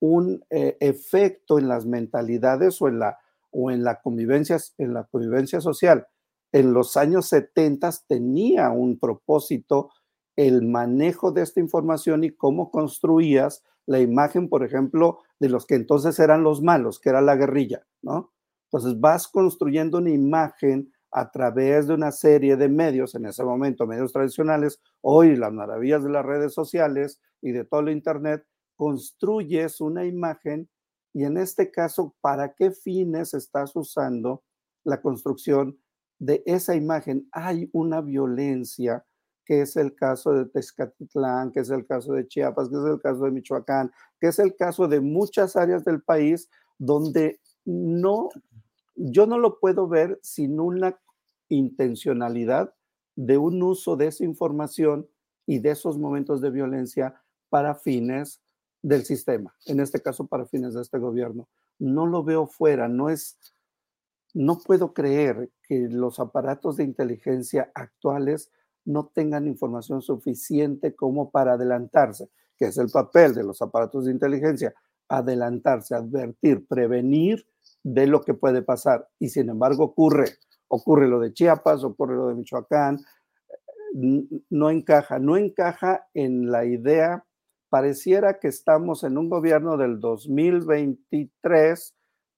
[0.00, 3.18] un eh, efecto en las mentalidades o en la,
[3.50, 6.06] o en la convivencia, en la convivencia social.
[6.52, 9.90] En los años 70 tenía un propósito
[10.36, 15.74] el manejo de esta información y cómo construías la imagen, por ejemplo, de los que
[15.74, 18.32] entonces eran los malos, que era la guerrilla, ¿no?
[18.70, 23.86] Entonces vas construyendo una imagen a través de una serie de medios, en ese momento
[23.86, 28.44] medios tradicionales, hoy las maravillas de las redes sociales y de todo el Internet,
[28.76, 30.68] construyes una imagen
[31.14, 34.42] y en este caso, ¿para qué fines estás usando
[34.84, 35.78] la construcción
[36.18, 37.26] de esa imagen?
[37.32, 39.06] Hay una violencia
[39.46, 43.00] que es el caso de Tezcatitlán, que es el caso de Chiapas, que es el
[43.00, 48.28] caso de Michoacán, que es el caso de muchas áreas del país donde no,
[48.96, 50.98] yo no lo puedo ver sin una
[51.48, 52.74] intencionalidad
[53.14, 55.08] de un uso de esa información
[55.46, 57.14] y de esos momentos de violencia
[57.48, 58.42] para fines
[58.82, 61.48] del sistema, en este caso para fines de este gobierno.
[61.78, 63.38] No lo veo fuera, no es,
[64.34, 68.50] no puedo creer que los aparatos de inteligencia actuales
[68.86, 74.12] no tengan información suficiente como para adelantarse, que es el papel de los aparatos de
[74.12, 74.74] inteligencia,
[75.08, 77.46] adelantarse, advertir, prevenir
[77.82, 79.08] de lo que puede pasar.
[79.18, 80.36] Y sin embargo ocurre,
[80.68, 83.00] ocurre lo de Chiapas, ocurre lo de Michoacán,
[84.50, 87.24] no encaja, no encaja en la idea,
[87.68, 91.94] pareciera que estamos en un gobierno del 2023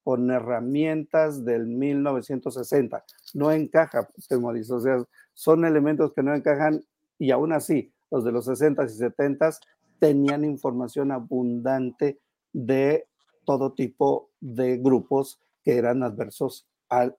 [0.08, 3.04] con herramientas del 1960.
[3.34, 5.04] No encaja, Temoris, o sea,
[5.34, 6.82] son elementos que no encajan
[7.18, 9.58] y aún así los de los 60s y 70s
[9.98, 12.18] tenían información abundante
[12.54, 13.06] de
[13.44, 16.66] todo tipo de grupos que eran adversos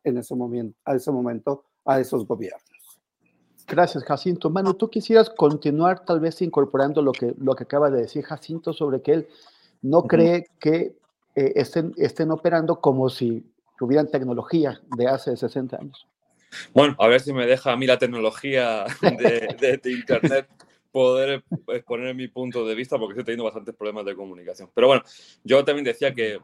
[0.04, 3.04] en ese momento, a ese momento a esos gobiernos.
[3.68, 4.50] Gracias, Jacinto.
[4.50, 8.74] Manu, tú quisieras continuar tal vez incorporando lo que, lo que acaba de decir Jacinto
[8.74, 9.28] sobre que él
[9.84, 10.99] no cree que
[11.40, 13.46] eh, estén, estén operando como si
[13.78, 16.06] tuvieran tecnología de hace 60 años.
[16.74, 20.50] Bueno, a ver si me deja a mí la tecnología de, Internet
[20.92, 24.70] poder exponer mi punto de vista porque estoy teniendo bastantes problemas de comunicación.
[24.74, 25.04] Pero bueno,
[25.46, 26.40] yo también decía que,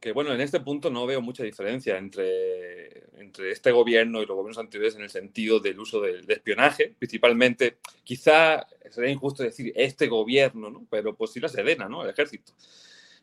[0.00, 4.34] que bueno, en este punto no veo mucha diferencia entre, entre este gobierno y los
[4.34, 10.08] gobiernos anteriores en el sentido del uso del espionaje, principalmente, quizá sería injusto decir este
[10.08, 10.86] gobierno, ¿no?
[10.90, 12.02] pero pues sí la Sedena, ¿no?
[12.02, 12.52] El ejército.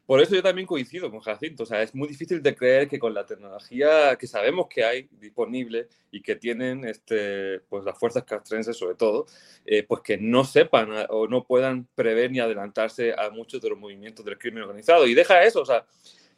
[0.05, 1.63] Por eso yo también coincido con Jacinto.
[1.63, 5.09] O sea, es muy difícil de creer que con la tecnología que sabemos que hay
[5.19, 9.25] disponible y que tienen este, pues las fuerzas castrenses sobre todo,
[9.65, 13.79] eh, pues que no sepan o no puedan prever ni adelantarse a muchos de los
[13.79, 15.07] movimientos del crimen organizado.
[15.07, 15.85] Y deja eso, o sea,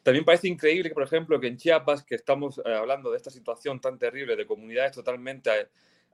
[0.04, 3.30] también parece increíble que, por ejemplo, que en Chiapas, que estamos eh, hablando de esta
[3.30, 5.50] situación tan terrible de comunidades totalmente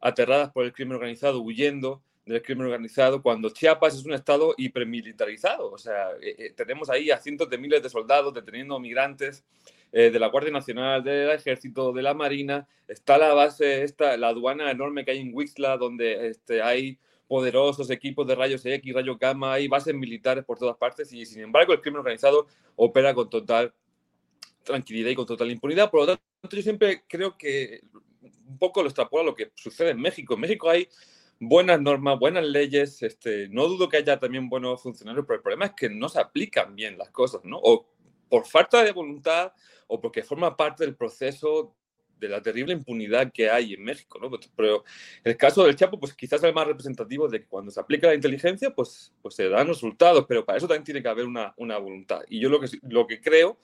[0.02, 5.72] aterradas por el crimen organizado, huyendo, del crimen organizado cuando Chiapas es un estado hipermilitarizado.
[5.72, 9.44] O sea, eh, eh, tenemos ahí a cientos de miles de soldados deteniendo migrantes
[9.91, 12.68] eh, de la Guardia Nacional, del Ejército, de la Marina.
[12.88, 16.98] Está la base, esta, la aduana enorme que hay en Wixla, donde este, hay
[17.28, 21.41] poderosos equipos de rayos X, rayos gamma, hay bases militares por todas partes y sin
[21.41, 23.74] embargo el crimen organizado opera con total
[24.64, 25.90] tranquilidad y con total impunidad.
[25.90, 27.82] Por lo tanto, yo siempre creo que
[28.48, 30.36] un poco lo extrapola lo que sucede en México.
[30.36, 30.88] En México hay
[31.48, 35.65] buenas normas, buenas leyes, este, no dudo que haya también buenos funcionarios, pero el problema
[35.65, 37.60] es que no se aplican bien las cosas, ¿no?
[37.61, 37.88] O
[38.30, 39.53] por falta de voluntad
[39.88, 41.76] o porque forma parte del proceso
[42.20, 44.32] de la terrible impunidad que hay en México, ¿no?
[44.56, 44.84] Pero
[45.24, 48.07] el caso del Chapo, pues quizás es el más representativo de que cuando se aplica
[48.07, 51.53] la inteligencia, pues, pues se dan resultados, pero para eso también tiene que haber una,
[51.57, 52.22] una voluntad.
[52.30, 53.60] Y yo lo que, lo que creo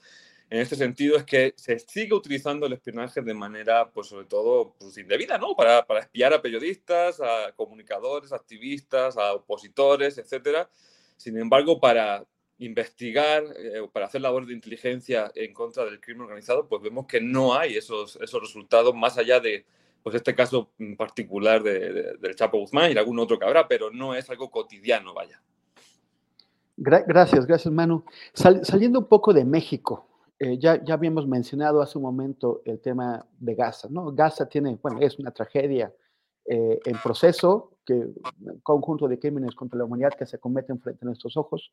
[0.50, 4.74] en este sentido es que se sigue utilizando el espionaje de manera, pues sobre todo,
[4.78, 5.54] pues, indebida, ¿no?
[5.54, 10.68] Para, para espiar a periodistas, a comunicadores, activistas, a opositores, etcétera.
[11.16, 12.26] Sin embargo, para
[12.60, 17.20] investigar eh, para hacer labores de inteligencia en contra del crimen organizado, pues vemos que
[17.20, 19.64] no hay esos, esos resultados más allá de
[20.02, 24.14] pues este caso particular de, del Chapo Guzmán y algún otro que habrá, pero no
[24.14, 25.42] es algo cotidiano, vaya.
[26.76, 28.04] gracias, gracias, Manu.
[28.32, 30.09] saliendo un poco de México,
[30.40, 34.10] eh, ya, ya habíamos mencionado hace un momento el tema de Gaza, ¿no?
[34.12, 35.94] Gaza tiene, bueno, es una tragedia
[36.46, 38.08] eh, en proceso, que
[38.62, 41.72] conjunto de crímenes contra la humanidad que se cometen frente a nuestros ojos.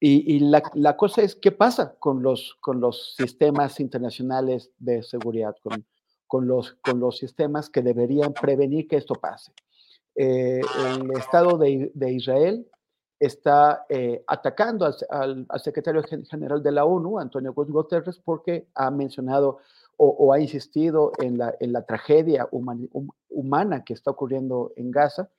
[0.00, 5.04] Y, y la, la, cosa es, ¿qué pasa con los, con los sistemas internacionales de
[5.04, 5.86] seguridad, con,
[6.26, 9.52] con, los, con los sistemas que deberían prevenir que esto pase?
[10.16, 10.60] Eh,
[10.98, 12.68] el Estado de, de Israel
[13.18, 19.58] está eh, atacando al, al, secretario general de la ONU, Antonio Guterres, porque ha mencionado
[19.98, 25.30] o, ha insistido en la, en la tragedia humana que está ocurriendo en Gaza,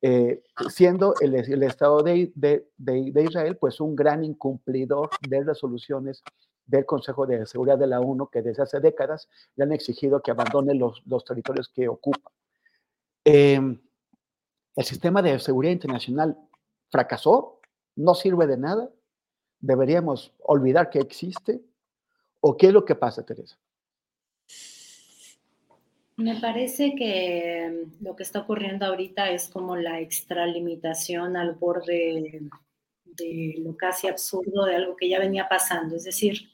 [0.00, 6.24] eh, siendo el, el Estado de, de, de, Israel pues un gran incumplidor de resoluciones
[6.66, 10.32] del Consejo de Seguridad de la ONU que desde hace décadas le han exigido que
[10.32, 12.32] abandone los, los territorios que ocupa.
[13.24, 13.60] Eh,
[14.74, 16.36] el sistema de seguridad internacional
[16.92, 17.58] fracasó,
[17.96, 18.90] no sirve de nada,
[19.58, 21.62] deberíamos olvidar que existe,
[22.40, 23.56] o qué es lo que pasa, Teresa.
[26.16, 32.42] Me parece que lo que está ocurriendo ahorita es como la extralimitación al borde
[33.04, 35.96] de lo casi absurdo de algo que ya venía pasando.
[35.96, 36.50] Es decir,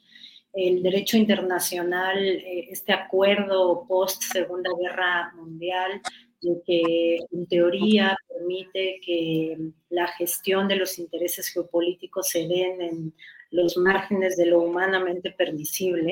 [0.53, 6.01] el derecho internacional, eh, este acuerdo post Segunda Guerra Mundial,
[6.65, 9.57] que en teoría permite que
[9.89, 13.13] la gestión de los intereses geopolíticos se den en
[13.51, 16.11] los márgenes de lo humanamente permisible,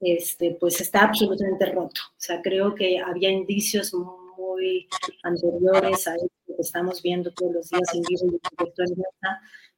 [0.00, 2.00] este, pues está absolutamente roto.
[2.10, 4.88] O sea, creo que había indicios muy
[5.22, 8.94] anteriores a esto que estamos viendo todos los días en vivo y en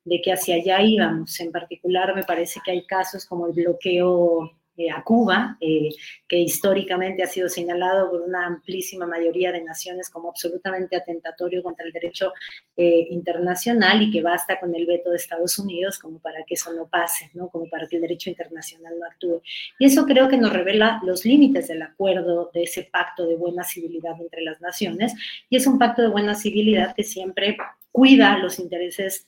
[0.04, 1.38] de que hacia allá íbamos.
[1.40, 5.88] En particular, me parece que hay casos como el bloqueo eh, a Cuba, eh,
[6.28, 11.86] que históricamente ha sido señalado por una amplísima mayoría de naciones como absolutamente atentatorio contra
[11.86, 12.32] el derecho
[12.76, 16.72] eh, internacional y que basta con el veto de Estados Unidos como para que eso
[16.72, 17.48] no pase, ¿no?
[17.48, 19.40] como para que el derecho internacional no actúe.
[19.78, 23.64] Y eso creo que nos revela los límites del acuerdo, de ese pacto de buena
[23.64, 25.14] civilidad entre las naciones,
[25.48, 27.56] y es un pacto de buena civilidad que siempre
[27.92, 29.26] cuida los intereses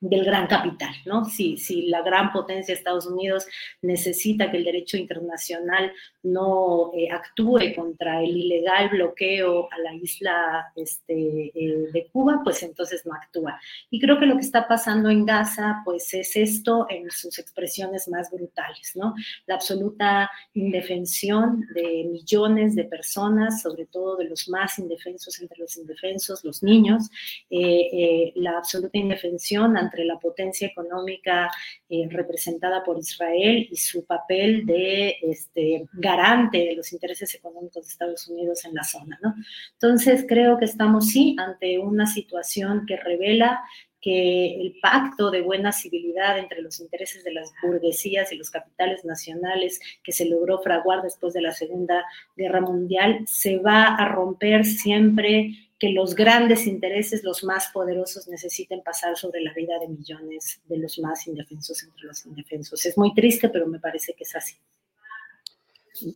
[0.00, 1.26] del gran capital, ¿no?
[1.26, 3.46] Si, si la gran potencia Estados Unidos
[3.82, 10.72] necesita que el derecho internacional no eh, actúe contra el ilegal bloqueo a la isla
[10.74, 13.60] este, eh, de Cuba, pues entonces no actúa.
[13.90, 18.08] Y creo que lo que está pasando en Gaza, pues es esto en sus expresiones
[18.08, 19.14] más brutales, ¿no?
[19.46, 25.76] La absoluta indefensión de millones de personas, sobre todo de los más indefensos entre los
[25.76, 27.10] indefensos, los niños,
[27.50, 31.50] eh, la absoluta indefensión ante entre la potencia económica
[31.88, 37.90] eh, representada por Israel y su papel de este, garante de los intereses económicos de
[37.90, 39.18] Estados Unidos en la zona.
[39.22, 39.34] ¿no?
[39.72, 43.60] Entonces, creo que estamos sí ante una situación que revela
[44.00, 49.04] que el pacto de buena civilidad entre los intereses de las burguesías y los capitales
[49.04, 52.06] nacionales que se logró fraguar después de la Segunda
[52.36, 58.82] Guerra Mundial se va a romper siempre que los grandes intereses, los más poderosos, necesiten
[58.82, 62.84] pasar sobre la vida de millones de los más indefensos entre los indefensos.
[62.84, 64.56] Es muy triste, pero me parece que es así.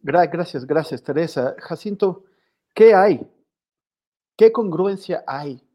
[0.03, 1.57] Gracias, gracias, Teresa.
[1.59, 2.24] Jacinto,
[2.74, 3.27] ¿qué hay?
[4.36, 5.66] ¿Qué congruencia hay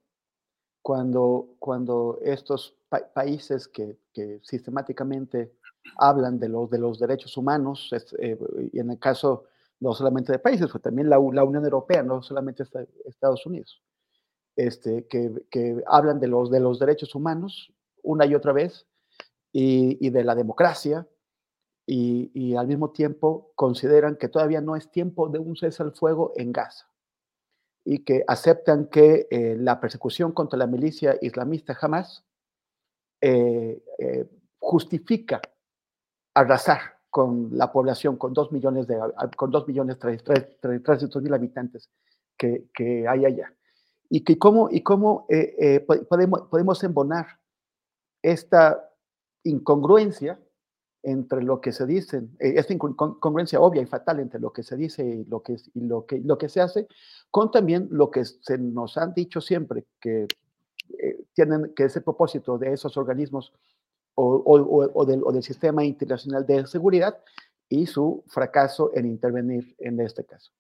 [0.84, 2.76] cuando, cuando estos
[3.14, 3.98] países que,
[4.44, 5.52] sistemáticamente
[5.98, 7.90] hablan de los, de los derechos humanos,
[8.20, 8.38] eh,
[8.72, 9.45] y en el caso
[9.80, 12.64] no solamente de países, sino también la, la, Unión Europea, no solamente
[13.06, 13.81] Estados Unidos,
[14.56, 17.73] este, que, que, hablan de los, de los derechos humanos
[18.03, 18.88] una y otra vez
[19.51, 21.07] y, y de la democracia
[21.85, 25.93] y, y, al mismo tiempo consideran que todavía no es tiempo de un cese al
[25.93, 26.85] fuego en Gaza.
[27.85, 32.23] y que aceptan que eh, la persecución contra la milicia islamista jamás
[33.22, 34.30] eh, eh,
[34.60, 35.41] justifica
[36.34, 38.99] arrasar con la población, con dos millones de,
[39.36, 41.90] con dos millones trescientos mil habitantes
[42.38, 43.53] que, que, hay allá.
[44.10, 45.27] Y que cómo, y cómo
[46.10, 47.40] podemos, podemos embonar
[48.22, 48.90] esta
[49.44, 50.40] incongruencia
[51.03, 55.06] entre lo que se dice, esta incongruencia obvia y fatal entre lo que se dice
[55.06, 56.88] y lo que, y lo que, lo que se hace,
[57.31, 60.27] con también lo que se nos han dicho siempre, que
[60.98, 63.53] eh, tienen que ese propósito de esos organismos
[64.15, 64.44] o,
[64.94, 67.18] o, del, o, del, sistema internacional de seguridad
[67.69, 70.52] y su fracaso en intervenir en este caso.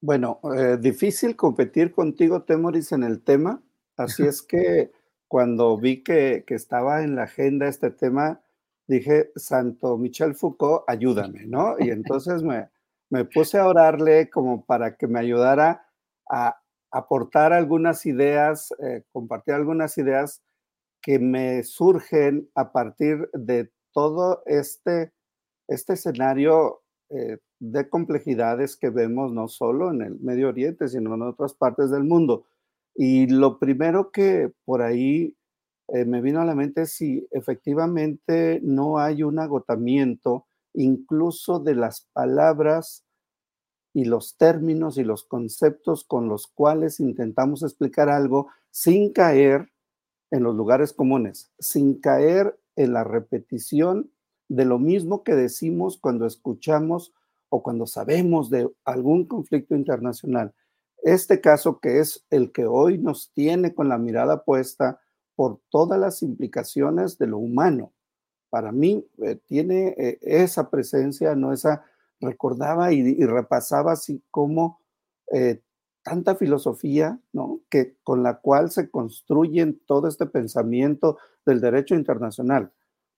[0.00, 3.62] Bueno, eh, difícil competir contigo, Temoris, en el tema,
[3.96, 4.92] así es que
[5.28, 8.40] cuando vi que, que, estaba en la agenda este tema,
[8.86, 11.76] dije, Santo Michel Foucault, ayúdame, ¿no?
[11.78, 12.70] Y entonces me,
[13.10, 15.86] me puse a orarle como para que me ayudara
[16.30, 16.60] a
[16.90, 20.42] aportar algunas ideas, eh, compartir algunas ideas
[21.02, 25.12] que me surgen a partir de todo este,
[25.68, 31.22] este escenario eh, de complejidades que vemos no solo en el Medio Oriente, sino en
[31.22, 32.46] otras partes del mundo.
[32.94, 35.36] Y lo primero que por ahí
[35.88, 41.74] eh, me vino a la mente es si efectivamente no hay un agotamiento incluso de
[41.74, 43.04] las palabras
[43.92, 49.68] y los términos y los conceptos con los cuales intentamos explicar algo sin caer
[50.30, 54.10] en los lugares comunes, sin caer en la repetición
[54.48, 57.14] de lo mismo que decimos cuando escuchamos
[57.48, 60.54] o cuando sabemos de algún conflicto internacional.
[61.02, 65.00] Este caso que es el que hoy nos tiene con la mirada puesta
[65.34, 67.92] por todas las implicaciones de lo humano.
[68.50, 71.84] Para mí eh, tiene eh, esa presencia, no esa,
[72.20, 74.80] recordaba y, repasaba así como
[75.32, 75.62] eh,
[76.02, 77.60] tanta filosofía, ¿no?
[77.68, 82.72] Que con la cual se construyen todo este pensamiento del derecho internacional.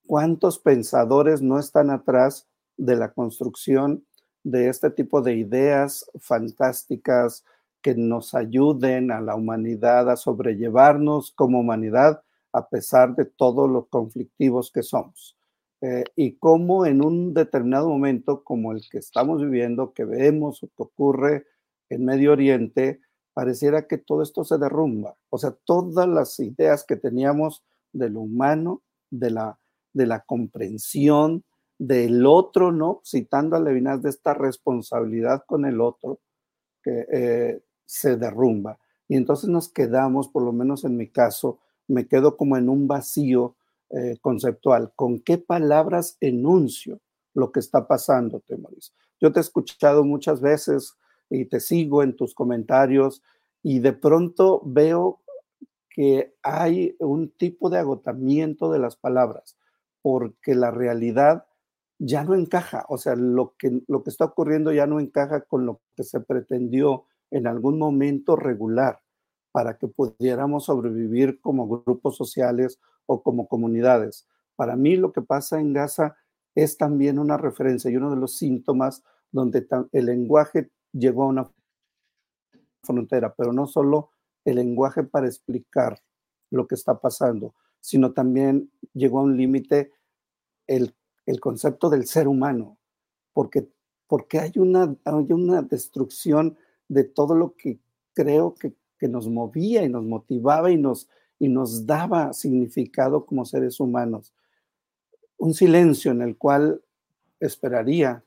[0.05, 2.47] ¿Cuántos pensadores no están atrás
[2.77, 4.05] de la construcción
[4.43, 7.45] de este tipo de ideas fantásticas,
[7.81, 12.23] que nos ayuden a la humanidad a sobrellevarnos como humanidad
[12.53, 15.37] a pesar de todos los conflictivos que somos.
[15.81, 20.67] Eh, y cómo en un determinado momento como el que estamos viviendo, que vemos o
[20.67, 21.45] que ocurre
[21.93, 23.01] en Medio Oriente,
[23.33, 25.15] pareciera que todo esto se derrumba.
[25.29, 29.59] O sea, todas las ideas que teníamos de lo humano, de la,
[29.93, 31.43] de la comprensión
[31.77, 33.01] del otro, ¿no?
[33.03, 36.19] Citando a Levinas de esta responsabilidad con el otro,
[36.83, 38.79] que eh, se derrumba.
[39.07, 42.87] Y entonces nos quedamos, por lo menos en mi caso, me quedo como en un
[42.87, 43.55] vacío
[43.89, 44.91] eh, conceptual.
[44.95, 46.99] ¿Con qué palabras enuncio
[47.33, 48.93] lo que está pasando, Temoris?
[49.19, 50.95] Yo te he escuchado muchas veces
[51.29, 53.23] y te sigo en tus comentarios
[53.61, 55.21] y de pronto veo
[55.89, 59.57] que hay un tipo de agotamiento de las palabras
[60.01, 61.45] porque la realidad
[61.99, 65.65] ya no encaja, o sea, lo que, lo que está ocurriendo ya no encaja con
[65.65, 68.99] lo que se pretendió en algún momento regular
[69.51, 74.27] para que pudiéramos sobrevivir como grupos sociales o como comunidades.
[74.55, 76.17] Para mí lo que pasa en Gaza
[76.55, 81.51] es también una referencia y uno de los síntomas donde el lenguaje llegó a una
[82.83, 84.11] frontera, pero no solo
[84.45, 86.01] el lenguaje para explicar
[86.49, 89.91] lo que está pasando, sino también llegó a un límite
[90.67, 90.95] el,
[91.25, 92.77] el, concepto del ser humano,
[93.33, 93.67] porque,
[94.07, 96.57] porque hay, una, hay una destrucción
[96.87, 97.79] de todo lo que
[98.13, 98.73] creo que,
[99.09, 104.33] nos movía y nos motivaba y nos, y nos daba significado como seres humanos.
[105.35, 106.81] Un silencio en el cual
[107.41, 108.23] esperaría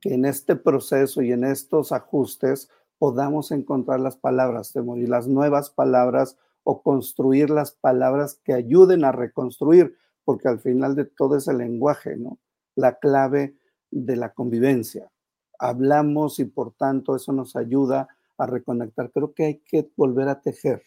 [0.00, 5.70] que en este proceso y en estos ajustes podamos encontrar las palabras, y las nuevas
[5.70, 11.48] palabras o construir las palabras que ayuden a reconstruir, porque al final de todo es
[11.48, 12.38] el lenguaje, ¿no?
[12.76, 13.56] La clave
[13.90, 15.10] de la convivencia.
[15.58, 18.08] Hablamos y por tanto eso nos ayuda
[18.38, 19.10] a reconectar.
[19.10, 20.82] Creo que hay que volver a tejer,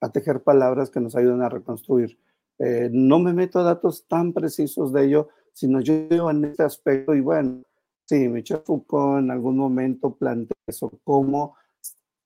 [0.00, 2.18] a tejer palabras que nos ayuden a reconstruir.
[2.58, 7.14] Eh, no me meto a datos tan precisos de ello, sino yo en este aspecto
[7.14, 7.62] y bueno,
[8.04, 11.56] sí, Michel Foucault en algún momento plantea eso, cómo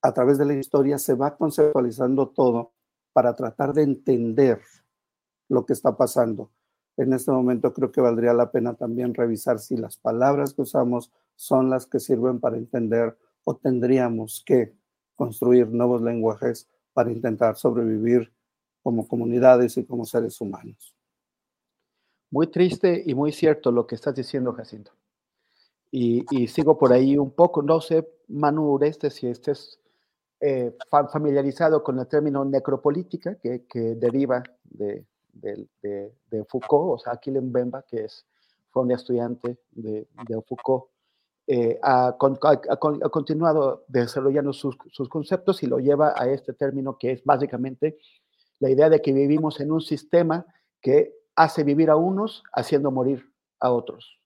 [0.02, 2.72] a través de la historia se va conceptualizando todo
[3.12, 4.60] para tratar de entender
[5.48, 6.50] lo que está pasando.
[6.96, 11.12] En este momento creo que valdría la pena también revisar si las palabras que usamos
[11.36, 14.74] son las que sirven para entender o tendríamos que
[15.14, 18.32] construir nuevos lenguajes para intentar sobrevivir
[18.82, 20.94] como comunidades y como seres humanos.
[22.30, 24.97] Muy triste y muy cierto lo que estás diciendo, Jacinto.
[25.90, 29.80] Y, sigo por ahí un poco, no sé, Manu Ureste, si estés
[30.40, 30.76] eh,
[31.10, 33.64] familiarizado con el término necropolítica que,
[33.96, 35.06] deriva de,
[36.48, 38.26] Foucault, o sea, Aquilen Bemba, que es,
[38.70, 40.06] fue un estudiante de,
[40.46, 40.90] Foucault,
[41.46, 47.24] eh, ha, continuado desarrollando sus, sus, conceptos y lo lleva a este término que es
[47.24, 47.96] básicamente
[48.58, 50.44] la idea de que vivimos en un sistema
[50.82, 54.18] que hace vivir a unos haciendo morir a otros.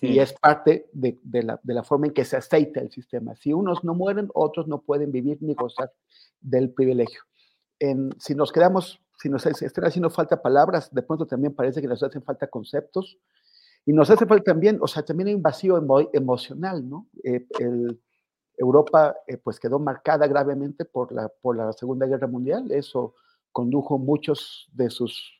[0.00, 3.36] Y es parte de, la, forma en que se aceita el sistema.
[3.36, 5.92] Si unos no mueren, otros no pueden vivir ni gozar
[6.40, 7.20] del privilegio.
[8.18, 12.02] si nos quedamos, si nos están haciendo falta palabras, de pronto también parece que nos
[12.02, 13.18] hacen falta conceptos.
[13.84, 15.76] Y nos hace falta también, o sea, también hay un vacío
[16.14, 17.06] emocional, ¿no?
[17.22, 17.46] Eh,
[18.56, 22.72] Europa eh, pues quedó marcada gravemente por la, por la Segunda Guerra Mundial.
[22.72, 23.16] Eso
[23.52, 25.30] condujo muchos de sus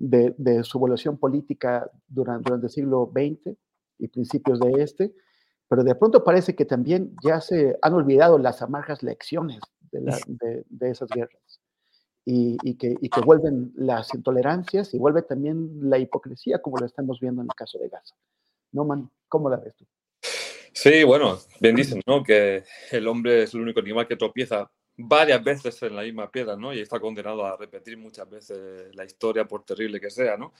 [0.00, 3.56] de, su evolución política durante, durante el siglo XX
[3.98, 5.14] y principios de este,
[5.68, 9.60] pero de pronto parece que también ya se han olvidado las amargas lecciones
[9.90, 11.60] de, de, esas guerras
[12.24, 16.86] y, y, que, y, que, vuelven las intolerancias y vuelve también la hipocresía, como lo
[16.86, 18.14] estamos viendo en el caso de Gaza.
[18.72, 19.10] ¿No, man?
[19.28, 19.86] ¿Cómo la ves tú?
[20.72, 22.24] Sí, bueno, bien dicen, ¿no?
[22.24, 26.56] Que el hombre es el único animal que tropieza varias veces en la misma piedra,
[26.56, 26.72] ¿no?
[26.72, 30.52] Y está condenado a repetir muchas veces la historia, por terrible que sea, ¿no?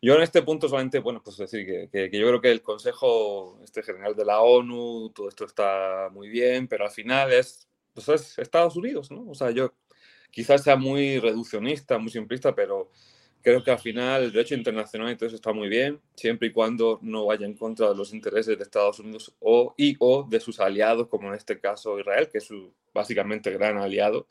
[0.00, 3.58] Yo en este punto solamente, bueno, pues decir que, que, yo creo que el Consejo
[3.62, 8.08] este General de la ONU, todo esto está muy bien, pero al final es, pues
[8.08, 9.28] es Estados Unidos, ¿no?
[9.28, 9.74] O sea, yo
[10.30, 12.90] quizás sea muy reduccionista, muy simplista, pero
[13.44, 16.52] creo que al final el derecho internacional y todo eso está muy bien, siempre y
[16.52, 20.40] cuando no vaya en contra de los intereses de Estados Unidos o, y o de
[20.40, 24.26] sus aliados, como en este caso Israel, que es su básicamente gran aliado.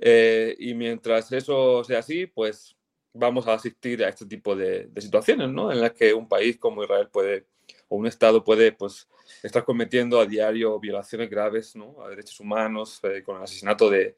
[0.00, 2.76] Eh, y mientras eso sea así, pues
[3.12, 5.70] vamos a asistir a este tipo de, situaciones, ¿no?
[5.70, 7.46] En las que un país como Israel puede,
[7.88, 9.08] o un Estado puede, pues,
[9.44, 12.02] estar cometiendo a diario violaciones graves, ¿no?
[12.02, 14.16] A derechos humanos, eh, con el asesinato de,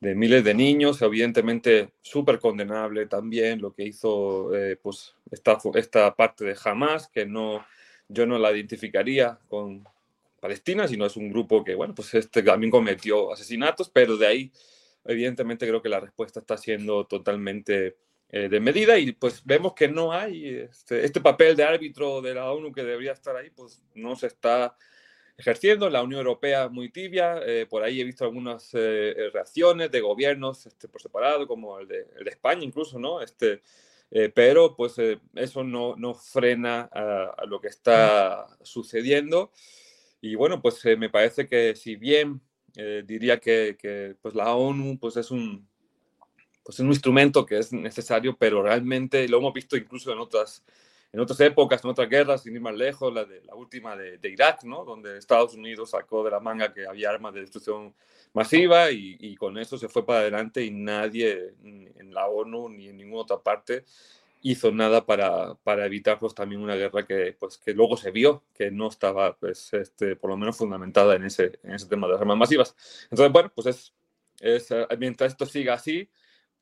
[0.00, 6.14] de miles de niños, evidentemente súper condenable también lo que hizo eh, pues esta, esta
[6.14, 7.64] parte de Hamas, que no,
[8.08, 9.84] yo no la identificaría con
[10.40, 14.52] Palestina, sino es un grupo que, bueno, pues este también cometió asesinatos, pero de ahí,
[15.04, 17.96] evidentemente creo que la respuesta está siendo totalmente
[18.30, 22.34] eh, de medida y pues vemos que no hay este, este papel de árbitro de
[22.34, 24.76] la ONU que debería estar ahí, pues no se está
[25.38, 25.88] ejerciendo.
[25.88, 27.40] La Unión Europea muy tibia.
[27.46, 31.78] Eh, por ahí he visto algunas eh, eh, reacciones de gobiernos este, por separado, como
[31.78, 33.22] el de, España incluso, ¿no?
[33.22, 33.62] Este,
[34.34, 34.94] pero pues
[35.34, 39.52] eso no, no frena a, lo que está sucediendo.
[40.22, 42.40] Y bueno, pues me parece que si bien
[43.04, 45.68] diría que, que, pues la ONU pues es un,
[46.64, 50.64] pues es un instrumento que es necesario, pero realmente lo hemos visto incluso en otras
[51.12, 54.18] en otras épocas, en otras guerras, sin ir más lejos, la, de, la última de,
[54.28, 54.84] Irak, ¿no?
[54.84, 57.94] donde Estados Unidos sacó de la manga que había armas de destrucción
[58.34, 62.88] masiva y, y, con eso se fue para adelante y nadie en la ONU ni
[62.88, 63.84] en ninguna otra parte
[64.42, 68.44] hizo nada para, para evitar pues, también una guerra que, pues, que luego se vio
[68.54, 72.14] que no estaba, pues, este, por lo menos fundamentada en ese, en ese tema de
[72.14, 72.76] las armas masivas.
[73.04, 73.94] Entonces, bueno, pues es,
[74.40, 74.68] es
[74.98, 76.08] mientras esto siga así,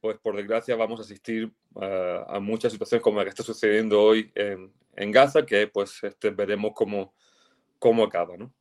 [0.07, 4.31] pues por desgracia vamos a asistir a muchas situaciones como la que está sucediendo hoy
[4.37, 7.13] en, en Gaza, que pues este, veremos cómo,
[7.81, 8.53] cómo acaba, ¿no?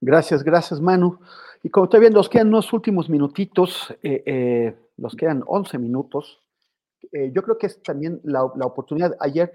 [0.00, 1.20] Gracias, gracias Manu.
[1.62, 6.42] Y como estoy viendo, nos quedan unos últimos minutitos, eh, eh, nos quedan 11 minutos.
[7.12, 9.16] Eh, yo creo que es también la, la oportunidad.
[9.20, 9.52] Ayer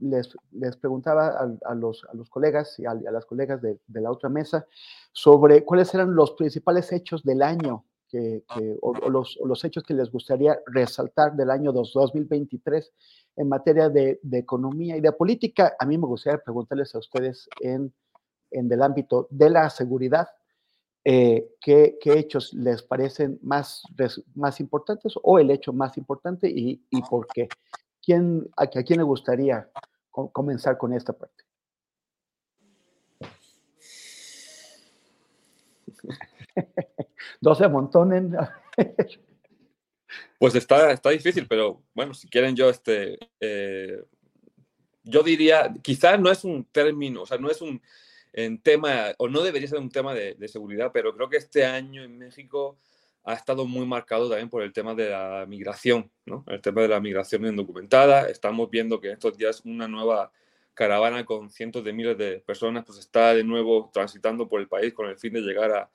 [0.00, 4.00] les, les, preguntaba a, a, los, a, los, colegas y a, las colegas de, de,
[4.00, 4.66] la otra mesa
[5.12, 8.60] sobre cuáles eran los principales hechos del año que, ah.
[8.82, 12.92] o, los, los, hechos que les gustaría resaltar del año 2023
[13.36, 15.74] en materia de, de, economía y de política.
[15.78, 17.94] A mí me gustaría preguntarles a ustedes en,
[18.50, 20.28] en el ámbito de la seguridad,
[21.04, 23.82] eh, ¿qué, ¿qué, hechos les parecen más,
[24.34, 27.48] más importantes o el hecho más importante y, y por qué.
[28.02, 29.70] ¿Quién, a, ¿A quién le gustaría
[30.10, 31.44] comenzar con esta parte?
[37.40, 38.36] no se amontonen.
[40.38, 44.02] pues está, está difícil, pero bueno, si quieren yo, este, eh,
[45.04, 47.80] yo diría, quizás no es un término, o sea, no es un
[48.62, 52.18] tema, o no debería ser un tema de, seguridad, pero creo que este año en
[52.18, 52.78] México
[53.24, 56.44] ha estado muy marcado también por el tema de la migración, ¿no?
[56.46, 58.28] El tema de la migración indocumentada.
[58.28, 60.32] Estamos viendo que en estos días una nueva
[60.74, 64.94] caravana con cientos de miles de personas pues está de nuevo transitando por el país
[64.94, 65.90] con el fin de llegar a,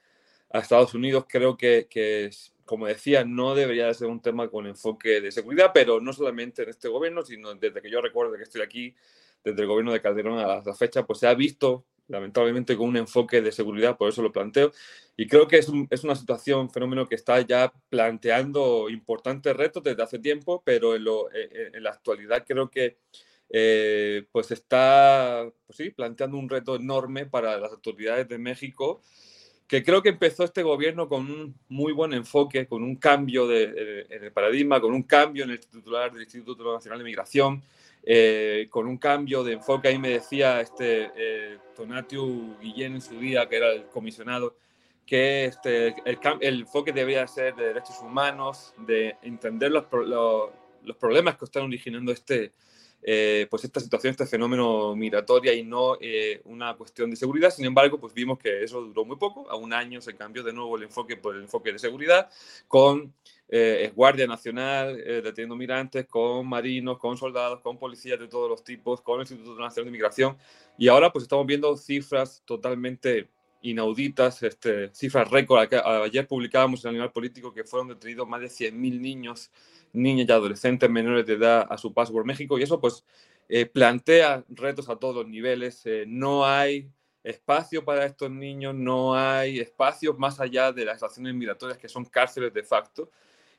[0.51, 2.30] a Estados Unidos, creo que, que,
[2.65, 6.69] como decía, no debería ser un tema con enfoque de seguridad, pero no solamente en
[6.69, 8.95] este gobierno, sino desde que yo recuerdo que estoy aquí,
[9.43, 12.97] desde el gobierno de Calderón a la fecha, pues se ha visto lamentablemente con un
[12.97, 14.72] enfoque de seguridad, por eso lo planteo.
[15.17, 19.84] Y creo que es, es una situación, un fenómeno que está ya planteando importantes retos
[19.84, 22.97] desde hace tiempo, pero en, lo, eh, eh, en la actualidad creo que
[23.49, 29.01] eh, pues está pues sí, planteando un reto enorme para las autoridades de México,
[29.67, 34.05] que creo que empezó este gobierno con un muy buen enfoque, con un cambio de,
[34.09, 37.63] en el paradigma, con un cambio en el titular del Instituto Nacional de Migración,
[38.03, 39.87] eh, con un cambio de enfoque.
[39.87, 44.55] Ahí me decía este eh, Tonatiuh Guillén en su día, que era el comisionado,
[45.05, 50.51] que este, el, el enfoque debería ser de derechos humanos, de entender los, los,
[50.83, 52.51] los problemas que están originando este,
[53.07, 57.52] eh, pues esta situación, este fenómeno migratorio y no eh, una cuestión de seguridad.
[57.52, 59.48] Sin embargo, pues vimos que eso duró muy poco.
[59.48, 62.32] A un año se cambió de nuevo el enfoque por el enfoque de seguridad,
[62.68, 63.14] con
[63.48, 69.02] eh, Guardia Nacional deteniendo migrantes, con marinos, con soldados, con policías de todos los tipos,
[69.02, 70.38] con el Instituto Nacional de Migración.
[70.76, 73.30] Y ahora pues estamos viendo cifras totalmente
[73.61, 75.72] inauditas, este, cifras récord.
[76.03, 79.52] Ayer publicábamos en el Animal Político que fueron detenidos más de 100.000 niños
[79.95, 83.05] niñas y adolescentes menores de edad a su paso por México y eso pues
[83.47, 85.81] eh, plantea retos a todos los niveles.
[85.85, 86.89] Eh, no hay
[87.23, 92.05] espacio para estos niños, no hay espacios más allá de las estaciones migratorias que son
[92.05, 93.09] cárceles de facto.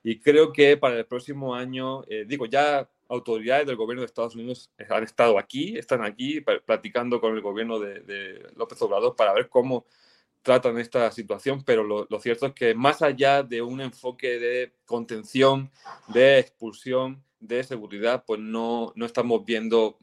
[0.03, 4.35] Y creo que para el próximo año, eh, digo, ya autoridades del gobierno de Estados
[4.35, 9.33] Unidos han estado aquí, están aquí platicando con el gobierno de, de López Obrador para
[9.33, 9.87] ver cómo
[10.47, 15.73] tratan esta situación, pero lo, cierto es que más allá de un enfoque de contención,
[16.07, 19.99] de expulsión, de seguridad, pues no, no estamos viendo,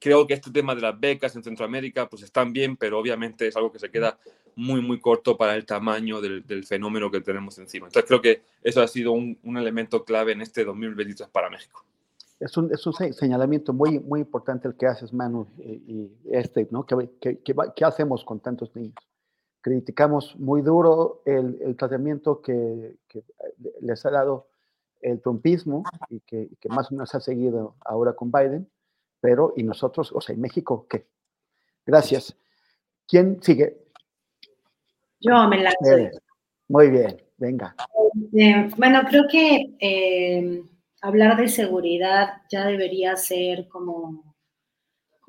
[0.00, 3.54] creo que este tema de las becas en Centroamérica pues están bien, pero obviamente es
[3.54, 4.18] algo que se queda
[4.56, 7.88] muy, muy corto para el tamaño del, fenómeno que tenemos encima.
[7.88, 11.84] Entonces creo que eso ha sido un, elemento clave en este 2023 para México.
[12.40, 16.86] Es un, es un, señalamiento muy, muy importante el que haces, Manu, y, este, ¿no?
[16.86, 18.94] ¿Qué, qué hacemos con tantos niños?
[19.62, 22.96] Criticamos muy duro el, tratamiento que,
[23.80, 24.48] les ha dado
[25.00, 28.68] el trumpismo y que, más o menos ha seguido ahora con Biden,
[29.20, 31.06] pero y nosotros, o sea, en México, ¿qué?
[31.86, 32.36] Gracias.
[33.06, 33.78] ¿Quién sigue?
[35.20, 35.72] Yo me la
[36.68, 37.74] Muy bien, venga.
[38.32, 40.64] Eh, bueno, creo que eh,
[41.00, 44.31] hablar de seguridad ya debería ser como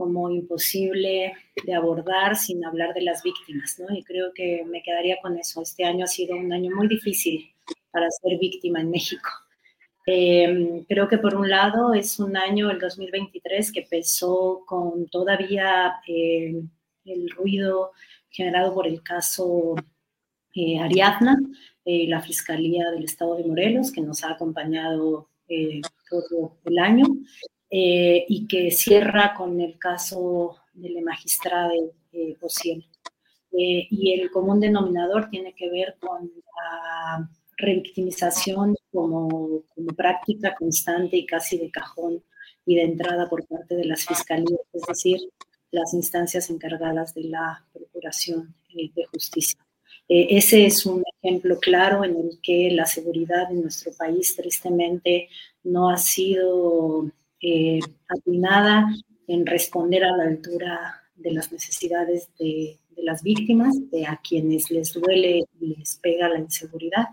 [0.03, 1.33] como imposible
[1.65, 3.95] de abordar sin hablar de las víctimas, ¿no?
[3.95, 5.61] Y creo que me quedaría con eso.
[5.61, 7.49] Este año ha sido un año muy difícil
[7.89, 9.29] para ser víctima en México.
[10.05, 15.93] Eh, creo que por un lado es un año, el 2023, que empezó con todavía
[16.05, 16.61] eh,
[17.05, 17.91] el ruido
[18.29, 19.75] generado por el caso
[20.53, 21.37] eh, Ariadna,
[21.85, 25.29] la Fiscalía del Estado de Morelos, que nos ha acompañado
[26.09, 27.05] todo el año.
[27.75, 31.71] Eh, y que cierra con el caso de la magistrada
[32.11, 32.37] eh,
[33.51, 37.27] eh, y el común denominador tiene que ver con la
[37.57, 42.23] revictimización como, como práctica constante y casi de cajón
[42.63, 45.19] y de entrada por parte de las fiscalías, es decir,
[45.71, 49.59] las instancias encargadas de la Procuración eh, de Justicia.
[50.07, 55.29] ese es un ejemplo claro en el que la seguridad en nuestro país tristemente
[55.63, 57.11] no ha sido
[57.43, 57.79] eh,
[59.27, 64.93] en responder a la altura de las necesidades de, las víctimas, de a quienes les
[64.93, 67.09] duele y les pega la inseguridad.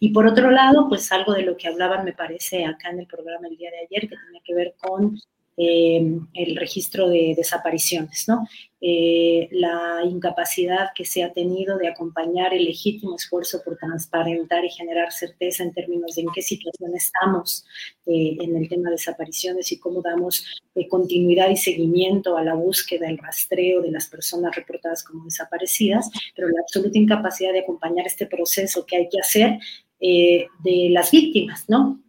[0.00, 3.06] Y por otro lado, pues algo de lo que hablaban, me parece, acá en el
[3.06, 5.18] programa el día de ayer, que tenía que ver con
[5.56, 8.44] eh, el registro de desapariciones, ¿no?
[8.80, 14.70] Eh, la incapacidad que se ha tenido de acompañar el legítimo esfuerzo por transparentar y
[14.70, 17.64] generar certeza en términos de en qué situación estamos
[18.06, 20.44] eh, en el tema de desapariciones y cómo damos
[20.90, 26.48] continuidad y seguimiento a la búsqueda, el rastreo de las personas reportadas como desaparecidas, pero
[26.48, 29.60] la absoluta incapacidad de acompañar este proceso que hay que hacer
[30.00, 32.03] de las víctimas, ¿no?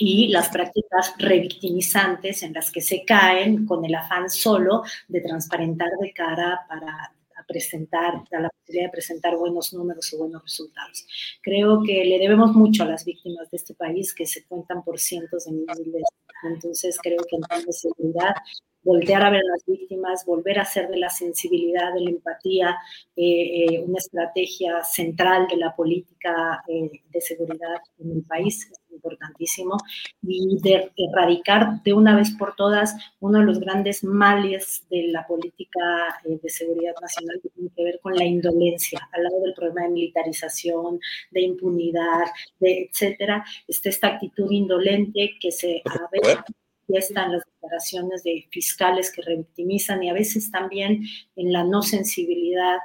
[0.00, 5.90] Y las prácticas revictimizantes en las que se caen con el afán solo de transparentar
[6.00, 7.12] de cara para
[7.46, 11.06] presentar, a la posibilidad de presentar buenos números o buenos resultados.
[11.42, 14.98] Creo que le debemos mucho a las víctimas de este país que se cuentan por
[14.98, 16.04] cientos de miles.
[16.44, 18.34] Entonces creo que en términos de seguridad
[18.82, 22.76] voltear a ver a las víctimas, volver a hacer de la sensibilidad, de la empatía,
[23.16, 28.80] eh, eh, una estrategia central de la política eh, de seguridad en el país, es
[28.92, 29.76] importantísimo,
[30.22, 35.26] y de erradicar de una vez por todas uno de los grandes males de la
[35.26, 39.82] política de seguridad nacional que tiene que ver con la indolencia, al lado del problema
[39.82, 41.00] de militarización,
[41.30, 42.26] de impunidad,
[42.58, 46.59] de etcétera, está esta actitud indolente que se a manifiesta
[46.94, 51.02] en las declaraciones de fiscales que revictimizan y a veces también
[51.36, 52.78] en la no sensibilidad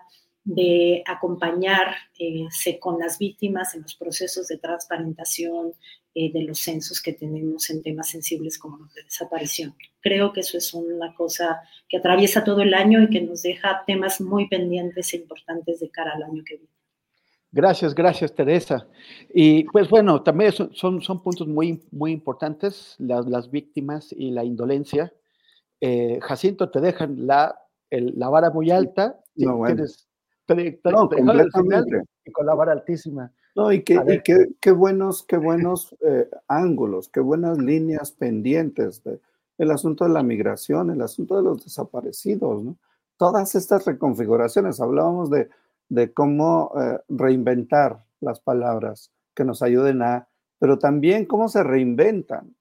[0.44, 5.74] de acompañarse con las víctimas en los procesos de transparentación
[6.14, 9.76] eh, de los censos que tenemos en temas sensibles como los de desaparición.
[10.02, 13.84] Creo que eso es una cosa que atraviesa todo el año y que nos deja
[13.88, 16.75] temas muy pendientes e importantes de cara al año que viene.
[17.52, 18.88] Gracias, gracias Teresa.
[19.34, 24.44] Y pues bueno, también son, son, puntos muy, muy importantes, las, las víctimas y la
[24.44, 25.14] indolencia.
[25.80, 27.58] Eh, Jacinto, te dejan la,
[27.90, 29.20] la vara muy alta.
[29.36, 29.84] No, bueno.
[30.48, 32.04] no, completamente.
[32.26, 33.32] Y con la vara altísima.
[33.56, 39.02] No, y qué, y qué, qué buenos, qué buenos eh, ángulos, qué buenas líneas pendientes.
[39.04, 39.20] De,
[39.58, 42.78] el asunto de la migración, el asunto de los desaparecidos, ¿no?
[43.18, 45.50] Todas estas reconfiguraciones, hablábamos de
[45.90, 50.28] de cómo eh, reinventar las palabras que nos ayuden a,
[50.60, 52.56] pero también cómo se reinventan.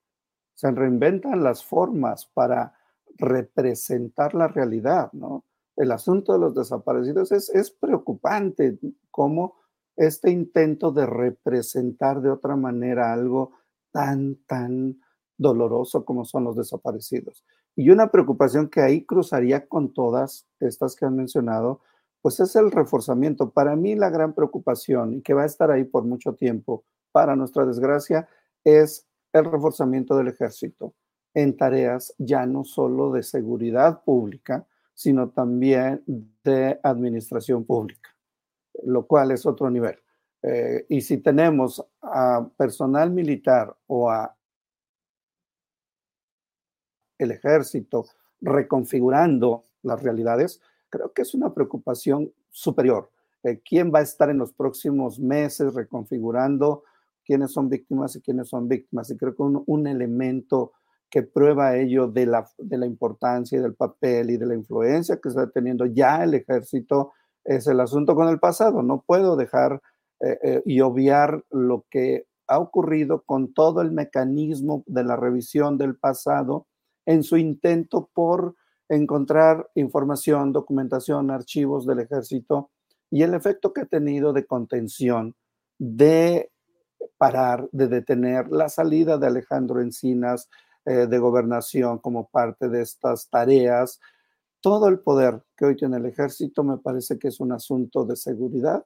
[0.54, 2.74] Se reinventan las formas para
[3.16, 5.44] representar la realidad, ¿no?
[5.76, 8.78] El asunto de los desaparecidos es, es preocupante,
[9.10, 9.56] cómo
[9.96, 13.52] este intento de representar de otra manera algo
[13.92, 15.00] tan, tan
[15.36, 17.44] doloroso como son los desaparecidos.
[17.76, 21.80] Y una preocupación que ahí cruzaría con todas estas que han mencionado,
[22.24, 23.50] pues es el reforzamiento.
[23.50, 26.82] Para mí la gran preocupación y que va a estar ahí por mucho tiempo,
[27.12, 28.26] para nuestra desgracia,
[28.64, 30.94] es el reforzamiento del ejército
[31.34, 36.02] en tareas ya no solo de seguridad pública, sino también
[36.42, 38.16] de administración pública,
[38.84, 39.98] lo cual es otro nivel.
[40.40, 44.34] Eh, y si tenemos a personal militar o a
[47.18, 48.06] el ejército
[48.40, 50.62] reconfigurando las realidades,
[50.94, 53.10] creo que es una preocupación superior.
[53.42, 56.84] Eh, ¿Quién va a estar en los próximos meses reconfigurando
[57.24, 59.10] quiénes son víctimas y quiénes son víctimas?
[59.10, 60.72] Y creo que un, elemento
[61.10, 65.18] que prueba ello de la, de la importancia y del papel y de la influencia
[65.20, 67.12] que está teniendo ya el ejército
[67.44, 68.82] es el asunto con el pasado.
[68.82, 69.82] No puedo dejar
[70.20, 75.76] eh, eh, y obviar lo que ha ocurrido con todo el mecanismo de la revisión
[75.76, 76.66] del pasado
[77.04, 78.54] en su intento por
[78.88, 82.70] encontrar información, documentación, archivos del ejército
[83.10, 85.34] y el efecto que ha tenido de contención,
[85.78, 86.50] de
[87.16, 90.48] parar, de detener la salida de Alejandro Encinas
[90.86, 94.00] eh, de gobernación como parte de estas tareas.
[94.60, 98.16] Todo el poder que hoy tiene el ejército me parece que es un asunto de
[98.16, 98.84] seguridad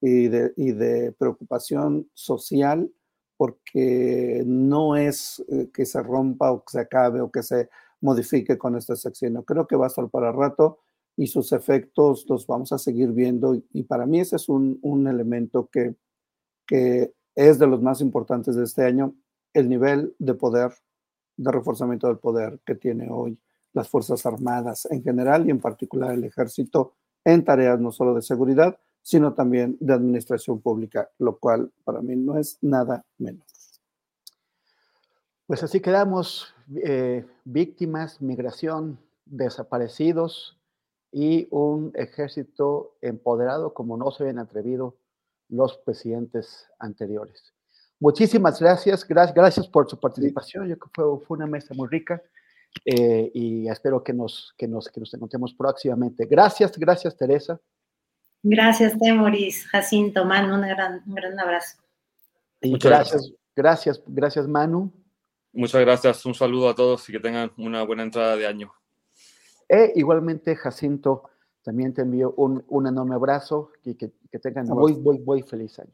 [0.00, 2.90] y de, preocupación social
[3.36, 7.68] porque no es eh, que se rompa o que se acabe o que se
[8.00, 9.44] modifique con este sexenio.
[9.44, 10.80] Creo que va a estar para rato
[11.16, 15.08] y sus efectos los vamos a seguir viendo y para mí ese es un, un
[15.08, 15.96] elemento que,
[16.66, 19.14] que es de los más importantes de este año,
[19.52, 20.72] el nivel de poder,
[21.36, 23.38] de reforzamiento del poder que tiene hoy
[23.72, 26.94] las Fuerzas Armadas en general y en particular el ejército
[27.24, 32.16] en tareas no solo de seguridad, sino también de administración pública, lo cual para mí
[32.16, 33.57] no es nada menos.
[35.48, 36.54] Pues así quedamos,
[36.84, 40.58] eh, víctimas, migración, desaparecidos
[41.10, 44.98] y un ejército empoderado como no se habían atrevido
[45.48, 47.54] los presidentes anteriores.
[47.98, 50.68] Muchísimas gracias, gracias, gracias por su participación.
[50.68, 52.22] Yo creo que fue, una mesa muy rica
[52.84, 56.26] eh, y espero que nos, que, nos, que nos encontremos próximamente.
[56.26, 57.58] Gracias, gracias Teresa.
[58.42, 61.78] Gracias, Temoris, Jacinto, Manu, un gran, un gran abrazo.
[62.60, 64.92] Muchas gracias, gracias, gracias Manu.
[65.52, 68.72] Muchas gracias, un saludo a todos y que tengan una buena entrada de año.
[69.68, 71.30] E igualmente, Jacinto,
[71.62, 75.78] también te envío un, un enorme abrazo y que, que tengan muy, muy, muy feliz
[75.78, 75.92] año.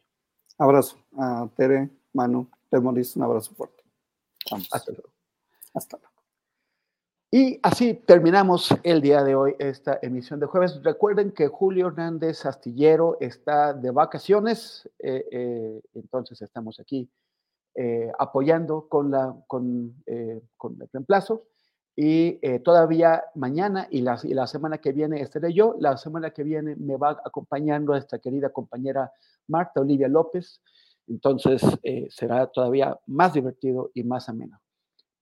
[0.59, 3.83] Abrazo a Tere, Manu, Temoris, un abrazo fuerte.
[4.51, 4.69] Vamos.
[4.71, 5.11] Hasta luego.
[5.75, 6.15] Hasta luego.
[7.31, 10.81] Y así terminamos el día de hoy esta emisión de jueves.
[10.85, 17.11] Recuerden que Julio Hernández Astillero está de vacaciones, eh, eh, entonces estamos aquí
[17.75, 18.89] eh, apoyando
[20.07, 21.45] eh, con, el reemplazo.
[21.97, 25.77] Y eh, todavía mañana y la, y la, semana que viene estaré yo.
[25.79, 29.13] La semana que viene me va acompañando esta querida compañera
[29.49, 30.61] Marta Olivia López.
[31.07, 31.63] Entonces
[32.09, 34.61] será todavía más divertido y más ameno.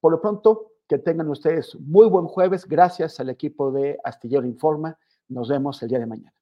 [0.01, 2.67] Por lo pronto, que tengan ustedes muy buen jueves.
[2.67, 4.99] Gracias al equipo de Astillero Informa.
[5.29, 6.42] Nos vemos el día de mañana.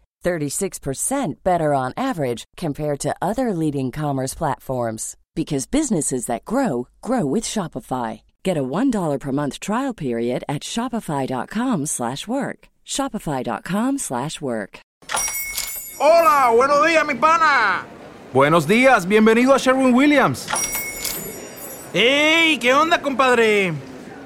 [0.23, 7.25] 36% better on average compared to other leading commerce platforms because businesses that grow grow
[7.25, 8.21] with Shopify.
[8.43, 12.67] Get a $1 per month trial period at shopify.com/work.
[12.85, 14.79] shopify.com/work.
[15.99, 17.85] Hola, buenos días, mi pana.
[18.33, 20.47] Buenos días, bienvenido a Sherwin Williams.
[21.93, 22.57] ¡Ey!
[22.57, 23.73] ¿Qué onda, compadre?